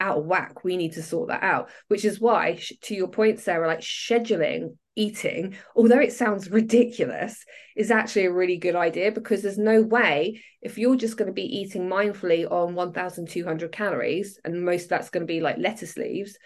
out 0.00 0.18
of 0.18 0.26
whack. 0.26 0.64
We 0.64 0.76
need 0.76 0.92
to 0.94 1.02
sort 1.02 1.28
that 1.28 1.42
out 1.42 1.70
which 1.88 2.04
is 2.04 2.20
why 2.20 2.60
to 2.82 2.94
your 2.94 3.08
point 3.08 3.40
sarah 3.40 3.66
like 3.66 3.80
scheduling 3.80 4.76
eating 4.98 5.54
although 5.76 6.00
it 6.00 6.12
sounds 6.12 6.50
ridiculous 6.50 7.44
is 7.76 7.92
actually 7.92 8.26
a 8.26 8.32
really 8.32 8.56
good 8.56 8.74
idea 8.74 9.12
because 9.12 9.42
there's 9.42 9.56
no 9.56 9.80
way 9.80 10.42
if 10.60 10.76
you're 10.76 10.96
just 10.96 11.16
going 11.16 11.28
to 11.28 11.32
be 11.32 11.58
eating 11.60 11.88
mindfully 11.88 12.50
on 12.50 12.74
1200 12.74 13.70
calories 13.70 14.40
and 14.44 14.64
most 14.64 14.84
of 14.84 14.88
that's 14.88 15.10
going 15.10 15.22
to 15.24 15.32
be 15.32 15.40
like 15.40 15.56
lettuce 15.56 15.96
leaves 15.96 16.36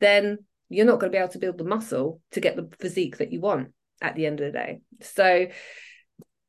then 0.00 0.38
you're 0.68 0.86
not 0.86 0.98
going 0.98 1.10
to 1.10 1.16
be 1.16 1.20
able 1.20 1.32
to 1.32 1.38
build 1.38 1.58
the 1.58 1.64
muscle 1.64 2.20
to 2.32 2.40
get 2.40 2.56
the 2.56 2.68
physique 2.78 3.18
that 3.18 3.32
you 3.32 3.40
want 3.40 3.72
at 4.00 4.14
the 4.14 4.26
end 4.26 4.40
of 4.40 4.52
the 4.52 4.58
day 4.58 4.80
so 5.00 5.46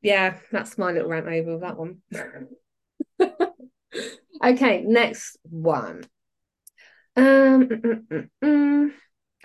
yeah 0.02 0.36
that's 0.52 0.78
my 0.78 0.92
little 0.92 1.08
rant 1.08 1.26
over 1.26 1.58
that 1.58 1.76
one 1.76 1.98
okay 4.44 4.82
next 4.82 5.36
one 5.42 6.04
um, 7.16 7.24
mm, 7.24 7.68
mm, 7.68 8.06
mm, 8.08 8.28
mm, 8.42 8.92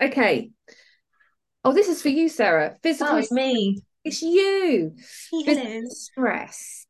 okay. 0.00 0.50
Oh, 1.64 1.72
this 1.72 1.88
is 1.88 2.00
for 2.00 2.08
you, 2.08 2.28
Sarah. 2.28 2.76
Physical. 2.82 3.14
Oh, 3.14 3.18
it's 3.18 3.32
me. 3.32 3.82
It's 4.04 4.22
you. 4.22 4.94
Stress. 5.90 6.86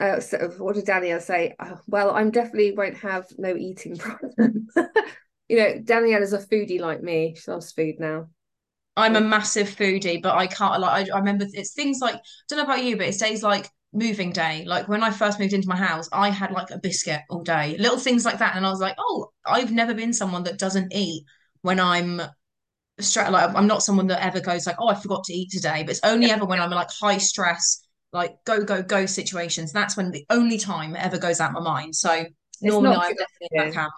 Uh, 0.00 0.20
so 0.20 0.54
what 0.58 0.76
did 0.76 0.86
Danielle 0.86 1.20
say? 1.20 1.54
Oh, 1.60 1.78
well, 1.86 2.10
I'm 2.10 2.30
definitely 2.30 2.72
won't 2.72 2.96
have 2.98 3.26
no 3.36 3.54
eating 3.54 3.96
problem. 3.98 4.68
You 5.48 5.56
know, 5.56 5.78
Danielle 5.82 6.22
is 6.22 6.32
a 6.32 6.38
foodie 6.38 6.80
like 6.80 7.02
me. 7.02 7.34
She 7.36 7.50
loves 7.50 7.72
food 7.72 7.96
now. 7.98 8.28
I'm 8.96 9.16
a 9.16 9.20
massive 9.20 9.68
foodie, 9.68 10.20
but 10.20 10.36
I 10.36 10.48
can't 10.48 10.80
like 10.80 11.08
I, 11.08 11.14
I 11.14 11.18
remember 11.18 11.46
it's 11.52 11.72
things 11.72 12.00
like 12.00 12.16
I 12.16 12.20
don't 12.48 12.58
know 12.58 12.64
about 12.64 12.82
you, 12.82 12.96
but 12.96 13.06
it's 13.06 13.18
days 13.18 13.42
like 13.42 13.70
moving 13.92 14.32
day. 14.32 14.64
Like 14.66 14.88
when 14.88 15.02
I 15.02 15.10
first 15.10 15.38
moved 15.38 15.52
into 15.52 15.68
my 15.68 15.76
house, 15.76 16.08
I 16.12 16.30
had 16.30 16.50
like 16.50 16.70
a 16.70 16.78
biscuit 16.78 17.20
all 17.30 17.42
day, 17.42 17.76
little 17.78 17.98
things 17.98 18.24
like 18.24 18.38
that. 18.38 18.56
And 18.56 18.66
I 18.66 18.70
was 18.70 18.80
like, 18.80 18.96
oh, 18.98 19.30
I've 19.46 19.72
never 19.72 19.94
been 19.94 20.12
someone 20.12 20.42
that 20.44 20.58
doesn't 20.58 20.92
eat 20.94 21.24
when 21.62 21.78
I'm 21.78 22.20
stressed. 22.98 23.30
Like 23.30 23.54
I'm 23.54 23.68
not 23.68 23.84
someone 23.84 24.08
that 24.08 24.24
ever 24.24 24.40
goes 24.40 24.66
like, 24.66 24.76
oh, 24.80 24.88
I 24.88 24.94
forgot 24.94 25.24
to 25.24 25.32
eat 25.32 25.50
today. 25.50 25.84
But 25.84 25.90
it's 25.92 26.00
only 26.04 26.30
ever 26.30 26.44
when 26.44 26.60
I'm 26.60 26.70
like 26.70 26.90
high 26.90 27.18
stress, 27.18 27.86
like 28.12 28.36
go, 28.44 28.64
go, 28.64 28.82
go 28.82 29.06
situations. 29.06 29.72
That's 29.72 29.96
when 29.96 30.10
the 30.10 30.26
only 30.28 30.58
time 30.58 30.96
it 30.96 31.04
ever 31.04 31.18
goes 31.18 31.40
out 31.40 31.52
my 31.52 31.60
mind. 31.60 31.94
So 31.94 32.12
it's 32.12 32.32
normally 32.62 32.96
I'm 32.96 33.14
definitely 33.14 33.48
that 33.72 33.90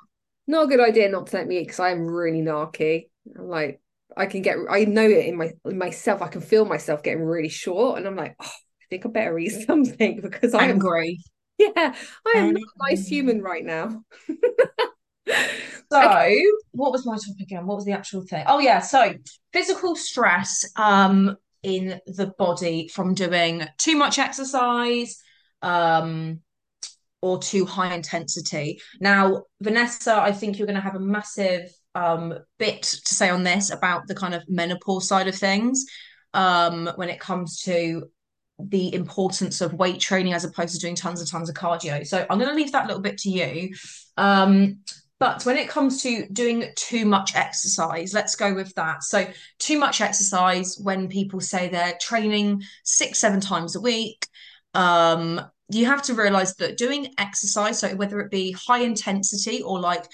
Not 0.50 0.64
a 0.64 0.66
good 0.66 0.80
idea 0.80 1.08
not 1.08 1.28
to 1.28 1.36
let 1.36 1.46
me 1.46 1.58
eat 1.58 1.66
because 1.66 1.78
I'm 1.78 2.08
really 2.08 2.42
narky. 2.42 3.08
I'm 3.38 3.46
like, 3.46 3.80
I 4.16 4.26
can 4.26 4.42
get, 4.42 4.56
I 4.68 4.84
know 4.84 5.08
it 5.08 5.26
in 5.26 5.36
my 5.36 5.52
in 5.64 5.78
myself. 5.78 6.22
I 6.22 6.26
can 6.26 6.40
feel 6.40 6.64
myself 6.64 7.04
getting 7.04 7.22
really 7.22 7.48
short, 7.48 7.98
and 7.98 8.06
I'm 8.06 8.16
like, 8.16 8.34
oh, 8.40 8.46
I 8.46 8.84
think 8.90 9.06
I 9.06 9.10
better 9.10 9.32
read 9.32 9.50
something 9.66 10.20
because 10.20 10.52
I'm 10.52 10.70
angry. 10.70 11.20
Yeah, 11.56 11.70
I 11.76 12.32
am 12.34 12.54
not 12.54 12.62
a 12.62 12.90
nice 12.90 13.06
human 13.06 13.42
right 13.42 13.64
now. 13.64 14.02
so, 14.26 16.02
okay. 16.02 16.44
what 16.72 16.90
was 16.90 17.06
my 17.06 17.14
topic 17.16 17.42
again? 17.42 17.64
What 17.64 17.76
was 17.76 17.84
the 17.84 17.92
actual 17.92 18.22
thing? 18.22 18.42
Oh 18.48 18.58
yeah, 18.58 18.80
so 18.80 19.14
physical 19.52 19.94
stress 19.94 20.68
um 20.74 21.36
in 21.62 22.00
the 22.06 22.32
body 22.38 22.88
from 22.88 23.14
doing 23.14 23.68
too 23.78 23.94
much 23.94 24.18
exercise 24.18 25.22
um 25.62 26.40
or 27.22 27.38
too 27.38 27.66
high 27.66 27.94
intensity. 27.94 28.80
Now, 29.00 29.44
Vanessa, 29.60 30.20
I 30.20 30.32
think 30.32 30.58
you're 30.58 30.66
going 30.66 30.76
to 30.76 30.80
have 30.80 30.96
a 30.96 31.00
massive 31.00 31.70
um 31.96 32.34
bit 32.58 32.82
to 32.82 33.14
say 33.14 33.30
on 33.30 33.42
this 33.42 33.70
about 33.70 34.06
the 34.06 34.14
kind 34.14 34.32
of 34.32 34.44
menopause 34.48 35.08
side 35.08 35.26
of 35.26 35.34
things 35.34 35.84
um 36.34 36.88
when 36.94 37.08
it 37.08 37.18
comes 37.18 37.62
to 37.62 38.04
the 38.68 38.94
importance 38.94 39.60
of 39.60 39.74
weight 39.74 40.00
training 40.00 40.32
as 40.32 40.44
opposed 40.44 40.74
to 40.74 40.80
doing 40.80 40.94
tons 40.94 41.20
and 41.20 41.28
tons 41.28 41.48
of 41.48 41.54
cardio. 41.54 42.06
So 42.06 42.26
I'm 42.28 42.38
going 42.38 42.50
to 42.50 42.56
leave 42.56 42.72
that 42.72 42.86
little 42.86 43.02
bit 43.02 43.18
to 43.18 43.30
you. 43.30 43.74
Um, 44.16 44.80
but 45.18 45.44
when 45.44 45.58
it 45.58 45.68
comes 45.68 46.02
to 46.02 46.26
doing 46.28 46.64
too 46.76 47.04
much 47.04 47.34
exercise, 47.34 48.14
let's 48.14 48.36
go 48.36 48.54
with 48.54 48.74
that. 48.74 49.02
So, 49.02 49.26
too 49.58 49.78
much 49.78 50.00
exercise 50.00 50.78
when 50.82 51.08
people 51.08 51.40
say 51.40 51.68
they're 51.68 51.98
training 52.00 52.62
six, 52.84 53.18
seven 53.18 53.38
times 53.38 53.76
a 53.76 53.80
week, 53.82 54.26
um, 54.72 55.42
you 55.70 55.86
have 55.86 56.02
to 56.02 56.14
realize 56.14 56.54
that 56.56 56.76
doing 56.76 57.12
exercise, 57.18 57.78
so 57.78 57.94
whether 57.94 58.20
it 58.20 58.30
be 58.30 58.52
high 58.52 58.80
intensity 58.80 59.62
or 59.62 59.80
like 59.80 60.04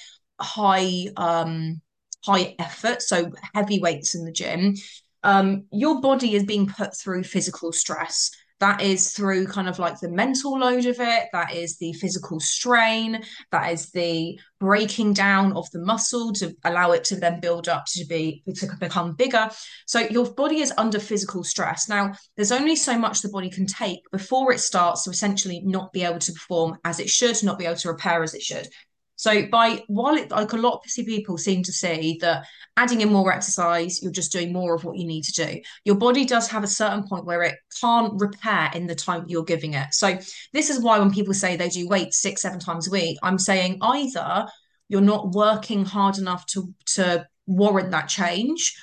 high, 0.40 1.07
um, 1.16 1.81
high 2.25 2.55
effort, 2.59 3.03
so 3.03 3.33
heavy 3.54 3.79
weights 3.79 4.15
in 4.15 4.25
the 4.25 4.33
gym, 4.33 4.75
um, 5.23 5.65
your 5.73 6.00
body 6.00 6.35
is 6.35 6.44
being 6.44 6.67
put 6.67 6.96
through 6.96 7.25
physical 7.25 7.73
stress. 7.73 8.31
That 8.61 8.81
is 8.81 9.11
through 9.11 9.48
kind 9.48 9.69
of 9.69 9.79
like 9.79 10.00
the 10.00 10.09
mental 10.09 10.59
load 10.59 10.87
of 10.87 10.98
it, 10.98 11.29
that 11.33 11.54
is 11.54 11.77
the 11.77 11.92
physical 11.92 12.40
strain, 12.40 13.23
that 13.52 13.71
is 13.71 13.90
the 13.90 14.38
breaking 14.59 15.13
down 15.13 15.52
of 15.52 15.71
the 15.73 15.81
muscle 15.81 16.33
to 16.35 16.57
allow 16.65 16.92
it 16.92 17.04
to 17.04 17.17
then 17.17 17.40
build 17.40 17.69
up 17.69 17.85
to 17.88 18.07
be 18.07 18.42
to 18.54 18.69
become 18.81 19.15
bigger. 19.15 19.50
So 19.87 20.00
your 20.00 20.33
body 20.33 20.61
is 20.61 20.73
under 20.79 20.98
physical 20.98 21.44
stress. 21.44 21.87
Now, 21.87 22.15
there's 22.37 22.52
only 22.52 22.77
so 22.77 22.98
much 22.98 23.21
the 23.21 23.29
body 23.29 23.50
can 23.50 23.67
take 23.67 24.00
before 24.11 24.52
it 24.52 24.61
starts 24.61 25.04
to 25.04 25.11
essentially 25.11 25.61
not 25.61 25.92
be 25.92 26.04
able 26.04 26.21
to 26.21 26.33
perform 26.33 26.79
as 26.85 26.98
it 26.98 27.11
should, 27.11 27.42
not 27.44 27.59
be 27.59 27.67
able 27.67 27.77
to 27.77 27.88
repair 27.88 28.23
as 28.23 28.35
it 28.35 28.42
should. 28.42 28.69
So 29.17 29.46
by 29.46 29.83
while 29.88 30.14
it 30.14 30.31
like 30.31 30.52
a 30.52 30.58
lot 30.58 30.83
of 30.85 31.06
people 31.06 31.38
seem 31.38 31.62
to 31.64 31.73
see 31.73 32.19
that 32.21 32.46
adding 32.77 33.00
in 33.00 33.12
more 33.12 33.33
exercise, 33.33 34.02
you're 34.02 34.12
just 34.12 34.33
doing 34.33 34.52
more 34.52 34.75
of 34.75 34.85
what 34.85 34.98
you 34.98 35.06
need 35.06 35.25
to 35.25 35.33
do. 35.33 35.60
Your 35.85 35.96
body 35.96 36.25
does 36.25 36.48
have 36.48 36.62
a 36.62 36.69
certain 36.69 37.06
point 37.08 37.25
where 37.25 37.42
it 37.42 37.56
can't 37.81 38.12
repair 38.21 38.71
in 38.75 38.87
the 38.87 38.94
time 38.94 39.25
you're 39.27 39.44
giving 39.44 39.75
it. 39.75 39.92
So 39.92 40.19
this 40.52 40.71
is 40.71 40.81
why 40.81 40.98
when 40.98 41.12
people 41.12 41.35
say 41.35 41.56
they 41.56 41.71
do 41.71 41.88
weight 41.88 42.12
six, 42.12 42.42
seven 42.42 42.60
times 42.60 42.88
a 42.88 42.90
week, 42.90 43.19
I'm 43.23 43.38
saying 43.38 43.79
either 43.81 44.46
you're 44.88 45.00
not 45.00 45.33
working 45.33 45.85
hard 45.85 46.19
enough 46.19 46.46
to 46.46 46.73
to 46.94 47.27
warrant 47.46 47.92
that 47.92 48.08
change 48.08 48.77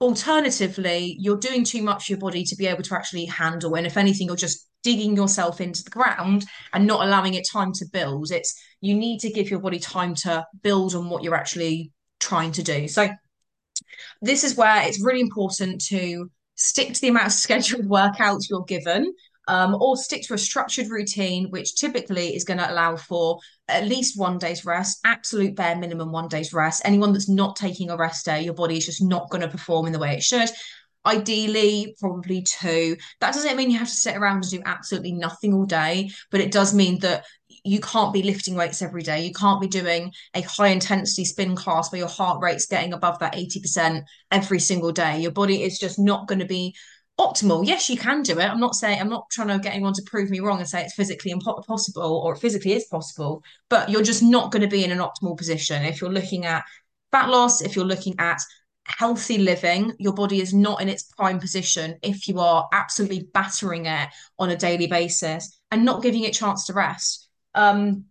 alternatively 0.00 1.16
you're 1.18 1.38
doing 1.38 1.64
too 1.64 1.82
much 1.82 2.06
for 2.06 2.12
your 2.12 2.18
body 2.18 2.44
to 2.44 2.56
be 2.56 2.66
able 2.66 2.82
to 2.82 2.94
actually 2.94 3.24
handle 3.24 3.74
and 3.74 3.86
if 3.86 3.96
anything 3.96 4.26
you're 4.26 4.36
just 4.36 4.65
digging 4.86 5.16
yourself 5.16 5.60
into 5.60 5.82
the 5.82 5.90
ground 5.90 6.44
and 6.72 6.86
not 6.86 7.04
allowing 7.04 7.34
it 7.34 7.44
time 7.50 7.72
to 7.72 7.84
build 7.92 8.30
it's 8.30 8.56
you 8.80 8.94
need 8.94 9.18
to 9.18 9.28
give 9.28 9.50
your 9.50 9.58
body 9.58 9.80
time 9.80 10.14
to 10.14 10.46
build 10.62 10.94
on 10.94 11.10
what 11.10 11.24
you're 11.24 11.34
actually 11.34 11.90
trying 12.20 12.52
to 12.52 12.62
do 12.62 12.86
so 12.86 13.08
this 14.22 14.44
is 14.44 14.54
where 14.54 14.86
it's 14.86 15.02
really 15.02 15.20
important 15.20 15.80
to 15.80 16.30
stick 16.54 16.94
to 16.94 17.00
the 17.00 17.08
amount 17.08 17.26
of 17.26 17.32
scheduled 17.46 17.86
workouts 17.86 18.48
you're 18.48 18.62
given 18.62 19.12
um, 19.48 19.76
or 19.80 19.96
stick 19.96 20.22
to 20.22 20.34
a 20.34 20.38
structured 20.38 20.88
routine, 20.88 21.50
which 21.50 21.76
typically 21.76 22.34
is 22.34 22.44
going 22.44 22.58
to 22.58 22.70
allow 22.70 22.96
for 22.96 23.38
at 23.68 23.86
least 23.86 24.18
one 24.18 24.38
day's 24.38 24.64
rest, 24.64 24.98
absolute 25.04 25.54
bare 25.54 25.76
minimum 25.76 26.10
one 26.10 26.28
day's 26.28 26.52
rest. 26.52 26.82
Anyone 26.84 27.12
that's 27.12 27.28
not 27.28 27.54
taking 27.56 27.90
a 27.90 27.96
rest 27.96 28.24
day, 28.24 28.42
your 28.42 28.54
body 28.54 28.76
is 28.76 28.86
just 28.86 29.02
not 29.02 29.30
going 29.30 29.42
to 29.42 29.48
perform 29.48 29.86
in 29.86 29.92
the 29.92 29.98
way 29.98 30.14
it 30.14 30.22
should. 30.22 30.48
Ideally, 31.06 31.94
probably 32.00 32.42
two. 32.42 32.96
That 33.20 33.32
doesn't 33.32 33.56
mean 33.56 33.70
you 33.70 33.78
have 33.78 33.88
to 33.88 33.94
sit 33.94 34.16
around 34.16 34.42
and 34.42 34.50
do 34.50 34.62
absolutely 34.66 35.12
nothing 35.12 35.54
all 35.54 35.64
day, 35.64 36.10
but 36.30 36.40
it 36.40 36.50
does 36.50 36.74
mean 36.74 36.98
that 37.00 37.24
you 37.64 37.80
can't 37.80 38.12
be 38.12 38.22
lifting 38.22 38.54
weights 38.54 38.82
every 38.82 39.02
day. 39.02 39.24
You 39.24 39.32
can't 39.32 39.60
be 39.60 39.68
doing 39.68 40.12
a 40.34 40.42
high 40.42 40.68
intensity 40.68 41.24
spin 41.24 41.56
class 41.56 41.90
where 41.90 42.00
your 42.00 42.08
heart 42.08 42.42
rate's 42.42 42.66
getting 42.66 42.92
above 42.92 43.18
that 43.20 43.34
80% 43.34 44.02
every 44.30 44.60
single 44.60 44.92
day. 44.92 45.20
Your 45.20 45.32
body 45.32 45.62
is 45.62 45.78
just 45.78 45.98
not 45.98 46.28
going 46.28 46.40
to 46.40 46.44
be 46.46 46.74
optimal. 47.18 47.66
Yes, 47.66 47.88
you 47.88 47.96
can 47.96 48.22
do 48.22 48.38
it. 48.38 48.44
I'm 48.44 48.60
not 48.60 48.74
saying 48.74 49.00
I'm 49.00 49.08
not 49.08 49.30
trying 49.30 49.48
to 49.48 49.58
get 49.58 49.74
anyone 49.74 49.94
to 49.94 50.02
prove 50.06 50.30
me 50.30 50.40
wrong 50.40 50.58
and 50.58 50.68
say 50.68 50.82
it's 50.82 50.94
physically 50.94 51.30
impossible 51.30 52.20
or 52.24 52.34
it 52.34 52.40
physically 52.40 52.72
is 52.72 52.86
possible, 52.86 53.42
but 53.68 53.88
you're 53.88 54.02
just 54.02 54.22
not 54.22 54.52
going 54.52 54.62
to 54.62 54.68
be 54.68 54.84
in 54.84 54.90
an 54.90 54.98
optimal 54.98 55.36
position 55.36 55.84
if 55.84 56.00
you're 56.00 56.12
looking 56.12 56.44
at 56.44 56.64
fat 57.10 57.28
loss, 57.28 57.62
if 57.62 57.74
you're 57.74 57.84
looking 57.84 58.14
at 58.18 58.40
healthy 58.86 59.38
living, 59.38 59.92
your 59.98 60.14
body 60.14 60.40
is 60.40 60.54
not 60.54 60.80
in 60.80 60.88
its 60.88 61.02
prime 61.02 61.38
position 61.38 61.96
if 62.02 62.28
you 62.28 62.38
are 62.40 62.68
absolutely 62.72 63.28
battering 63.34 63.86
it 63.86 64.08
on 64.38 64.50
a 64.50 64.56
daily 64.56 64.86
basis 64.86 65.58
and 65.70 65.84
not 65.84 66.02
giving 66.02 66.22
it 66.24 66.32
chance 66.32 66.66
to 66.66 66.72
rest. 66.72 67.28
Um, 67.54 68.04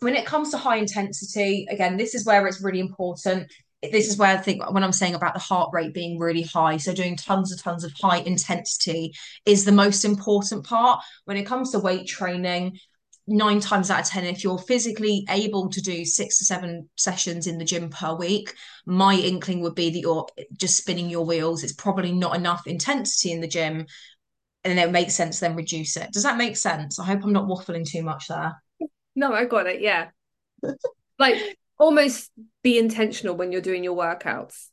when 0.00 0.14
it 0.14 0.26
comes 0.26 0.50
to 0.50 0.58
high 0.58 0.76
intensity, 0.76 1.66
again, 1.70 1.96
this 1.96 2.14
is 2.14 2.24
where 2.24 2.46
it's 2.46 2.62
really 2.62 2.80
important 2.80 3.50
this 3.82 4.08
is 4.08 4.16
where 4.16 4.36
I 4.36 4.36
think 4.36 4.68
when 4.72 4.82
I'm 4.82 4.92
saying 4.92 5.14
about 5.14 5.34
the 5.34 5.40
heart 5.40 5.70
rate 5.72 5.94
being 5.94 6.18
really 6.18 6.42
high, 6.42 6.78
so 6.78 6.92
doing 6.92 7.16
tons 7.16 7.52
and 7.52 7.60
tons 7.60 7.84
of 7.84 7.92
high 7.92 8.18
intensity 8.18 9.14
is 9.46 9.64
the 9.64 9.72
most 9.72 10.04
important 10.04 10.66
part. 10.66 11.00
When 11.26 11.36
it 11.36 11.46
comes 11.46 11.70
to 11.70 11.78
weight 11.78 12.08
training, 12.08 12.78
nine 13.28 13.60
times 13.60 13.90
out 13.90 14.00
of 14.00 14.06
10, 14.06 14.24
if 14.24 14.42
you're 14.42 14.58
physically 14.58 15.24
able 15.28 15.68
to 15.68 15.80
do 15.80 16.04
six 16.04 16.38
to 16.38 16.44
seven 16.44 16.88
sessions 16.96 17.46
in 17.46 17.58
the 17.58 17.64
gym 17.64 17.90
per 17.90 18.14
week, 18.14 18.54
my 18.86 19.14
inkling 19.14 19.60
would 19.60 19.74
be 19.74 19.90
that 19.90 19.98
you're 19.98 20.26
just 20.56 20.76
spinning 20.76 21.08
your 21.08 21.24
wheels. 21.24 21.62
It's 21.62 21.72
probably 21.72 22.12
not 22.12 22.34
enough 22.34 22.66
intensity 22.66 23.32
in 23.32 23.40
the 23.40 23.48
gym. 23.48 23.86
And 24.64 24.78
it 24.78 24.90
makes 24.90 25.14
sense 25.14 25.40
then 25.40 25.54
reduce 25.54 25.96
it. 25.96 26.12
Does 26.12 26.24
that 26.24 26.36
make 26.36 26.56
sense? 26.56 26.98
I 26.98 27.04
hope 27.04 27.22
I'm 27.22 27.32
not 27.32 27.46
waffling 27.46 27.88
too 27.88 28.02
much 28.02 28.28
there. 28.28 28.60
No, 29.14 29.32
I 29.32 29.44
got 29.44 29.66
it. 29.66 29.80
Yeah. 29.80 30.08
like 31.18 31.58
almost 31.78 32.30
be 32.62 32.78
intentional 32.78 33.36
when 33.36 33.52
you're 33.52 33.60
doing 33.60 33.84
your 33.84 33.96
workouts. 33.96 34.68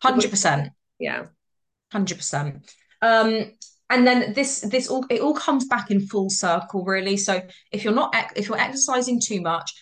Hundred 0.00 0.30
percent. 0.30 0.70
Yeah. 0.98 1.26
Hundred 1.90 2.18
percent. 2.18 2.70
Um, 3.02 3.52
and 3.90 4.06
then 4.06 4.32
this 4.32 4.60
this 4.60 4.88
all 4.88 5.04
it 5.10 5.20
all 5.20 5.34
comes 5.34 5.66
back 5.66 5.90
in 5.90 6.06
full 6.06 6.30
circle 6.30 6.84
really. 6.84 7.16
So 7.16 7.40
if 7.72 7.84
you're 7.84 7.94
not 7.94 8.14
if 8.34 8.48
you're 8.48 8.58
exercising 8.58 9.20
too 9.20 9.40
much, 9.40 9.72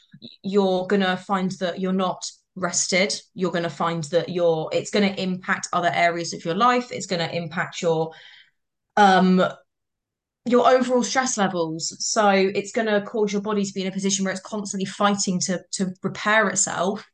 you're 0.42 0.86
gonna 0.86 1.16
find 1.16 1.50
that 1.60 1.80
you're 1.80 1.92
not 1.92 2.24
rested. 2.54 3.14
You're 3.34 3.50
gonna 3.52 3.70
find 3.70 4.04
that 4.04 4.28
you're 4.28 4.68
it's 4.72 4.90
gonna 4.90 5.14
impact 5.18 5.68
other 5.72 5.90
areas 5.92 6.32
of 6.34 6.44
your 6.44 6.54
life. 6.54 6.92
It's 6.92 7.06
gonna 7.06 7.30
impact 7.32 7.80
your 7.80 8.12
um 8.96 9.42
your 10.46 10.68
overall 10.68 11.02
stress 11.02 11.38
levels. 11.38 11.96
So 12.00 12.28
it's 12.28 12.72
going 12.72 12.86
to 12.86 13.00
cause 13.02 13.32
your 13.32 13.42
body 13.42 13.64
to 13.64 13.72
be 13.72 13.82
in 13.82 13.86
a 13.86 13.92
position 13.92 14.24
where 14.24 14.32
it's 14.32 14.42
constantly 14.42 14.84
fighting 14.84 15.40
to 15.40 15.62
to 15.72 15.94
repair 16.02 16.48
itself. 16.48 17.06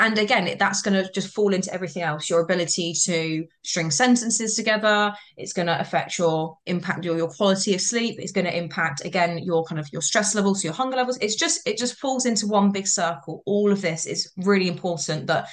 And 0.00 0.16
again, 0.18 0.56
that's 0.58 0.80
going 0.80 0.94
to 0.94 1.12
just 1.12 1.34
fall 1.34 1.52
into 1.52 1.70
everything 1.74 2.02
else. 2.02 2.30
Your 2.30 2.40
ability 2.40 2.94
to 3.04 3.44
string 3.62 3.90
sentences 3.90 4.56
together. 4.56 5.12
It's 5.36 5.52
going 5.52 5.66
to 5.66 5.78
affect 5.78 6.18
your 6.18 6.56
impact 6.64 7.04
your 7.04 7.18
your 7.18 7.28
quality 7.28 7.74
of 7.74 7.82
sleep. 7.82 8.18
It's 8.18 8.32
going 8.32 8.46
to 8.46 8.56
impact 8.56 9.04
again 9.04 9.36
your 9.36 9.62
kind 9.64 9.78
of 9.78 9.86
your 9.92 10.00
stress 10.00 10.34
levels, 10.34 10.64
your 10.64 10.72
hunger 10.72 10.96
levels. 10.96 11.18
It's 11.20 11.36
just 11.36 11.68
it 11.68 11.76
just 11.76 11.98
falls 11.98 12.24
into 12.24 12.46
one 12.46 12.72
big 12.72 12.86
circle. 12.86 13.42
All 13.44 13.70
of 13.70 13.82
this 13.82 14.06
is 14.06 14.32
really 14.38 14.68
important. 14.68 15.26
That 15.26 15.48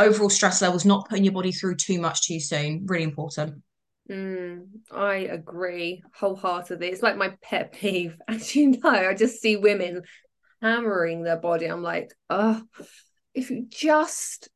overall 0.00 0.30
stress 0.30 0.60
levels, 0.60 0.84
not 0.84 1.08
putting 1.08 1.22
your 1.22 1.32
body 1.32 1.52
through 1.52 1.76
too 1.76 2.00
much 2.00 2.26
too 2.26 2.40
soon, 2.40 2.84
really 2.86 3.04
important. 3.04 3.62
Mm, 4.10 4.66
I 4.90 5.14
agree 5.14 6.02
wholeheartedly. 6.12 6.88
It's 6.88 7.04
like 7.04 7.16
my 7.16 7.36
pet 7.40 7.70
peeve. 7.70 8.16
As 8.26 8.56
you 8.56 8.72
know, 8.72 8.90
I 8.90 9.14
just 9.14 9.40
see 9.40 9.54
women 9.54 10.02
hammering 10.60 11.22
their 11.22 11.36
body. 11.36 11.66
I'm 11.66 11.84
like, 11.84 12.12
oh, 12.28 12.60
if 13.34 13.50
you 13.50 13.66
just 13.68 14.48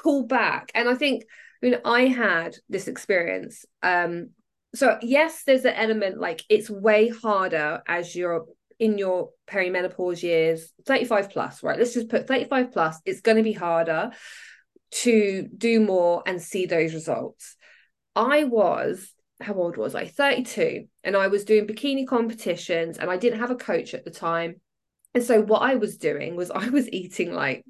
pull 0.00 0.24
back. 0.24 0.70
And 0.74 0.88
I 0.88 0.94
think, 0.94 1.24
I 1.62 1.66
mean, 1.66 1.78
I 1.84 2.06
had 2.06 2.56
this 2.68 2.88
experience. 2.88 3.64
Um, 3.82 4.30
so 4.74 4.98
yes, 5.02 5.42
there's 5.44 5.64
an 5.64 5.74
element 5.74 6.18
like 6.18 6.42
it's 6.48 6.68
way 6.68 7.08
harder 7.08 7.82
as 7.86 8.14
you're 8.14 8.46
in 8.78 8.98
your 8.98 9.30
perimenopause 9.48 10.22
years, 10.22 10.72
35 10.84 11.30
plus, 11.30 11.62
right? 11.62 11.78
Let's 11.78 11.94
just 11.94 12.10
put 12.10 12.28
35 12.28 12.72
plus, 12.72 13.00
it's 13.06 13.22
going 13.22 13.38
to 13.38 13.42
be 13.42 13.54
harder 13.54 14.10
to 14.90 15.48
do 15.56 15.80
more 15.80 16.22
and 16.26 16.40
see 16.40 16.66
those 16.66 16.92
results. 16.92 17.56
I 18.14 18.44
was 18.44 19.12
how 19.40 19.54
old 19.54 19.76
was 19.76 19.94
I? 19.94 20.06
32. 20.06 20.86
And 21.04 21.16
I 21.16 21.26
was 21.28 21.44
doing 21.44 21.66
bikini 21.66 22.06
competitions 22.06 22.98
and 22.98 23.10
I 23.10 23.16
didn't 23.16 23.40
have 23.40 23.50
a 23.50 23.56
coach 23.56 23.94
at 23.94 24.04
the 24.04 24.10
time. 24.10 24.60
And 25.14 25.22
so 25.22 25.42
what 25.42 25.62
I 25.62 25.74
was 25.76 25.96
doing 25.98 26.36
was 26.36 26.50
I 26.50 26.68
was 26.68 26.88
eating 26.90 27.32
like 27.32 27.64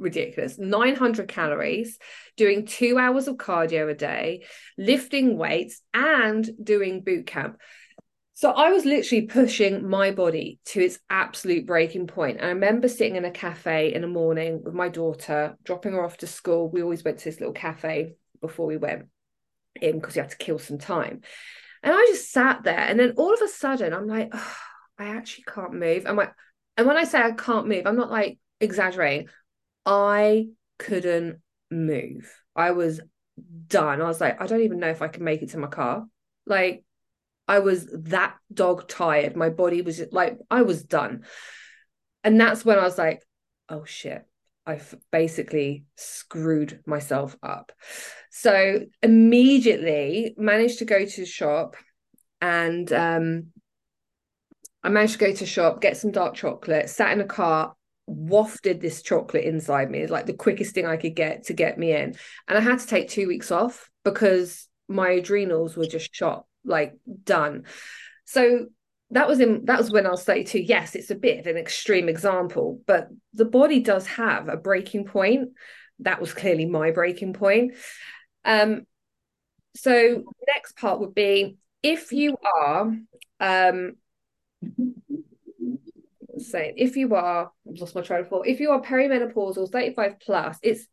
ridiculous 0.00 0.58
900 0.58 1.28
calories, 1.28 1.98
doing 2.36 2.66
two 2.66 2.98
hours 2.98 3.28
of 3.28 3.36
cardio 3.36 3.90
a 3.90 3.94
day, 3.94 4.44
lifting 4.76 5.36
weights, 5.36 5.82
and 5.94 6.48
doing 6.62 7.02
boot 7.02 7.26
camp. 7.26 7.58
So 8.34 8.50
I 8.50 8.70
was 8.70 8.86
literally 8.86 9.26
pushing 9.26 9.86
my 9.86 10.12
body 10.12 10.60
to 10.66 10.80
its 10.80 10.98
absolute 11.10 11.66
breaking 11.66 12.06
point. 12.06 12.38
And 12.38 12.46
I 12.46 12.50
remember 12.50 12.88
sitting 12.88 13.16
in 13.16 13.26
a 13.26 13.30
cafe 13.30 13.92
in 13.92 14.00
the 14.00 14.08
morning 14.08 14.62
with 14.64 14.72
my 14.72 14.88
daughter, 14.88 15.58
dropping 15.62 15.92
her 15.92 16.02
off 16.02 16.16
to 16.18 16.26
school. 16.26 16.70
We 16.70 16.82
always 16.82 17.04
went 17.04 17.18
to 17.18 17.24
this 17.26 17.38
little 17.38 17.52
cafe 17.52 18.14
before 18.40 18.64
we 18.66 18.78
went 18.78 19.08
in 19.80 20.00
because 20.00 20.16
you 20.16 20.22
had 20.22 20.30
to 20.30 20.38
kill 20.38 20.58
some 20.58 20.78
time. 20.78 21.20
And 21.82 21.94
I 21.94 22.06
just 22.08 22.30
sat 22.30 22.62
there, 22.62 22.78
and 22.78 22.98
then 22.98 23.14
all 23.16 23.32
of 23.32 23.40
a 23.42 23.48
sudden, 23.48 23.92
I'm 23.92 24.06
like, 24.06 24.30
oh, 24.32 24.56
I 24.98 25.08
actually 25.08 25.44
can't 25.44 25.74
move. 25.74 26.06
I'm 26.06 26.16
like, 26.16 26.32
and 26.76 26.86
when 26.86 26.96
I 26.96 27.04
say 27.04 27.20
I 27.20 27.32
can't 27.32 27.68
move, 27.68 27.86
I'm 27.86 27.96
not 27.96 28.10
like 28.10 28.38
exaggerating. 28.60 29.28
I 29.84 30.48
couldn't 30.78 31.40
move. 31.70 32.32
I 32.54 32.72
was 32.72 33.00
done. 33.66 34.00
I 34.00 34.06
was 34.06 34.20
like, 34.20 34.40
I 34.40 34.46
don't 34.46 34.62
even 34.62 34.80
know 34.80 34.88
if 34.88 35.02
I 35.02 35.08
can 35.08 35.24
make 35.24 35.42
it 35.42 35.50
to 35.50 35.58
my 35.58 35.68
car. 35.68 36.06
Like, 36.46 36.84
I 37.48 37.60
was 37.60 37.86
that 37.92 38.36
dog 38.52 38.88
tired. 38.88 39.36
My 39.36 39.48
body 39.48 39.82
was 39.82 39.96
just, 39.96 40.12
like, 40.12 40.38
I 40.50 40.62
was 40.62 40.82
done. 40.84 41.24
And 42.22 42.40
that's 42.40 42.64
when 42.64 42.78
I 42.78 42.82
was 42.82 42.98
like, 42.98 43.22
oh 43.68 43.84
shit, 43.84 44.26
I've 44.66 44.94
basically 45.10 45.84
screwed 45.96 46.80
myself 46.86 47.36
up. 47.42 47.72
So 48.30 48.80
immediately 49.02 50.34
managed 50.36 50.78
to 50.80 50.84
go 50.84 51.04
to 51.04 51.20
the 51.20 51.26
shop 51.26 51.76
and 52.40 52.92
um, 52.92 53.46
I 54.82 54.88
managed 54.88 55.14
to 55.14 55.18
go 55.18 55.32
to 55.32 55.46
shop, 55.46 55.80
get 55.80 55.96
some 55.96 56.10
dark 56.10 56.34
chocolate, 56.34 56.88
sat 56.88 57.12
in 57.12 57.20
a 57.20 57.26
car, 57.26 57.74
wafted 58.10 58.80
this 58.80 59.02
chocolate 59.02 59.44
inside 59.44 59.90
me. 59.90 60.00
It's 60.00 60.10
like 60.10 60.26
the 60.26 60.32
quickest 60.32 60.74
thing 60.74 60.86
I 60.86 60.96
could 60.96 61.14
get 61.14 61.44
to 61.44 61.52
get 61.52 61.78
me 61.78 61.92
in. 61.92 62.16
And 62.48 62.58
I 62.58 62.60
had 62.60 62.80
to 62.80 62.86
take 62.86 63.08
two 63.08 63.28
weeks 63.28 63.50
off 63.50 63.88
because 64.04 64.68
my 64.88 65.10
adrenals 65.10 65.76
were 65.76 65.86
just 65.86 66.14
shot, 66.14 66.44
like 66.64 66.94
done. 67.24 67.64
So 68.24 68.66
that 69.12 69.28
was 69.28 69.40
in 69.40 69.64
that 69.66 69.78
was 69.78 69.90
when 69.90 70.06
I 70.06 70.10
was 70.10 70.24
32. 70.24 70.58
Yes, 70.58 70.94
it's 70.94 71.10
a 71.10 71.14
bit 71.14 71.38
of 71.38 71.46
an 71.46 71.56
extreme 71.56 72.08
example, 72.08 72.80
but 72.86 73.08
the 73.32 73.44
body 73.44 73.80
does 73.80 74.06
have 74.06 74.48
a 74.48 74.56
breaking 74.56 75.04
point. 75.04 75.50
That 76.00 76.20
was 76.20 76.34
clearly 76.34 76.66
my 76.66 76.90
breaking 76.90 77.34
point. 77.34 77.74
Um, 78.44 78.86
so 79.76 80.24
next 80.48 80.76
part 80.76 81.00
would 81.00 81.14
be 81.14 81.56
if 81.82 82.12
you 82.12 82.36
are 82.42 82.92
um 83.38 83.92
saying 86.40 86.74
if 86.76 86.96
you 86.96 87.14
are 87.14 87.50
I've 87.68 87.80
lost 87.80 87.94
my 87.94 88.02
train 88.02 88.20
of 88.20 88.28
thought, 88.28 88.46
if 88.46 88.60
you 88.60 88.70
are 88.70 88.80
perimenopausal, 88.80 89.70
35 89.70 90.20
plus, 90.20 90.58
it's 90.62 90.86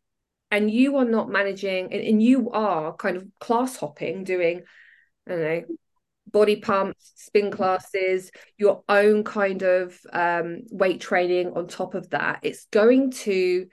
and 0.50 0.70
you 0.70 0.96
are 0.96 1.04
not 1.04 1.28
managing 1.28 1.92
and, 1.92 2.02
and 2.02 2.22
you 2.22 2.50
are 2.50 2.94
kind 2.94 3.16
of 3.16 3.26
class 3.38 3.76
hopping, 3.76 4.24
doing, 4.24 4.62
I 5.26 5.30
don't 5.30 5.40
know, 5.42 5.62
body 6.26 6.56
pumps, 6.56 7.12
spin 7.16 7.50
classes, 7.50 8.30
your 8.56 8.82
own 8.88 9.24
kind 9.24 9.62
of 9.62 9.98
um, 10.12 10.62
weight 10.70 11.00
training 11.00 11.52
on 11.54 11.66
top 11.66 11.94
of 11.94 12.10
that, 12.10 12.40
it's 12.42 12.66
going 12.70 13.10
to 13.10 13.66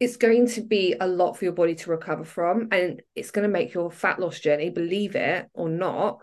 it's 0.00 0.16
going 0.16 0.48
to 0.48 0.62
be 0.62 0.96
a 1.00 1.06
lot 1.06 1.36
for 1.36 1.44
your 1.44 1.54
body 1.54 1.76
to 1.76 1.90
recover 1.90 2.24
from 2.24 2.66
and 2.72 3.00
it's 3.14 3.30
going 3.30 3.46
to 3.46 3.52
make 3.52 3.72
your 3.72 3.88
fat 3.88 4.18
loss 4.18 4.40
journey 4.40 4.68
believe 4.68 5.14
it 5.14 5.48
or 5.54 5.68
not 5.68 6.18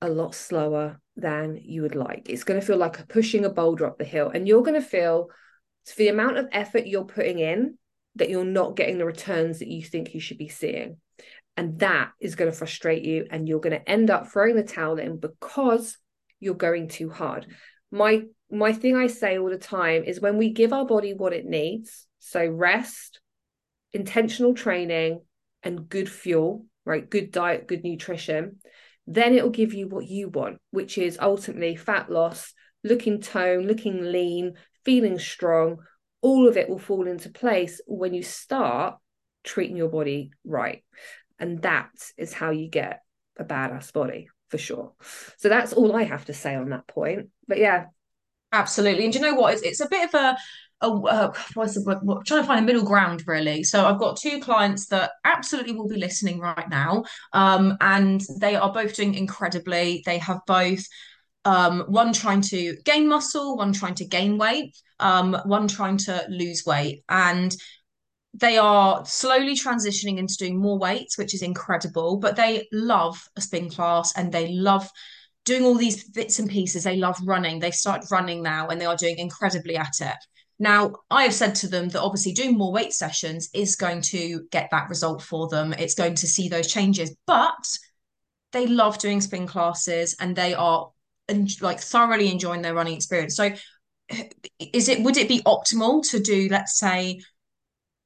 a 0.00 0.08
lot 0.08 0.36
slower 0.36 1.00
than 1.20 1.58
you 1.62 1.82
would 1.82 1.94
like 1.94 2.28
it's 2.28 2.44
going 2.44 2.58
to 2.58 2.66
feel 2.66 2.76
like 2.76 3.08
pushing 3.08 3.44
a 3.44 3.50
boulder 3.50 3.86
up 3.86 3.98
the 3.98 4.04
hill 4.04 4.30
and 4.32 4.46
you're 4.46 4.62
going 4.62 4.80
to 4.80 4.86
feel 4.86 5.28
for 5.86 5.96
the 5.96 6.08
amount 6.08 6.36
of 6.38 6.48
effort 6.52 6.86
you're 6.86 7.04
putting 7.04 7.38
in 7.38 7.76
that 8.16 8.30
you're 8.30 8.44
not 8.44 8.76
getting 8.76 8.98
the 8.98 9.04
returns 9.04 9.58
that 9.58 9.68
you 9.68 9.82
think 9.82 10.14
you 10.14 10.20
should 10.20 10.38
be 10.38 10.48
seeing 10.48 10.96
and 11.56 11.80
that 11.80 12.10
is 12.20 12.36
going 12.36 12.50
to 12.50 12.56
frustrate 12.56 13.04
you 13.04 13.26
and 13.30 13.48
you're 13.48 13.60
going 13.60 13.78
to 13.78 13.90
end 13.90 14.10
up 14.10 14.28
throwing 14.28 14.56
the 14.56 14.62
towel 14.62 14.98
in 14.98 15.18
because 15.18 15.98
you're 16.40 16.54
going 16.54 16.88
too 16.88 17.10
hard 17.10 17.46
my 17.90 18.22
my 18.50 18.72
thing 18.72 18.96
i 18.96 19.06
say 19.06 19.38
all 19.38 19.50
the 19.50 19.58
time 19.58 20.04
is 20.04 20.20
when 20.20 20.36
we 20.36 20.50
give 20.50 20.72
our 20.72 20.86
body 20.86 21.14
what 21.14 21.32
it 21.32 21.44
needs 21.44 22.06
so 22.28 22.46
rest, 22.46 23.20
intentional 23.92 24.54
training, 24.54 25.22
and 25.62 25.88
good 25.88 26.10
fuel, 26.10 26.66
right? 26.84 27.08
Good 27.08 27.30
diet, 27.30 27.66
good 27.66 27.84
nutrition. 27.84 28.58
Then 29.10 29.34
it'll 29.34 29.48
give 29.48 29.72
you 29.72 29.88
what 29.88 30.06
you 30.06 30.28
want, 30.28 30.58
which 30.70 30.98
is 30.98 31.18
ultimately 31.18 31.76
fat 31.76 32.10
loss, 32.10 32.52
looking 32.84 33.22
toned, 33.22 33.66
looking 33.66 34.12
lean, 34.12 34.52
feeling 34.84 35.18
strong. 35.18 35.78
All 36.20 36.46
of 36.46 36.58
it 36.58 36.68
will 36.68 36.78
fall 36.78 37.06
into 37.06 37.30
place 37.30 37.80
when 37.86 38.12
you 38.12 38.22
start 38.22 38.98
treating 39.44 39.78
your 39.78 39.88
body 39.88 40.32
right. 40.44 40.84
And 41.38 41.62
that 41.62 41.88
is 42.18 42.34
how 42.34 42.50
you 42.50 42.68
get 42.68 43.00
a 43.38 43.44
badass 43.44 43.94
body 43.94 44.28
for 44.48 44.58
sure. 44.58 44.92
So 45.38 45.48
that's 45.48 45.72
all 45.72 45.96
I 45.96 46.02
have 46.02 46.26
to 46.26 46.34
say 46.34 46.54
on 46.54 46.68
that 46.68 46.86
point. 46.86 47.30
But 47.46 47.58
yeah. 47.58 47.86
Absolutely. 48.52 49.04
And 49.04 49.14
you 49.14 49.20
know 49.20 49.34
what? 49.34 49.54
It's, 49.54 49.62
it's 49.62 49.80
a 49.80 49.88
bit 49.88 50.08
of 50.08 50.14
a 50.14 50.36
a, 50.80 50.86
uh, 50.86 51.32
what's 51.54 51.74
the, 51.74 51.98
what, 52.02 52.26
trying 52.26 52.42
to 52.42 52.46
find 52.46 52.60
a 52.60 52.66
middle 52.66 52.84
ground 52.84 53.24
really. 53.26 53.64
So 53.64 53.86
I've 53.86 53.98
got 53.98 54.16
two 54.16 54.40
clients 54.40 54.86
that 54.86 55.12
absolutely 55.24 55.72
will 55.72 55.88
be 55.88 55.96
listening 55.96 56.40
right 56.40 56.68
now, 56.68 57.04
um, 57.32 57.76
and 57.80 58.20
they 58.40 58.56
are 58.56 58.72
both 58.72 58.94
doing 58.94 59.14
incredibly. 59.14 60.02
They 60.06 60.18
have 60.18 60.40
both 60.46 60.84
um, 61.44 61.84
one 61.88 62.12
trying 62.12 62.42
to 62.42 62.76
gain 62.84 63.08
muscle, 63.08 63.56
one 63.56 63.72
trying 63.72 63.94
to 63.96 64.04
gain 64.04 64.38
weight, 64.38 64.76
um, 65.00 65.36
one 65.44 65.68
trying 65.68 65.96
to 65.98 66.24
lose 66.28 66.64
weight, 66.66 67.02
and 67.08 67.54
they 68.34 68.58
are 68.58 69.04
slowly 69.04 69.54
transitioning 69.54 70.18
into 70.18 70.36
doing 70.38 70.58
more 70.58 70.78
weights, 70.78 71.18
which 71.18 71.34
is 71.34 71.42
incredible. 71.42 72.18
But 72.18 72.36
they 72.36 72.68
love 72.72 73.20
a 73.36 73.40
spin 73.40 73.68
class 73.68 74.16
and 74.16 74.30
they 74.30 74.52
love 74.52 74.88
doing 75.44 75.64
all 75.64 75.74
these 75.74 76.08
bits 76.10 76.38
and 76.38 76.48
pieces. 76.48 76.84
They 76.84 76.96
love 76.96 77.18
running. 77.24 77.58
They 77.58 77.70
start 77.70 78.04
running 78.10 78.42
now 78.42 78.68
and 78.68 78.80
they 78.80 78.84
are 78.84 78.96
doing 78.96 79.18
incredibly 79.18 79.76
at 79.76 79.94
it. 80.00 80.16
Now, 80.58 80.94
I 81.10 81.22
have 81.22 81.34
said 81.34 81.54
to 81.56 81.68
them 81.68 81.88
that 81.90 82.02
obviously 82.02 82.32
doing 82.32 82.56
more 82.56 82.72
weight 82.72 82.92
sessions 82.92 83.48
is 83.54 83.76
going 83.76 84.02
to 84.02 84.46
get 84.50 84.68
that 84.72 84.88
result 84.88 85.22
for 85.22 85.48
them. 85.48 85.72
It's 85.72 85.94
going 85.94 86.16
to 86.16 86.26
see 86.26 86.48
those 86.48 86.72
changes, 86.72 87.14
but 87.26 87.78
they 88.52 88.66
love 88.66 88.98
doing 88.98 89.20
spin 89.20 89.46
classes 89.46 90.16
and 90.20 90.34
they 90.34 90.54
are 90.54 90.90
like 91.60 91.80
thoroughly 91.80 92.30
enjoying 92.30 92.62
their 92.62 92.74
running 92.74 92.94
experience. 92.94 93.36
So, 93.36 93.50
is 94.58 94.88
it 94.88 95.02
would 95.02 95.16
it 95.16 95.28
be 95.28 95.42
optimal 95.42 96.02
to 96.10 96.18
do, 96.18 96.48
let's 96.50 96.78
say, 96.78 97.20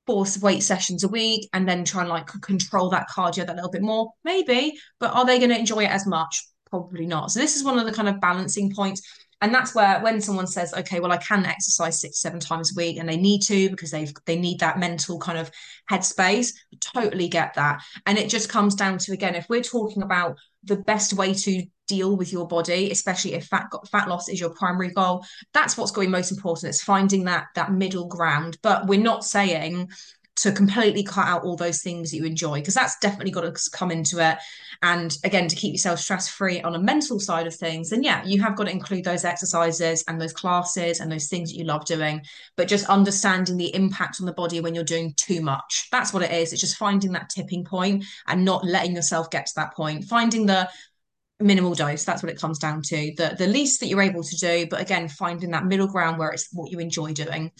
four 0.06 0.26
weight 0.42 0.62
sessions 0.62 1.04
a 1.04 1.08
week 1.08 1.48
and 1.52 1.66
then 1.66 1.84
try 1.84 2.00
and 2.00 2.10
like 2.10 2.26
control 2.42 2.90
that 2.90 3.08
cardio 3.08 3.46
that 3.46 3.50
a 3.50 3.54
little 3.54 3.70
bit 3.70 3.82
more? 3.82 4.10
Maybe, 4.24 4.78
but 4.98 5.14
are 5.14 5.24
they 5.24 5.38
going 5.38 5.50
to 5.50 5.58
enjoy 5.58 5.84
it 5.84 5.90
as 5.90 6.06
much? 6.06 6.44
Probably 6.68 7.06
not. 7.06 7.30
So, 7.30 7.40
this 7.40 7.56
is 7.56 7.64
one 7.64 7.78
of 7.78 7.86
the 7.86 7.92
kind 7.92 8.08
of 8.08 8.20
balancing 8.20 8.74
points 8.74 9.02
and 9.42 9.54
that's 9.54 9.74
where 9.74 10.00
when 10.00 10.20
someone 10.20 10.46
says 10.46 10.72
okay 10.72 11.00
well 11.00 11.12
i 11.12 11.18
can 11.18 11.44
exercise 11.44 12.00
six 12.00 12.20
seven 12.20 12.40
times 12.40 12.72
a 12.72 12.74
week 12.76 12.96
and 12.96 13.08
they 13.08 13.16
need 13.18 13.42
to 13.42 13.68
because 13.68 13.90
they've 13.90 14.12
they 14.24 14.38
need 14.38 14.60
that 14.60 14.78
mental 14.78 15.18
kind 15.18 15.36
of 15.36 15.50
headspace 15.90 16.52
totally 16.80 17.28
get 17.28 17.54
that. 17.54 17.82
And 18.06 18.18
it 18.18 18.28
just 18.28 18.48
comes 18.48 18.74
down 18.74 18.98
to 18.98 19.12
again 19.12 19.34
if 19.34 19.46
we're 19.48 19.62
talking 19.62 20.02
about 20.02 20.38
the 20.64 20.76
best 20.76 21.12
way 21.14 21.34
to 21.34 21.64
deal 21.88 22.16
with 22.16 22.32
your 22.32 22.46
body 22.46 22.90
especially 22.90 23.34
if 23.34 23.46
fat 23.46 23.66
fat 23.90 24.08
loss 24.08 24.28
is 24.28 24.40
your 24.40 24.50
primary 24.50 24.90
goal 24.90 25.24
that's 25.52 25.76
what's 25.76 25.90
going 25.90 26.10
most 26.10 26.30
important. 26.30 26.70
It's 26.70 26.82
finding 26.82 27.24
that 27.24 27.46
that 27.54 27.72
middle 27.72 28.06
ground. 28.06 28.58
But 28.62 28.86
we're 28.86 29.00
not 29.00 29.24
saying 29.24 29.88
to 30.34 30.50
completely 30.50 31.02
cut 31.02 31.26
out 31.26 31.44
all 31.44 31.56
those 31.56 31.82
things 31.82 32.10
that 32.10 32.16
you 32.16 32.24
enjoy 32.24 32.58
because 32.58 32.74
that's 32.74 32.98
definitely 33.00 33.30
got 33.30 33.42
to 33.42 33.70
come 33.70 33.90
into 33.90 34.18
it. 34.18 34.38
And 34.82 35.16
again 35.24 35.46
to 35.48 35.56
keep 35.56 35.72
yourself 35.72 35.98
stress 35.98 36.28
free 36.28 36.60
on 36.62 36.74
a 36.74 36.78
mental 36.78 37.20
side 37.20 37.46
of 37.46 37.54
things 37.54 37.90
then 37.90 38.02
yeah 38.02 38.24
you 38.24 38.42
have 38.42 38.56
got 38.56 38.64
to 38.64 38.70
include 38.70 39.04
those 39.04 39.24
exercises 39.24 40.02
and 40.08 40.20
those 40.20 40.32
classes 40.32 41.00
and 41.00 41.12
those 41.12 41.28
things 41.28 41.50
that 41.50 41.58
you 41.58 41.64
love 41.64 41.84
doing. 41.84 42.22
But 42.56 42.68
just 42.68 42.88
understanding 42.88 43.56
the 43.56 43.74
impact 43.74 44.16
on 44.20 44.26
the 44.26 44.32
body 44.32 44.60
when 44.60 44.74
you're 44.74 44.84
doing 44.84 45.14
too 45.16 45.40
much. 45.40 45.88
That's 45.92 46.12
what 46.12 46.22
it 46.22 46.32
is. 46.32 46.52
It's 46.52 46.60
just 46.60 46.76
finding 46.76 47.12
that 47.12 47.28
tipping 47.28 47.64
point 47.64 48.04
and 48.26 48.44
not 48.44 48.64
letting 48.64 48.94
yourself 48.94 49.30
get 49.30 49.46
to 49.46 49.52
that 49.56 49.74
point. 49.74 50.04
Finding 50.04 50.46
the 50.46 50.68
minimal 51.40 51.74
dose 51.74 52.04
that's 52.04 52.22
what 52.22 52.30
it 52.30 52.40
comes 52.40 52.58
down 52.58 52.82
to. 52.82 53.12
The 53.16 53.34
the 53.36 53.46
least 53.46 53.80
that 53.80 53.86
you're 53.86 54.02
able 54.02 54.22
to 54.22 54.36
do 54.36 54.66
but 54.70 54.80
again 54.80 55.08
finding 55.08 55.50
that 55.50 55.66
middle 55.66 55.88
ground 55.88 56.18
where 56.18 56.30
it's 56.30 56.48
what 56.52 56.70
you 56.70 56.78
enjoy 56.78 57.12
doing. 57.12 57.52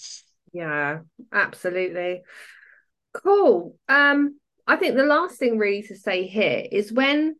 Yeah 0.52 1.00
absolutely 1.32 2.22
cool 3.12 3.76
um 3.88 4.38
I 4.66 4.76
think 4.76 4.96
the 4.96 5.02
last 5.02 5.38
thing 5.38 5.58
really 5.58 5.82
to 5.84 5.96
say 5.96 6.26
here 6.26 6.64
is 6.70 6.92
when 6.92 7.36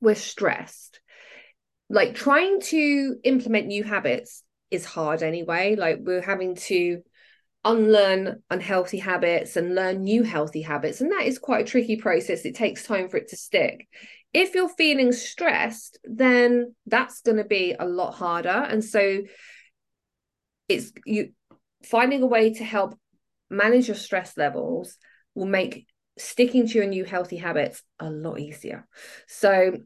we're 0.00 0.14
stressed, 0.14 1.00
like 1.88 2.14
trying 2.14 2.60
to 2.60 3.16
implement 3.24 3.66
new 3.66 3.82
habits 3.82 4.42
is 4.70 4.84
hard 4.84 5.22
anyway. 5.22 5.76
Like 5.76 5.98
we're 6.00 6.22
having 6.22 6.54
to 6.56 7.02
unlearn 7.64 8.42
unhealthy 8.50 8.98
habits 8.98 9.56
and 9.56 9.74
learn 9.74 10.04
new 10.04 10.22
healthy 10.22 10.62
habits. 10.62 11.00
And 11.00 11.10
that 11.12 11.24
is 11.24 11.38
quite 11.38 11.66
a 11.66 11.70
tricky 11.70 11.96
process. 11.96 12.44
It 12.44 12.54
takes 12.54 12.86
time 12.86 13.08
for 13.08 13.16
it 13.16 13.28
to 13.28 13.36
stick. 13.36 13.88
If 14.32 14.54
you're 14.54 14.68
feeling 14.68 15.12
stressed, 15.12 15.98
then 16.04 16.74
that's 16.86 17.22
going 17.22 17.38
to 17.38 17.44
be 17.44 17.74
a 17.78 17.86
lot 17.86 18.14
harder. 18.14 18.48
And 18.48 18.84
so 18.84 19.22
it's 20.68 20.92
you 21.04 21.30
finding 21.84 22.22
a 22.22 22.26
way 22.26 22.54
to 22.54 22.64
help 22.64 22.98
manage 23.50 23.88
your 23.88 23.96
stress 23.96 24.36
levels 24.36 24.96
will 25.34 25.46
make 25.46 25.86
sticking 26.18 26.66
to 26.66 26.74
your 26.78 26.86
new 26.86 27.04
healthy 27.04 27.36
habits 27.36 27.82
a 27.98 28.10
lot 28.10 28.38
easier. 28.38 28.86
So 29.26 29.78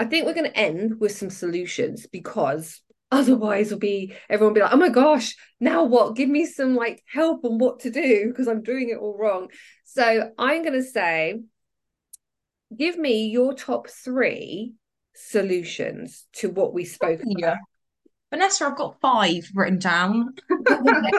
I 0.00 0.04
think 0.06 0.26
we're 0.26 0.34
going 0.34 0.50
to 0.50 0.58
end 0.58 1.00
with 1.00 1.12
some 1.12 1.30
solutions 1.30 2.06
because 2.06 2.80
otherwise 3.10 3.70
will 3.70 3.78
be 3.78 4.14
everyone 4.28 4.54
be 4.54 4.60
like, 4.60 4.72
oh 4.72 4.78
my 4.78 4.88
gosh, 4.88 5.36
now 5.60 5.84
what? 5.84 6.16
Give 6.16 6.28
me 6.28 6.46
some 6.46 6.74
like 6.74 7.02
help 7.06 7.44
on 7.44 7.58
what 7.58 7.80
to 7.80 7.90
do 7.90 8.28
because 8.28 8.48
I'm 8.48 8.62
doing 8.62 8.88
it 8.88 8.98
all 8.98 9.16
wrong. 9.16 9.48
So 9.84 10.30
I'm 10.38 10.62
going 10.62 10.74
to 10.74 10.82
say, 10.82 11.40
give 12.76 12.98
me 12.98 13.28
your 13.28 13.54
top 13.54 13.88
three 13.88 14.74
solutions 15.14 16.26
to 16.34 16.50
what 16.50 16.74
we 16.74 16.84
spoke 16.84 17.20
yeah. 17.24 17.48
about. 17.48 17.58
Vanessa, 18.34 18.64
I've 18.66 18.76
got 18.76 19.00
five 19.00 19.48
written 19.54 19.78
down. 19.78 20.34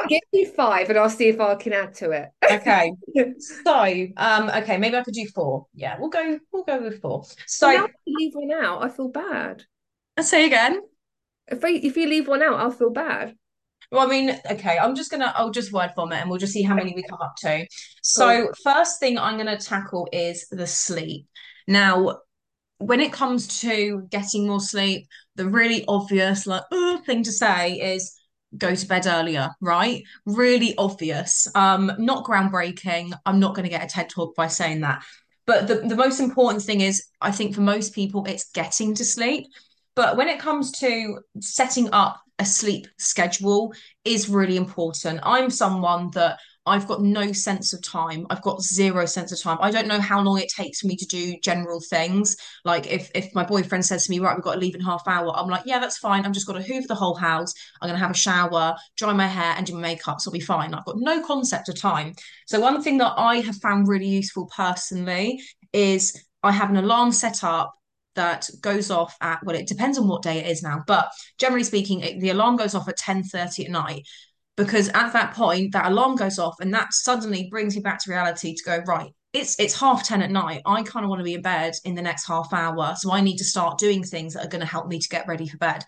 Give 0.09 0.21
me 0.33 0.45
five 0.45 0.89
and 0.89 0.99
I'll 0.99 1.09
see 1.09 1.29
if 1.29 1.39
I 1.39 1.55
can 1.55 1.71
add 1.71 1.93
to 1.95 2.11
it. 2.11 2.29
okay. 2.51 2.91
So, 3.39 4.07
um, 4.17 4.49
okay, 4.49 4.77
maybe 4.77 4.97
I 4.97 5.03
could 5.03 5.13
do 5.13 5.25
four. 5.33 5.67
Yeah, 5.73 5.95
we'll 5.97 6.09
go, 6.09 6.37
we'll 6.51 6.65
go 6.65 6.81
with 6.81 7.01
four. 7.01 7.23
So 7.47 7.67
well, 7.67 7.85
if 7.85 7.91
you 8.05 8.17
leave 8.17 8.33
one 8.35 8.51
out, 8.51 8.83
I 8.83 8.89
feel 8.89 9.07
bad. 9.07 9.63
I'll 10.17 10.25
say 10.25 10.45
again. 10.45 10.81
If 11.47 11.63
I, 11.63 11.69
if 11.69 11.95
you 11.95 12.07
leave 12.07 12.27
one 12.27 12.43
out, 12.43 12.59
I'll 12.59 12.71
feel 12.71 12.89
bad. 12.89 13.35
Well, 13.91 14.05
I 14.05 14.09
mean, 14.09 14.37
okay, 14.51 14.77
I'm 14.77 14.95
just 14.95 15.09
gonna 15.09 15.31
I'll 15.35 15.51
just 15.51 15.71
word 15.71 15.91
vomit 15.95 16.19
and 16.19 16.29
we'll 16.29 16.39
just 16.39 16.51
see 16.51 16.63
how 16.63 16.75
many 16.75 16.93
we 16.95 17.03
come 17.03 17.21
up 17.21 17.35
to. 17.37 17.65
So, 18.01 18.51
first 18.63 18.99
thing 18.99 19.17
I'm 19.17 19.37
gonna 19.37 19.57
tackle 19.57 20.09
is 20.11 20.47
the 20.49 20.67
sleep. 20.67 21.27
Now, 21.67 22.17
when 22.79 22.99
it 22.99 23.13
comes 23.13 23.61
to 23.61 24.07
getting 24.09 24.47
more 24.47 24.59
sleep, 24.59 25.07
the 25.35 25.47
really 25.47 25.85
obvious 25.87 26.45
like 26.45 26.63
thing 27.05 27.23
to 27.23 27.31
say 27.31 27.73
is 27.73 28.17
go 28.57 28.75
to 28.75 28.87
bed 28.87 29.05
earlier, 29.07 29.49
right? 29.61 30.03
Really 30.25 30.75
obvious. 30.77 31.47
Um, 31.55 31.91
not 31.97 32.25
groundbreaking. 32.25 33.13
I'm 33.25 33.39
not 33.39 33.55
going 33.55 33.63
to 33.63 33.69
get 33.69 33.83
a 33.83 33.87
TED 33.87 34.09
talk 34.09 34.35
by 34.35 34.47
saying 34.47 34.81
that. 34.81 35.03
But 35.45 35.67
the, 35.67 35.75
the 35.75 35.95
most 35.95 36.19
important 36.19 36.63
thing 36.63 36.81
is, 36.81 37.05
I 37.21 37.31
think 37.31 37.53
for 37.53 37.61
most 37.61 37.93
people, 37.93 38.25
it's 38.25 38.49
getting 38.51 38.95
to 38.95 39.05
sleep. 39.05 39.47
But 39.95 40.17
when 40.17 40.27
it 40.27 40.39
comes 40.39 40.71
to 40.79 41.19
setting 41.39 41.89
up 41.93 42.21
a 42.39 42.45
sleep 42.45 42.87
schedule 42.97 43.73
is 44.03 44.27
really 44.27 44.57
important. 44.57 45.21
I'm 45.23 45.49
someone 45.49 46.11
that 46.11 46.39
I've 46.67 46.87
got 46.87 47.01
no 47.01 47.31
sense 47.31 47.73
of 47.73 47.81
time. 47.83 48.25
I've 48.29 48.41
got 48.41 48.61
zero 48.61 49.05
sense 49.05 49.31
of 49.31 49.39
time. 49.39 49.57
I 49.61 49.69
don't 49.69 49.87
know 49.87 49.99
how 49.99 50.21
long 50.21 50.39
it 50.39 50.49
takes 50.49 50.81
for 50.81 50.87
me 50.87 50.95
to 50.95 51.05
do 51.05 51.35
general 51.41 51.79
things. 51.79 52.35
Like 52.63 52.87
if 52.87 53.11
if 53.13 53.33
my 53.35 53.43
boyfriend 53.43 53.85
says 53.85 54.05
to 54.05 54.11
me, 54.11 54.19
right, 54.19 54.35
we've 54.35 54.43
got 54.43 54.55
to 54.55 54.59
leave 54.59 54.75
in 54.75 54.81
half 54.81 55.07
hour, 55.07 55.31
I'm 55.35 55.49
like, 55.49 55.63
yeah, 55.65 55.79
that's 55.79 55.97
fine. 55.97 56.25
I'm 56.25 56.33
just 56.33 56.47
to 56.47 56.61
hoover 56.61 56.87
the 56.87 56.95
whole 56.95 57.15
house. 57.15 57.53
I'm 57.81 57.89
gonna 57.89 57.99
have 57.99 58.11
a 58.11 58.15
shower, 58.15 58.75
dry 58.97 59.13
my 59.13 59.27
hair, 59.27 59.53
and 59.57 59.65
do 59.65 59.73
my 59.73 59.81
makeup, 59.81 60.19
so 60.19 60.29
I'll 60.29 60.33
be 60.33 60.39
fine. 60.39 60.73
I've 60.73 60.85
got 60.85 60.97
no 60.97 61.25
concept 61.25 61.69
of 61.69 61.79
time. 61.79 62.13
So 62.47 62.59
one 62.59 62.81
thing 62.81 62.97
that 62.99 63.13
I 63.17 63.37
have 63.37 63.57
found 63.57 63.87
really 63.87 64.07
useful 64.07 64.49
personally 64.55 65.41
is 65.73 66.23
I 66.41 66.51
have 66.51 66.69
an 66.69 66.77
alarm 66.77 67.11
set 67.11 67.43
up 67.43 67.73
that 68.15 68.49
goes 68.61 68.89
off 68.91 69.15
at 69.21 69.43
well 69.43 69.57
it 69.57 69.67
depends 69.67 69.97
on 69.97 70.07
what 70.07 70.21
day 70.21 70.37
it 70.37 70.47
is 70.47 70.63
now 70.63 70.81
but 70.87 71.09
generally 71.37 71.65
speaking 71.65 71.99
it, 71.99 72.19
the 72.21 72.29
alarm 72.29 72.55
goes 72.55 72.73
off 72.73 72.87
at 72.87 72.95
10 72.95 73.23
30 73.23 73.65
at 73.65 73.71
night 73.71 74.07
because 74.57 74.89
at 74.89 75.11
that 75.13 75.33
point 75.33 75.73
that 75.73 75.91
alarm 75.91 76.15
goes 76.15 76.39
off 76.39 76.55
and 76.59 76.73
that 76.73 76.93
suddenly 76.93 77.47
brings 77.49 77.75
you 77.75 77.81
back 77.81 77.99
to 77.99 78.11
reality 78.11 78.55
to 78.55 78.63
go 78.63 78.77
right 78.85 79.11
it's 79.33 79.59
it's 79.59 79.77
half 79.77 80.01
10 80.03 80.21
at 80.21 80.31
night. 80.31 80.61
I 80.65 80.81
kind 80.83 81.03
of 81.03 81.09
want 81.09 81.19
to 81.19 81.25
be 81.25 81.33
in 81.33 81.41
bed 81.41 81.75
in 81.83 81.93
the 81.93 82.01
next 82.01 82.25
half 82.25 82.53
hour 82.53 82.95
so 82.97 83.11
i 83.11 83.21
need 83.21 83.37
to 83.37 83.43
start 83.43 83.77
doing 83.77 84.03
things 84.03 84.33
that 84.33 84.45
are 84.45 84.49
going 84.49 84.61
to 84.61 84.67
help 84.67 84.87
me 84.87 84.99
to 84.99 85.09
get 85.09 85.27
ready 85.27 85.47
for 85.47 85.57
bed. 85.57 85.83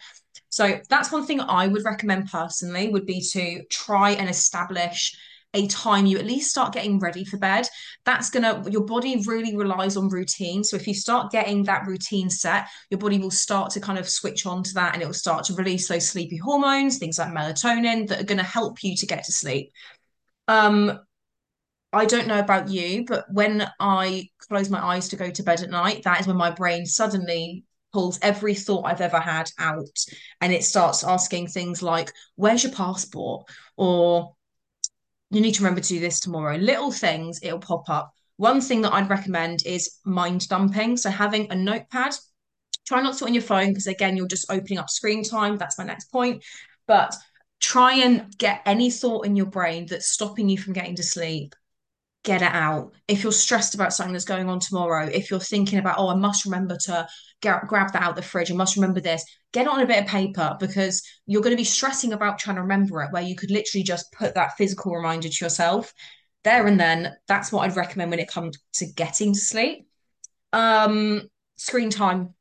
So 0.50 0.80
that's 0.90 1.12
one 1.12 1.26
thing 1.26 1.40
i 1.42 1.68
would 1.68 1.86
recommend 1.86 2.30
personally 2.30 2.90
would 2.90 3.06
be 3.06 3.22
to 3.32 3.64
try 3.70 4.12
and 4.12 4.30
establish 4.30 5.18
a 5.54 5.68
time 5.68 6.06
you 6.06 6.18
at 6.18 6.26
least 6.26 6.52
start 6.52 6.74
getting 6.74 7.00
ready 7.00 7.24
for 7.24 7.38
bed. 7.38 7.68
That's 8.06 8.30
gonna 8.30 8.64
your 8.70 8.86
body 8.86 9.24
really 9.26 9.56
relies 9.56 9.98
on 9.98 10.10
routine. 10.10 10.64
So 10.64 10.76
if 10.76 10.88
you 10.88 10.94
start 10.94 11.32
getting 11.32 11.64
that 11.64 11.88
routine 11.88 12.30
set 12.30 12.68
your 12.90 13.00
body 13.00 13.18
will 13.18 13.32
start 13.32 13.72
to 13.72 13.80
kind 13.80 13.98
of 13.98 14.10
switch 14.10 14.46
on 14.46 14.64
to 14.64 14.74
that 14.76 14.94
and 14.94 15.02
it 15.02 15.06
will 15.06 15.14
start 15.14 15.46
to 15.46 15.54
release 15.54 15.88
those 15.88 16.08
sleepy 16.08 16.38
hormones 16.38 16.98
things 16.98 17.18
like 17.18 17.30
melatonin 17.30 18.08
that 18.08 18.20
are 18.20 18.36
to 18.36 18.44
help 18.44 18.84
you 18.84 18.96
to 18.96 19.06
get 19.06 19.24
to 19.24 19.32
sleep. 19.32 19.72
Um 20.48 21.00
I 21.94 22.06
don't 22.06 22.28
know 22.28 22.40
about 22.40 22.70
you, 22.70 23.06
but 23.06 23.26
when 23.32 23.68
I 23.80 24.30
close 24.40 24.70
my 24.70 24.84
eyes 24.84 25.08
to 25.10 25.16
go 25.16 25.30
to 25.32 25.44
bed 25.44 25.62
at 25.62 25.70
night, 25.70 26.04
that 26.04 26.20
is 26.20 26.28
when 26.28 26.36
my 26.36 26.52
brain 26.52 26.86
suddenly 26.86 27.64
pulls 27.94 28.20
every 28.22 28.54
thought 28.54 28.86
I've 28.86 29.02
ever 29.02 29.20
had 29.20 29.50
out 29.58 30.06
and 30.42 30.52
it 30.54 30.64
starts 30.64 31.04
asking 31.04 31.48
things 31.48 31.82
like, 31.82 32.12
Where's 32.36 32.64
your 32.64 32.74
passport? 32.74 33.48
Or 33.78 34.36
you 35.30 35.42
need 35.42 35.54
to 35.54 35.64
remember 35.64 35.82
to 35.82 35.88
do 35.88 36.00
this 36.00 36.20
tomorrow. 36.20 36.58
Little 36.58 36.92
things, 36.92 37.40
it'll 37.42 37.60
pop 37.60 37.90
up. 37.90 38.14
One 38.38 38.62
thing 38.62 38.82
that 38.84 38.94
I'd 38.94 39.10
recommend 39.10 39.66
is 39.66 39.98
mind 40.06 40.48
dumping. 40.48 40.98
So 40.98 41.10
having 41.10 41.52
a 41.52 41.56
notepad, 41.56 42.14
try 42.88 43.02
not 43.02 43.18
to 43.18 43.26
on 43.26 43.34
your 43.34 43.44
phone 43.44 43.70
because 43.70 43.88
again, 43.88 44.16
you're 44.16 44.28
just 44.28 44.52
opening 44.52 44.80
up 44.80 44.90
screen 44.90 45.24
time. 45.24 45.58
That's 45.58 45.78
my 45.78 45.84
next 45.84 46.12
point. 46.12 46.44
But 46.88 47.16
try 47.60 47.94
and 47.94 48.38
get 48.38 48.62
any 48.66 48.92
thought 48.92 49.26
in 49.26 49.36
your 49.36 49.48
brain 49.48 49.88
that's 49.88 50.08
stopping 50.08 50.48
you 50.48 50.58
from 50.58 50.74
getting 50.74 50.96
to 50.96 51.04
sleep 51.04 51.56
get 52.28 52.42
it 52.42 52.54
out. 52.54 52.92
If 53.08 53.24
you're 53.24 53.32
stressed 53.32 53.74
about 53.74 53.94
something 53.94 54.12
that's 54.12 54.26
going 54.26 54.50
on 54.50 54.60
tomorrow, 54.60 55.06
if 55.06 55.32
you're 55.32 55.40
thinking 55.40 55.80
about, 55.80 55.98
oh, 55.98 56.10
I 56.10 56.16
must 56.16 56.44
remember 56.44 56.78
to 56.84 57.08
get, 57.42 57.66
grab 57.68 57.94
that 57.94 58.04
out 58.04 58.18
the 58.18 58.22
fridge, 58.22 58.52
I 58.52 58.56
must 58.56 58.76
remember 58.76 59.00
this, 59.00 59.24
get 59.54 59.66
it 59.66 59.72
on 59.72 59.80
a 59.80 59.88
bit 59.88 60.04
of 60.04 60.10
paper 60.10 60.58
because 60.60 61.02
you're 61.26 61.42
going 61.42 61.56
to 61.56 61.62
be 61.62 61.64
stressing 61.64 62.12
about 62.12 62.38
trying 62.38 62.58
to 62.58 62.64
remember 62.64 63.02
it, 63.02 63.14
where 63.14 63.24
you 63.24 63.38
could 63.38 63.50
literally 63.50 63.84
just 63.84 64.12
put 64.12 64.36
that 64.36 64.58
physical 64.58 64.94
reminder 64.94 65.30
to 65.30 65.46
yourself 65.46 65.94
there 66.44 66.68
and 66.68 66.78
then. 66.78 67.16
That's 67.30 67.50
what 67.50 67.62
I'd 67.62 67.78
recommend 67.78 68.12
when 68.12 68.20
it 68.20 68.28
comes 68.28 68.58
to 68.74 68.88
getting 68.88 69.34
to 69.34 69.40
sleep. 69.40 69.88
Um, 70.52 71.30
screen 71.56 71.90
time. 71.90 72.34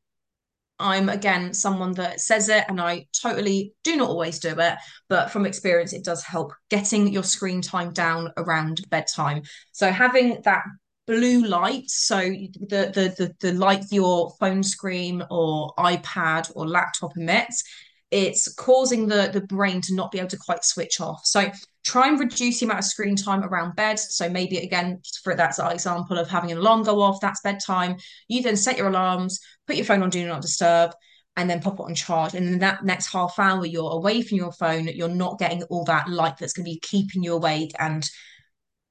I'm 0.79 1.09
again 1.09 1.53
someone 1.53 1.93
that 1.93 2.21
says 2.21 2.49
it 2.49 2.65
and 2.67 2.79
I 2.79 3.07
totally 3.21 3.73
do 3.83 3.95
not 3.95 4.09
always 4.09 4.39
do 4.39 4.49
it, 4.59 4.77
but 5.09 5.31
from 5.31 5.45
experience, 5.45 5.93
it 5.93 6.03
does 6.03 6.23
help 6.23 6.53
getting 6.69 7.11
your 7.11 7.23
screen 7.23 7.61
time 7.61 7.93
down 7.93 8.31
around 8.37 8.81
bedtime. 8.89 9.41
So 9.71 9.91
having 9.91 10.41
that 10.43 10.63
blue 11.07 11.45
light, 11.45 11.89
so 11.89 12.19
the 12.19 12.91
the 12.93 13.15
the, 13.17 13.35
the 13.39 13.53
light 13.53 13.85
your 13.91 14.31
phone 14.39 14.61
screen 14.61 15.23
or 15.31 15.73
iPad 15.79 16.51
or 16.55 16.67
laptop 16.67 17.17
emits, 17.17 17.63
it's 18.11 18.53
causing 18.53 19.07
the 19.07 19.29
the 19.33 19.41
brain 19.41 19.81
to 19.81 19.95
not 19.95 20.11
be 20.11 20.19
able 20.19 20.29
to 20.29 20.37
quite 20.37 20.63
switch 20.63 21.01
off. 21.01 21.21
So 21.25 21.51
try 21.83 22.07
and 22.07 22.19
reduce 22.19 22.59
the 22.59 22.65
amount 22.65 22.79
of 22.79 22.85
screen 22.85 23.15
time 23.15 23.43
around 23.43 23.75
bed. 23.75 23.99
So 23.99 24.29
maybe 24.29 24.57
again, 24.57 25.01
for 25.23 25.35
that's 25.35 25.59
an 25.59 25.71
example 25.71 26.17
of 26.17 26.29
having 26.29 26.51
an 26.51 26.57
alarm 26.57 26.83
go 26.83 27.01
off, 27.01 27.19
that's 27.21 27.41
bedtime. 27.41 27.97
You 28.27 28.41
then 28.41 28.57
set 28.57 28.77
your 28.77 28.87
alarms, 28.87 29.39
put 29.65 29.75
your 29.75 29.85
phone 29.85 30.03
on 30.03 30.09
do 30.09 30.25
not 30.25 30.41
disturb, 30.41 30.91
and 31.35 31.49
then 31.49 31.61
pop 31.61 31.79
it 31.79 31.83
on 31.83 31.95
charge. 31.95 32.33
And 32.33 32.47
in 32.47 32.59
that 32.59 32.83
next 32.83 33.07
half 33.07 33.39
hour, 33.39 33.65
you're 33.65 33.91
away 33.91 34.21
from 34.21 34.37
your 34.37 34.51
phone, 34.51 34.87
you're 34.87 35.07
not 35.07 35.39
getting 35.39 35.63
all 35.63 35.85
that 35.85 36.09
light 36.09 36.37
that's 36.37 36.53
going 36.53 36.65
to 36.65 36.71
be 36.71 36.79
keeping 36.79 37.23
you 37.23 37.33
awake 37.33 37.71
and 37.79 38.09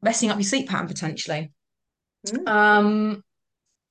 messing 0.01 0.31
up 0.31 0.37
your 0.37 0.45
sleep 0.45 0.69
pattern 0.69 0.89
potentially. 0.89 1.53
Mm. 2.27 2.49
Um, 2.49 3.25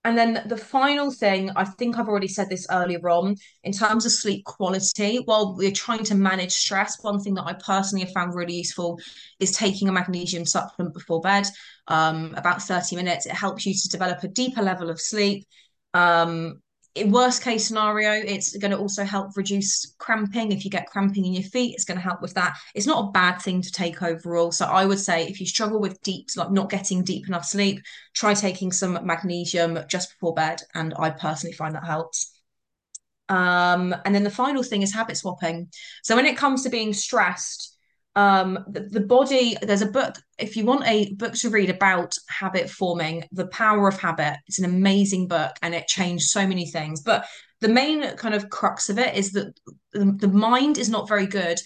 and 0.06 0.16
then 0.16 0.44
the 0.46 0.56
final 0.56 1.10
thing, 1.10 1.50
I 1.56 1.66
think 1.66 1.98
I've 1.98 2.08
already 2.08 2.28
said 2.28 2.48
this 2.48 2.68
earlier 2.70 3.10
on, 3.10 3.38
in 3.64 3.72
terms 3.72 4.06
of 4.06 4.12
sleep 4.12 4.46
quality, 4.46 5.18
while 5.26 5.56
we're 5.58 5.72
trying 5.72 6.04
to 6.04 6.14
manage 6.14 6.52
stress, 6.52 7.04
one 7.04 7.20
thing 7.20 7.34
that 7.34 7.46
I 7.46 7.54
personally 7.54 8.06
have 8.06 8.14
found 8.14 8.36
really 8.36 8.54
useful 8.54 9.00
is 9.40 9.52
taking 9.52 9.90
a 9.90 9.92
magnesium 9.92 10.46
supplement 10.46 10.94
before 10.94 11.22
bed, 11.22 11.48
um, 11.88 12.36
about 12.38 12.62
30 12.62 12.96
minutes. 12.96 13.26
It 13.26 13.32
helps 13.32 13.66
you 13.66 13.74
to 13.74 13.90
develop 13.90 14.22
a 14.22 14.28
deeper 14.28 14.62
level 14.62 14.92
of 14.92 15.02
sleep. 15.02 15.44
Um, 15.96 16.62
worst 17.04 17.44
case 17.44 17.68
scenario, 17.68 18.12
it's 18.12 18.56
going 18.58 18.72
to 18.72 18.78
also 18.78 19.04
help 19.04 19.36
reduce 19.36 19.94
cramping. 19.98 20.52
If 20.52 20.64
you 20.64 20.72
get 20.72 20.90
cramping 20.90 21.26
in 21.26 21.34
your 21.34 21.44
feet, 21.44 21.74
it's 21.74 21.84
going 21.84 21.98
to 21.98 22.04
help 22.04 22.22
with 22.22 22.34
that. 22.36 22.58
It's 22.74 22.88
not 22.88 23.06
a 23.06 23.12
bad 23.12 23.42
thing 23.42 23.62
to 23.62 23.72
take 23.72 24.02
overall. 24.02 24.52
So 24.52 24.66
I 24.66 24.86
would 24.86 25.00
say 25.00 25.28
if 25.28 25.40
you 25.40 25.46
struggle 25.46 25.80
with 25.82 26.02
deep, 26.02 26.30
like 26.38 26.52
not 26.52 26.70
getting 26.70 27.04
deep 27.04 27.28
enough 27.28 27.46
sleep, 27.46 27.82
try 28.14 28.34
taking 28.34 28.72
some 28.72 29.06
magnesium 29.06 29.80
just 29.90 30.12
before 30.12 30.34
bed. 30.34 30.62
And 30.74 30.94
I 30.98 31.10
personally 31.10 31.54
find 31.54 31.76
that 31.76 31.86
helps. 31.86 32.32
Um, 33.28 33.96
and 34.06 34.14
then 34.14 34.24
the 34.24 34.30
final 34.30 34.64
thing 34.64 34.82
is 34.82 34.94
habit 34.94 35.18
swapping. 35.18 35.70
So 36.04 36.16
when 36.16 36.26
it 36.26 36.38
comes 36.38 36.64
to 36.64 36.70
being 36.70 36.94
stressed, 36.94 37.75
um 38.16 38.60
the, 38.70 38.80
the, 38.80 39.02
body 39.02 39.58
there's 39.62 39.82
a 39.82 39.92
book 39.92 40.16
if 40.38 40.56
you 40.56 40.64
want 40.64 40.88
a 40.88 41.14
book 41.16 41.34
to 41.34 41.50
read 41.50 41.70
about 41.70 42.16
habit 42.30 42.70
forming 42.70 43.26
the 43.34 43.48
power 43.48 43.90
of 43.90 44.00
habit 44.00 44.38
it's 44.48 44.60
an 44.60 44.64
amazing 44.64 45.28
book 45.28 45.52
and 45.62 45.76
it 45.76 45.88
changed 45.88 46.26
so 46.30 46.48
many 46.48 46.66
things. 46.66 47.02
But 47.02 47.26
the 47.62 47.68
main 47.68 48.16
kind 48.18 48.36
of 48.36 48.50
crux 48.50 48.90
of 48.90 49.00
it 49.00 49.16
is 49.16 49.32
that 49.32 49.54
the, 49.94 50.16
the 50.20 50.28
mind 50.28 50.78
is 50.78 50.90
not 50.90 51.08
very 51.08 51.26
good 51.26 51.60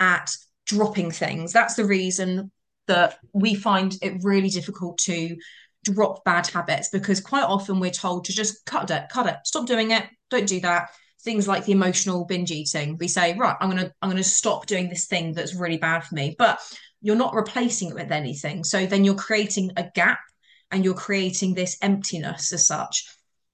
at 0.00 0.30
dropping 0.66 1.10
things. 1.10 1.52
That's 1.52 1.74
the 1.74 1.84
reason 1.84 2.50
that 2.86 3.18
we 3.32 3.54
find 3.54 3.96
it 4.02 4.22
really 4.22 4.48
difficult 4.48 4.98
to 4.98 5.36
drop 5.84 6.24
bad 6.24 6.46
habits 6.46 6.88
because 6.88 7.20
quite 7.20 7.44
often 7.44 7.78
we're 7.78 7.90
told 7.90 8.24
to 8.24 8.32
just 8.32 8.64
cut 8.64 8.90
it 8.90 9.04
cut 9.10 9.26
it 9.26 9.36
stop 9.44 9.66
doing 9.66 9.90
it 9.90 10.02
don't 10.30 10.48
do 10.48 10.58
that 10.58 10.88
things 11.24 11.48
like 11.48 11.64
the 11.64 11.72
emotional 11.72 12.24
binge 12.24 12.50
eating. 12.50 12.96
We 12.98 13.08
say 13.08 13.34
right 13.36 13.56
i'm 13.60 13.70
going 13.70 13.82
to 13.82 13.92
i'm 14.02 14.10
going 14.10 14.22
to 14.22 14.28
stop 14.28 14.66
doing 14.66 14.88
this 14.88 15.06
thing 15.06 15.32
that's 15.32 15.54
really 15.54 15.78
bad 15.78 16.04
for 16.04 16.14
me 16.14 16.36
but 16.38 16.60
you're 17.04 17.14
not 17.14 17.34
replacing 17.34 17.90
it 17.90 17.94
with 17.94 18.10
anything. 18.10 18.64
So 18.64 18.86
then 18.86 19.04
you're 19.04 19.14
creating 19.14 19.72
a 19.76 19.84
gap 19.94 20.20
and 20.70 20.82
you're 20.82 20.94
creating 20.94 21.52
this 21.52 21.76
emptiness 21.82 22.50
as 22.50 22.66
such. 22.66 23.06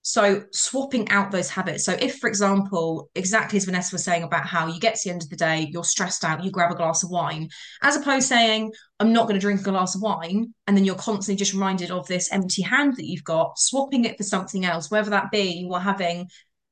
So 0.02 0.44
swapping 0.52 1.10
out 1.10 1.32
those 1.32 1.50
habits. 1.50 1.84
So 1.84 1.92
if 1.92 2.18
for 2.18 2.28
example 2.28 3.10
exactly 3.16 3.56
as 3.56 3.64
vanessa 3.64 3.92
was 3.92 4.04
saying 4.04 4.22
about 4.22 4.46
how 4.46 4.68
you 4.68 4.78
get 4.78 4.94
to 4.94 5.00
the 5.04 5.12
end 5.12 5.22
of 5.22 5.30
the 5.30 5.36
day 5.36 5.68
you're 5.72 5.84
stressed 5.84 6.24
out 6.24 6.44
you 6.44 6.50
grab 6.52 6.70
a 6.70 6.76
glass 6.76 7.02
of 7.02 7.10
wine 7.10 7.48
as 7.82 7.96
opposed 7.96 8.28
to 8.28 8.34
saying 8.34 8.72
i'm 8.98 9.12
not 9.12 9.24
going 9.24 9.34
to 9.34 9.40
drink 9.40 9.60
a 9.60 9.64
glass 9.64 9.94
of 9.94 10.00
wine 10.00 10.54
and 10.66 10.76
then 10.76 10.84
you're 10.84 10.94
constantly 10.94 11.36
just 11.36 11.52
reminded 11.52 11.90
of 11.90 12.06
this 12.06 12.32
empty 12.32 12.62
hand 12.62 12.96
that 12.96 13.06
you've 13.06 13.24
got 13.24 13.58
swapping 13.58 14.04
it 14.04 14.16
for 14.16 14.22
something 14.22 14.64
else 14.64 14.90
whether 14.90 15.10
that 15.10 15.30
be 15.30 15.64
you 15.64 15.72
are 15.74 15.80
having 15.80 16.26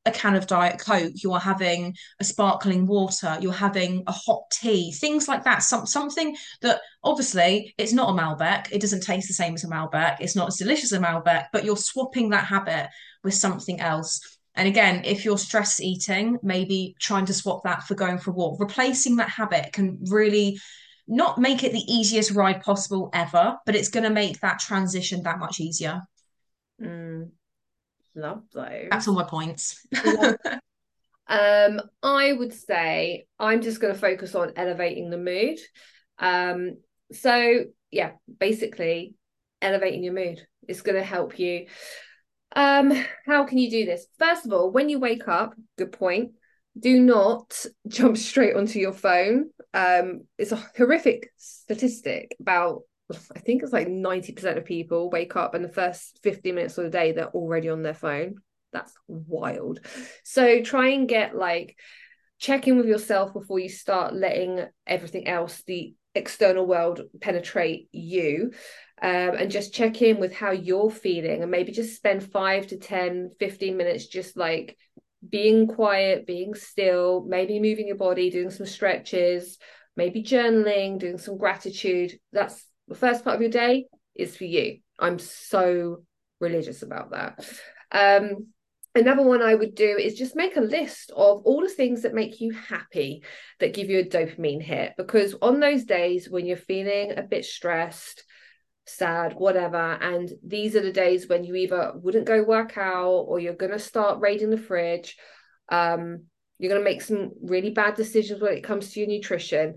a 0.09 0.13
can 0.13 0.35
of 0.35 0.47
Diet 0.47 0.79
Coke, 0.79 1.13
you're 1.17 1.39
having 1.39 1.97
a 2.21 2.25
sparkling 2.25 2.87
water, 2.87 3.39
you're 3.41 3.53
having 3.53 4.03
a 4.07 4.13
hot 4.13 4.51
tea, 4.51 4.93
things 4.93 5.29
like 5.29 5.45
that. 5.45 5.63
Some, 5.63 5.87
something 5.87 6.37
that 6.63 6.81
obviously 7.05 7.75
it's 7.79 7.93
not 7.93 8.11
a 8.11 8.21
Malbec, 8.21 8.73
it 8.73 8.81
doesn't 8.81 9.03
taste 9.03 9.29
the 9.29 9.35
same 9.35 9.55
as 9.55 9.65
a 9.65 9.69
Malbec, 9.69 10.17
it's 10.21 10.37
not 10.37 10.49
as 10.49 10.57
delicious 10.57 10.93
as 10.93 10.99
a 10.99 11.03
Malbec, 11.03 11.47
but 11.53 11.65
you're 11.65 11.77
swapping 11.77 12.31
that 12.31 12.45
habit 12.45 12.89
with 13.23 13.35
something 13.35 13.81
else. 13.81 14.39
And 14.55 14.67
again, 14.67 15.03
if 15.05 15.25
you're 15.25 15.39
stress 15.39 15.81
eating, 15.81 16.39
maybe 16.43 16.97
trying 16.99 17.27
to 17.27 17.35
swap 17.35 17.63
that 17.63 17.85
for 17.85 17.95
going 17.95 18.19
for 18.19 18.33
a 18.33 18.35
walk, 18.35 18.59
replacing 18.59 19.17
that 19.17 19.29
habit 19.29 19.73
can 19.73 19.99
really 20.11 20.59
not 21.07 21.39
make 21.39 21.63
it 21.63 21.73
the 21.73 21.85
easiest 21.87 22.33
ride 22.33 22.63
possible 22.63 23.09
ever, 23.15 23.57
but 23.65 23.77
it's 23.77 23.89
going 23.89 24.05
to 24.05 24.11
make 24.11 24.41
that 24.41 24.59
transition 24.59 25.23
that 25.23 25.39
much 25.39 25.61
easier. 25.61 26.03
Mm. 26.83 27.31
Love 28.15 28.43
those. 28.53 28.89
That's 28.91 29.09
all 29.09 29.15
my 29.15 29.25
points. 29.25 29.87
um, 31.29 31.81
I 32.03 32.33
would 32.33 32.53
say 32.53 33.27
I'm 33.39 33.63
just 33.63 33.81
going 33.81 33.95
to 33.95 34.01
focus 34.01 34.35
on 34.35 34.53
elevating 34.57 35.11
the 35.11 35.19
mood. 35.19 35.59
Um, 36.19 36.79
so 37.13 37.65
yeah, 37.91 38.13
basically 38.39 39.15
elevating 39.63 40.05
your 40.05 40.15
mood 40.15 40.41
is 40.67 40.83
going 40.83 40.97
to 40.97 41.05
help 41.05 41.39
you. 41.39 41.67
Um, 42.55 42.93
how 43.27 43.45
can 43.45 43.59
you 43.59 43.71
do 43.71 43.85
this? 43.85 44.07
First 44.19 44.47
of 44.47 44.53
all, 44.53 44.71
when 44.71 44.89
you 44.89 44.99
wake 44.99 45.29
up, 45.29 45.55
good 45.77 45.93
point. 45.93 46.33
Do 46.79 47.01
not 47.01 47.65
jump 47.87 48.17
straight 48.17 48.57
onto 48.57 48.79
your 48.79 48.93
phone. 48.93 49.51
Um, 49.75 50.23
it's 50.39 50.53
a 50.53 50.65
horrific 50.77 51.31
statistic 51.37 52.37
about 52.41 52.83
I 53.11 53.39
think 53.39 53.63
it's 53.63 53.73
like 53.73 53.89
90% 53.89 54.59
of 54.59 54.65
people 54.65 55.11
wake 55.11 55.37
up 55.37 55.55
and 55.55 55.65
the 55.65 55.69
first 55.69 56.21
15 56.23 56.55
minutes 56.55 56.77
of 56.79 56.85
the 56.85 56.91
day, 56.91 57.13
they're 57.13 57.29
already 57.29 57.69
on 57.69 57.83
their 57.83 57.95
phone. 57.95 58.37
That's 58.73 58.93
wild. 59.07 59.81
So 60.25 60.63
try 60.63 60.89
and 60.91 61.09
get 61.09 61.35
like, 61.35 61.77
check 62.39 62.69
in 62.69 62.77
with 62.77 62.87
yourself 62.87 63.33
before 63.33 63.59
you 63.59 63.69
start 63.69 64.15
letting 64.15 64.67
everything 64.87 65.27
else, 65.27 65.63
the 65.67 65.95
external 66.15 66.67
world, 66.67 67.03
penetrate 67.21 67.89
you. 67.93 68.53
Um, 69.01 69.37
and 69.37 69.51
just 69.51 69.73
check 69.73 70.03
in 70.03 70.19
with 70.19 70.35
how 70.35 70.51
you're 70.51 70.91
feeling 70.91 71.43
and 71.43 71.51
maybe 71.51 71.71
just 71.71 71.97
spend 71.97 72.31
five 72.31 72.67
to 72.69 72.77
10, 72.77 73.31
15 73.39 73.77
minutes 73.77 74.07
just 74.07 74.37
like 74.37 74.77
being 75.27 75.67
quiet, 75.69 76.27
being 76.27 76.55
still, 76.55 77.25
maybe 77.27 77.61
moving 77.61 77.87
your 77.87 77.97
body, 77.97 78.31
doing 78.31 78.51
some 78.51 78.67
stretches, 78.67 79.59
maybe 79.97 80.23
journaling, 80.23 80.99
doing 80.99 81.19
some 81.19 81.39
gratitude. 81.39 82.19
That's 82.33 82.65
the 82.89 82.95
first 82.95 83.25
part 83.25 83.37
of 83.37 83.43
your 83.43 83.51
day 83.51 83.87
is 84.15 84.37
for 84.37 84.45
you. 84.45 84.79
I'm 84.99 85.19
so 85.19 86.05
religious 86.41 86.83
about 86.83 87.11
that. 87.11 87.45
Um, 87.93 88.49
another 88.95 89.23
one 89.23 89.43
I 89.43 89.55
would 89.55 89.75
do 89.75 89.97
is 89.97 90.15
just 90.15 90.37
make 90.37 90.57
a 90.57 90.61
list 90.61 91.11
of 91.11 91.43
all 91.45 91.61
the 91.61 91.69
things 91.69 92.03
that 92.03 92.15
make 92.15 92.41
you 92.41 92.53
happy 92.53 93.23
that 93.61 93.75
give 93.75 93.91
you 93.91 94.01
a 94.01 94.05
dopamine 94.05 94.63
hit. 94.63 94.95
Because 94.97 95.35
on 95.41 95.61
those 95.61 95.85
days 95.85 96.29
when 96.29 96.47
you're 96.47 96.57
feeling 96.57 97.17
a 97.17 97.23
bit 97.23 97.45
stressed, 97.45 98.25
sad, 98.89 99.35
whatever. 99.35 99.77
And 99.77 100.31
these 100.45 100.75
are 100.75 100.83
the 100.83 100.93
days 100.93 101.29
when 101.29 101.45
you 101.45 101.55
either 101.55 101.93
wouldn't 101.95 102.27
go 102.27 102.43
work 102.43 102.77
out 102.77 103.25
or 103.29 103.39
you're 103.39 103.55
going 103.55 103.73
to 103.73 103.79
start 103.79 104.21
raiding 104.21 104.51
the 104.51 104.59
fridge. 104.59 105.17
Um, 105.69 106.25
you're 106.59 106.71
going 106.71 106.81
to 106.81 106.91
make 106.91 107.03
some 107.03 107.33
really 107.43 107.71
bad 107.71 107.95
decisions 107.95 108.41
when 108.41 108.55
it 108.55 108.65
comes 108.65 108.93
to 108.93 109.01
your 109.01 109.09
nutrition. 109.09 109.77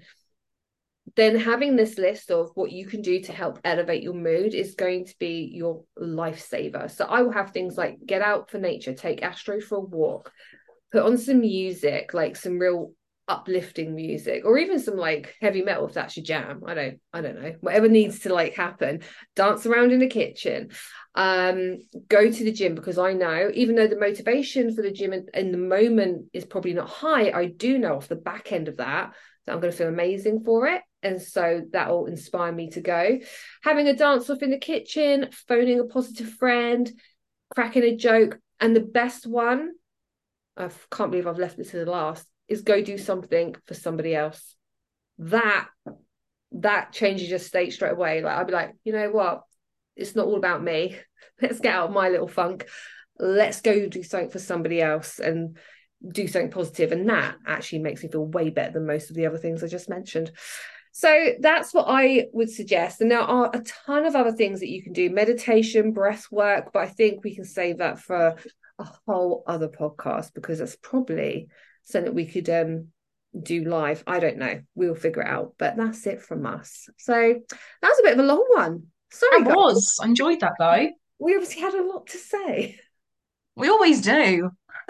Then 1.16 1.38
having 1.38 1.76
this 1.76 1.97
list 1.97 2.32
of 2.32 2.52
what 2.56 2.72
you 2.72 2.86
can 2.86 3.02
do 3.02 3.22
to 3.22 3.34
help 3.34 3.60
elevate 3.64 4.04
your 4.04 4.14
mood 4.14 4.54
is 4.54 4.76
going 4.76 5.06
to 5.06 5.16
be 5.20 5.52
your 5.54 5.84
lifesaver. 5.99 6.89
So 6.89 7.06
I 7.06 7.22
will 7.22 7.32
have 7.32 7.52
things 7.52 7.78
like 7.78 7.97
get 8.06 8.22
out 8.22 8.49
for 8.49 8.60
nature, 8.60 8.93
take 8.93 9.22
Astro 9.22 9.60
for 9.60 9.80
a 9.80 9.82
walk, 9.82 10.32
put 10.91 11.04
on 11.04 11.18
some 11.18 11.41
music, 11.41 12.14
like 12.14 12.36
some 12.36 12.60
real 12.60 12.93
uplifting 13.28 13.95
music 13.95 14.43
or 14.43 14.58
even 14.58 14.78
some 14.78 14.97
like 14.97 15.36
heavy 15.39 15.62
metal 15.62 15.88
if 15.88 15.93
that's 15.93 16.18
your 16.18 16.24
jam. 16.24 16.64
I 16.66 16.74
don't 16.74 16.99
i 17.14 17.22
don't 17.22 17.41
know. 17.41 17.56
Whatever 17.62 17.88
needs 17.88 18.20
to 18.22 18.34
like 18.34 18.56
happen. 18.56 19.02
Dance 19.36 19.66
around 19.66 19.91
in 19.91 19.99
the 19.99 20.08
kitchen. 20.08 20.70
Um 21.16 21.78
go 22.08 22.30
to 22.30 22.43
the 22.43 22.52
gym 22.52 22.76
because 22.76 22.97
i 22.97 23.14
know 23.14 23.49
even 23.54 23.76
though 23.76 23.88
the 23.88 23.99
motivation 23.99 24.74
for 24.74 24.82
the 24.82 24.91
gym 24.91 25.14
in, 25.14 25.28
in 25.34 25.52
the 25.52 25.58
moment 25.58 26.28
is 26.34 26.45
probably 26.45 26.74
not 26.74 26.89
high 26.89 27.32
i 27.32 27.45
do 27.47 27.78
know 27.78 27.95
off 27.95 28.08
the 28.08 28.16
back 28.16 28.54
end 28.54 28.70
of 28.70 28.78
that 28.78 29.14
that 29.45 29.54
i'm 29.54 29.60
going 29.60 29.72
to 29.72 29.78
feel 29.78 29.89
amazing 29.89 30.43
for 30.45 30.68
it 30.68 30.82
and 31.04 31.22
so 31.22 31.64
that 31.72 31.89
will 31.89 32.06
inspire 32.06 32.52
me 32.52 32.70
to 32.70 32.82
go 32.82 33.20
having 33.64 33.88
a 33.88 33.95
dance 33.95 34.30
off 34.30 34.43
in 34.43 34.52
the 34.52 34.58
kitchen 34.58 35.30
phoning 35.47 35.80
a 35.80 35.84
positive 35.86 36.30
friend 36.30 36.91
cracking 37.56 37.84
a 37.84 37.95
joke 37.95 38.39
and 38.60 38.76
the 38.76 38.82
best 38.82 39.26
one 39.26 39.72
I 40.58 40.70
can't 40.91 41.12
believe 41.12 41.28
I've 41.28 41.38
left 41.38 41.58
this 41.58 41.72
to 41.72 41.84
the 41.84 41.91
last 41.91 42.28
is 42.47 42.62
go 42.62 42.82
do 42.82 42.97
something 42.97 43.56
for 43.66 43.74
somebody 43.74 44.16
else. 44.16 44.56
That 45.20 45.68
that 46.54 46.91
changes 46.91 47.30
your 47.30 47.39
state 47.39 47.74
straight 47.74 47.93
away. 47.93 48.22
Like 48.22 48.38
I'd 48.38 48.47
be 48.47 48.54
like, 48.54 48.76
you 48.84 48.93
know 48.93 49.10
what? 49.10 49.43
It's 49.95 50.16
not 50.16 50.26
all 50.26 50.36
about 50.36 50.64
me. 50.64 50.97
Let's 51.41 51.60
get 51.60 51.74
out 51.74 51.89
of 51.89 51.95
my 51.95 52.10
little 52.10 52.28
funk. 52.28 52.68
Let's 53.18 53.62
go 53.62 53.88
do 53.88 54.04
something 54.04 54.30
for 54.30 54.39
somebody 54.39 54.82
else 54.82 55.20
and 55.20 55.58
do 56.08 56.28
something 56.28 56.52
positive. 56.52 56.91
And 56.91 57.08
that 57.10 57.36
actually 57.45 57.80
makes 57.80 58.04
me 58.04 58.10
feel 58.10 58.26
way 58.26 58.49
better 58.49 58.74
than 58.74 58.88
most 58.88 59.10
of 59.10 59.16
the 59.16 59.28
other 59.28 59.38
things 59.38 59.64
I 59.64 59.68
just 59.68 59.89
mentioned. 59.89 60.32
So 60.92 61.30
that's 61.39 61.74
what 61.74 61.86
I 61.88 62.28
would 62.34 62.50
suggest. 62.50 63.02
And 63.02 63.10
there 63.10 63.22
are 63.22 63.50
a 63.54 63.64
ton 63.86 64.06
of 64.06 64.16
other 64.16 64.34
things 64.34 64.60
that 64.60 64.70
you 64.70 64.84
can 64.84 64.94
do 64.94 65.10
meditation, 65.10 65.94
breath 65.94 66.28
work, 66.32 66.72
but 66.74 66.84
I 66.84 66.88
think 66.88 67.24
we 67.24 67.34
can 67.34 67.46
save 67.46 67.78
that 67.78 68.00
for 68.00 68.36
a 68.78 68.88
whole 69.08 69.44
other 69.48 69.70
podcast 69.70 70.34
because 70.34 70.60
that's 70.60 70.76
probably 70.76 71.48
so 71.84 72.02
that 72.02 72.14
we 72.14 72.26
could 72.26 72.50
um 72.50 72.88
do 73.42 73.64
live. 73.64 74.04
I 74.06 74.20
don't 74.20 74.38
know. 74.38 74.62
We'll 74.76 74.96
figure 74.96 75.22
it 75.22 75.28
out. 75.28 75.54
But 75.58 75.78
that's 75.78 76.06
it 76.08 76.22
from 76.22 76.46
us. 76.46 76.89
So 76.98 77.14
that 77.14 77.88
was 77.88 78.00
a 78.00 78.04
bit 78.04 78.14
of 78.14 78.20
a 78.20 78.28
long 78.28 78.46
one. 78.54 78.88
Sorry. 79.12 79.42
It 79.42 79.48
was. 79.48 79.98
I 80.02 80.06
enjoyed 80.06 80.42
that 80.42 80.54
though. 80.60 80.89
We 81.20 81.36
obviously 81.36 81.62
had 81.62 81.74
a 81.74 81.84
lot 81.86 82.08
to 82.08 82.18
say. 82.18 82.80
We 83.56 83.70
always 83.70 84.02
do. 84.02 84.50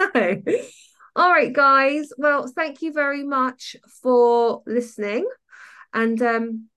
All 1.14 1.30
right, 1.30 1.52
guys. 1.52 2.10
Well, 2.16 2.50
thank 2.54 2.80
you 2.80 2.92
very 2.92 3.22
much 3.22 3.76
for 4.02 4.62
listening. 4.66 5.26
And 5.94 6.20
um, 6.22 6.68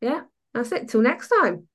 yeah, 0.00 0.22
that's 0.54 0.72
it. 0.72 0.88
Till 0.88 1.02
next 1.02 1.28
time. 1.28 1.68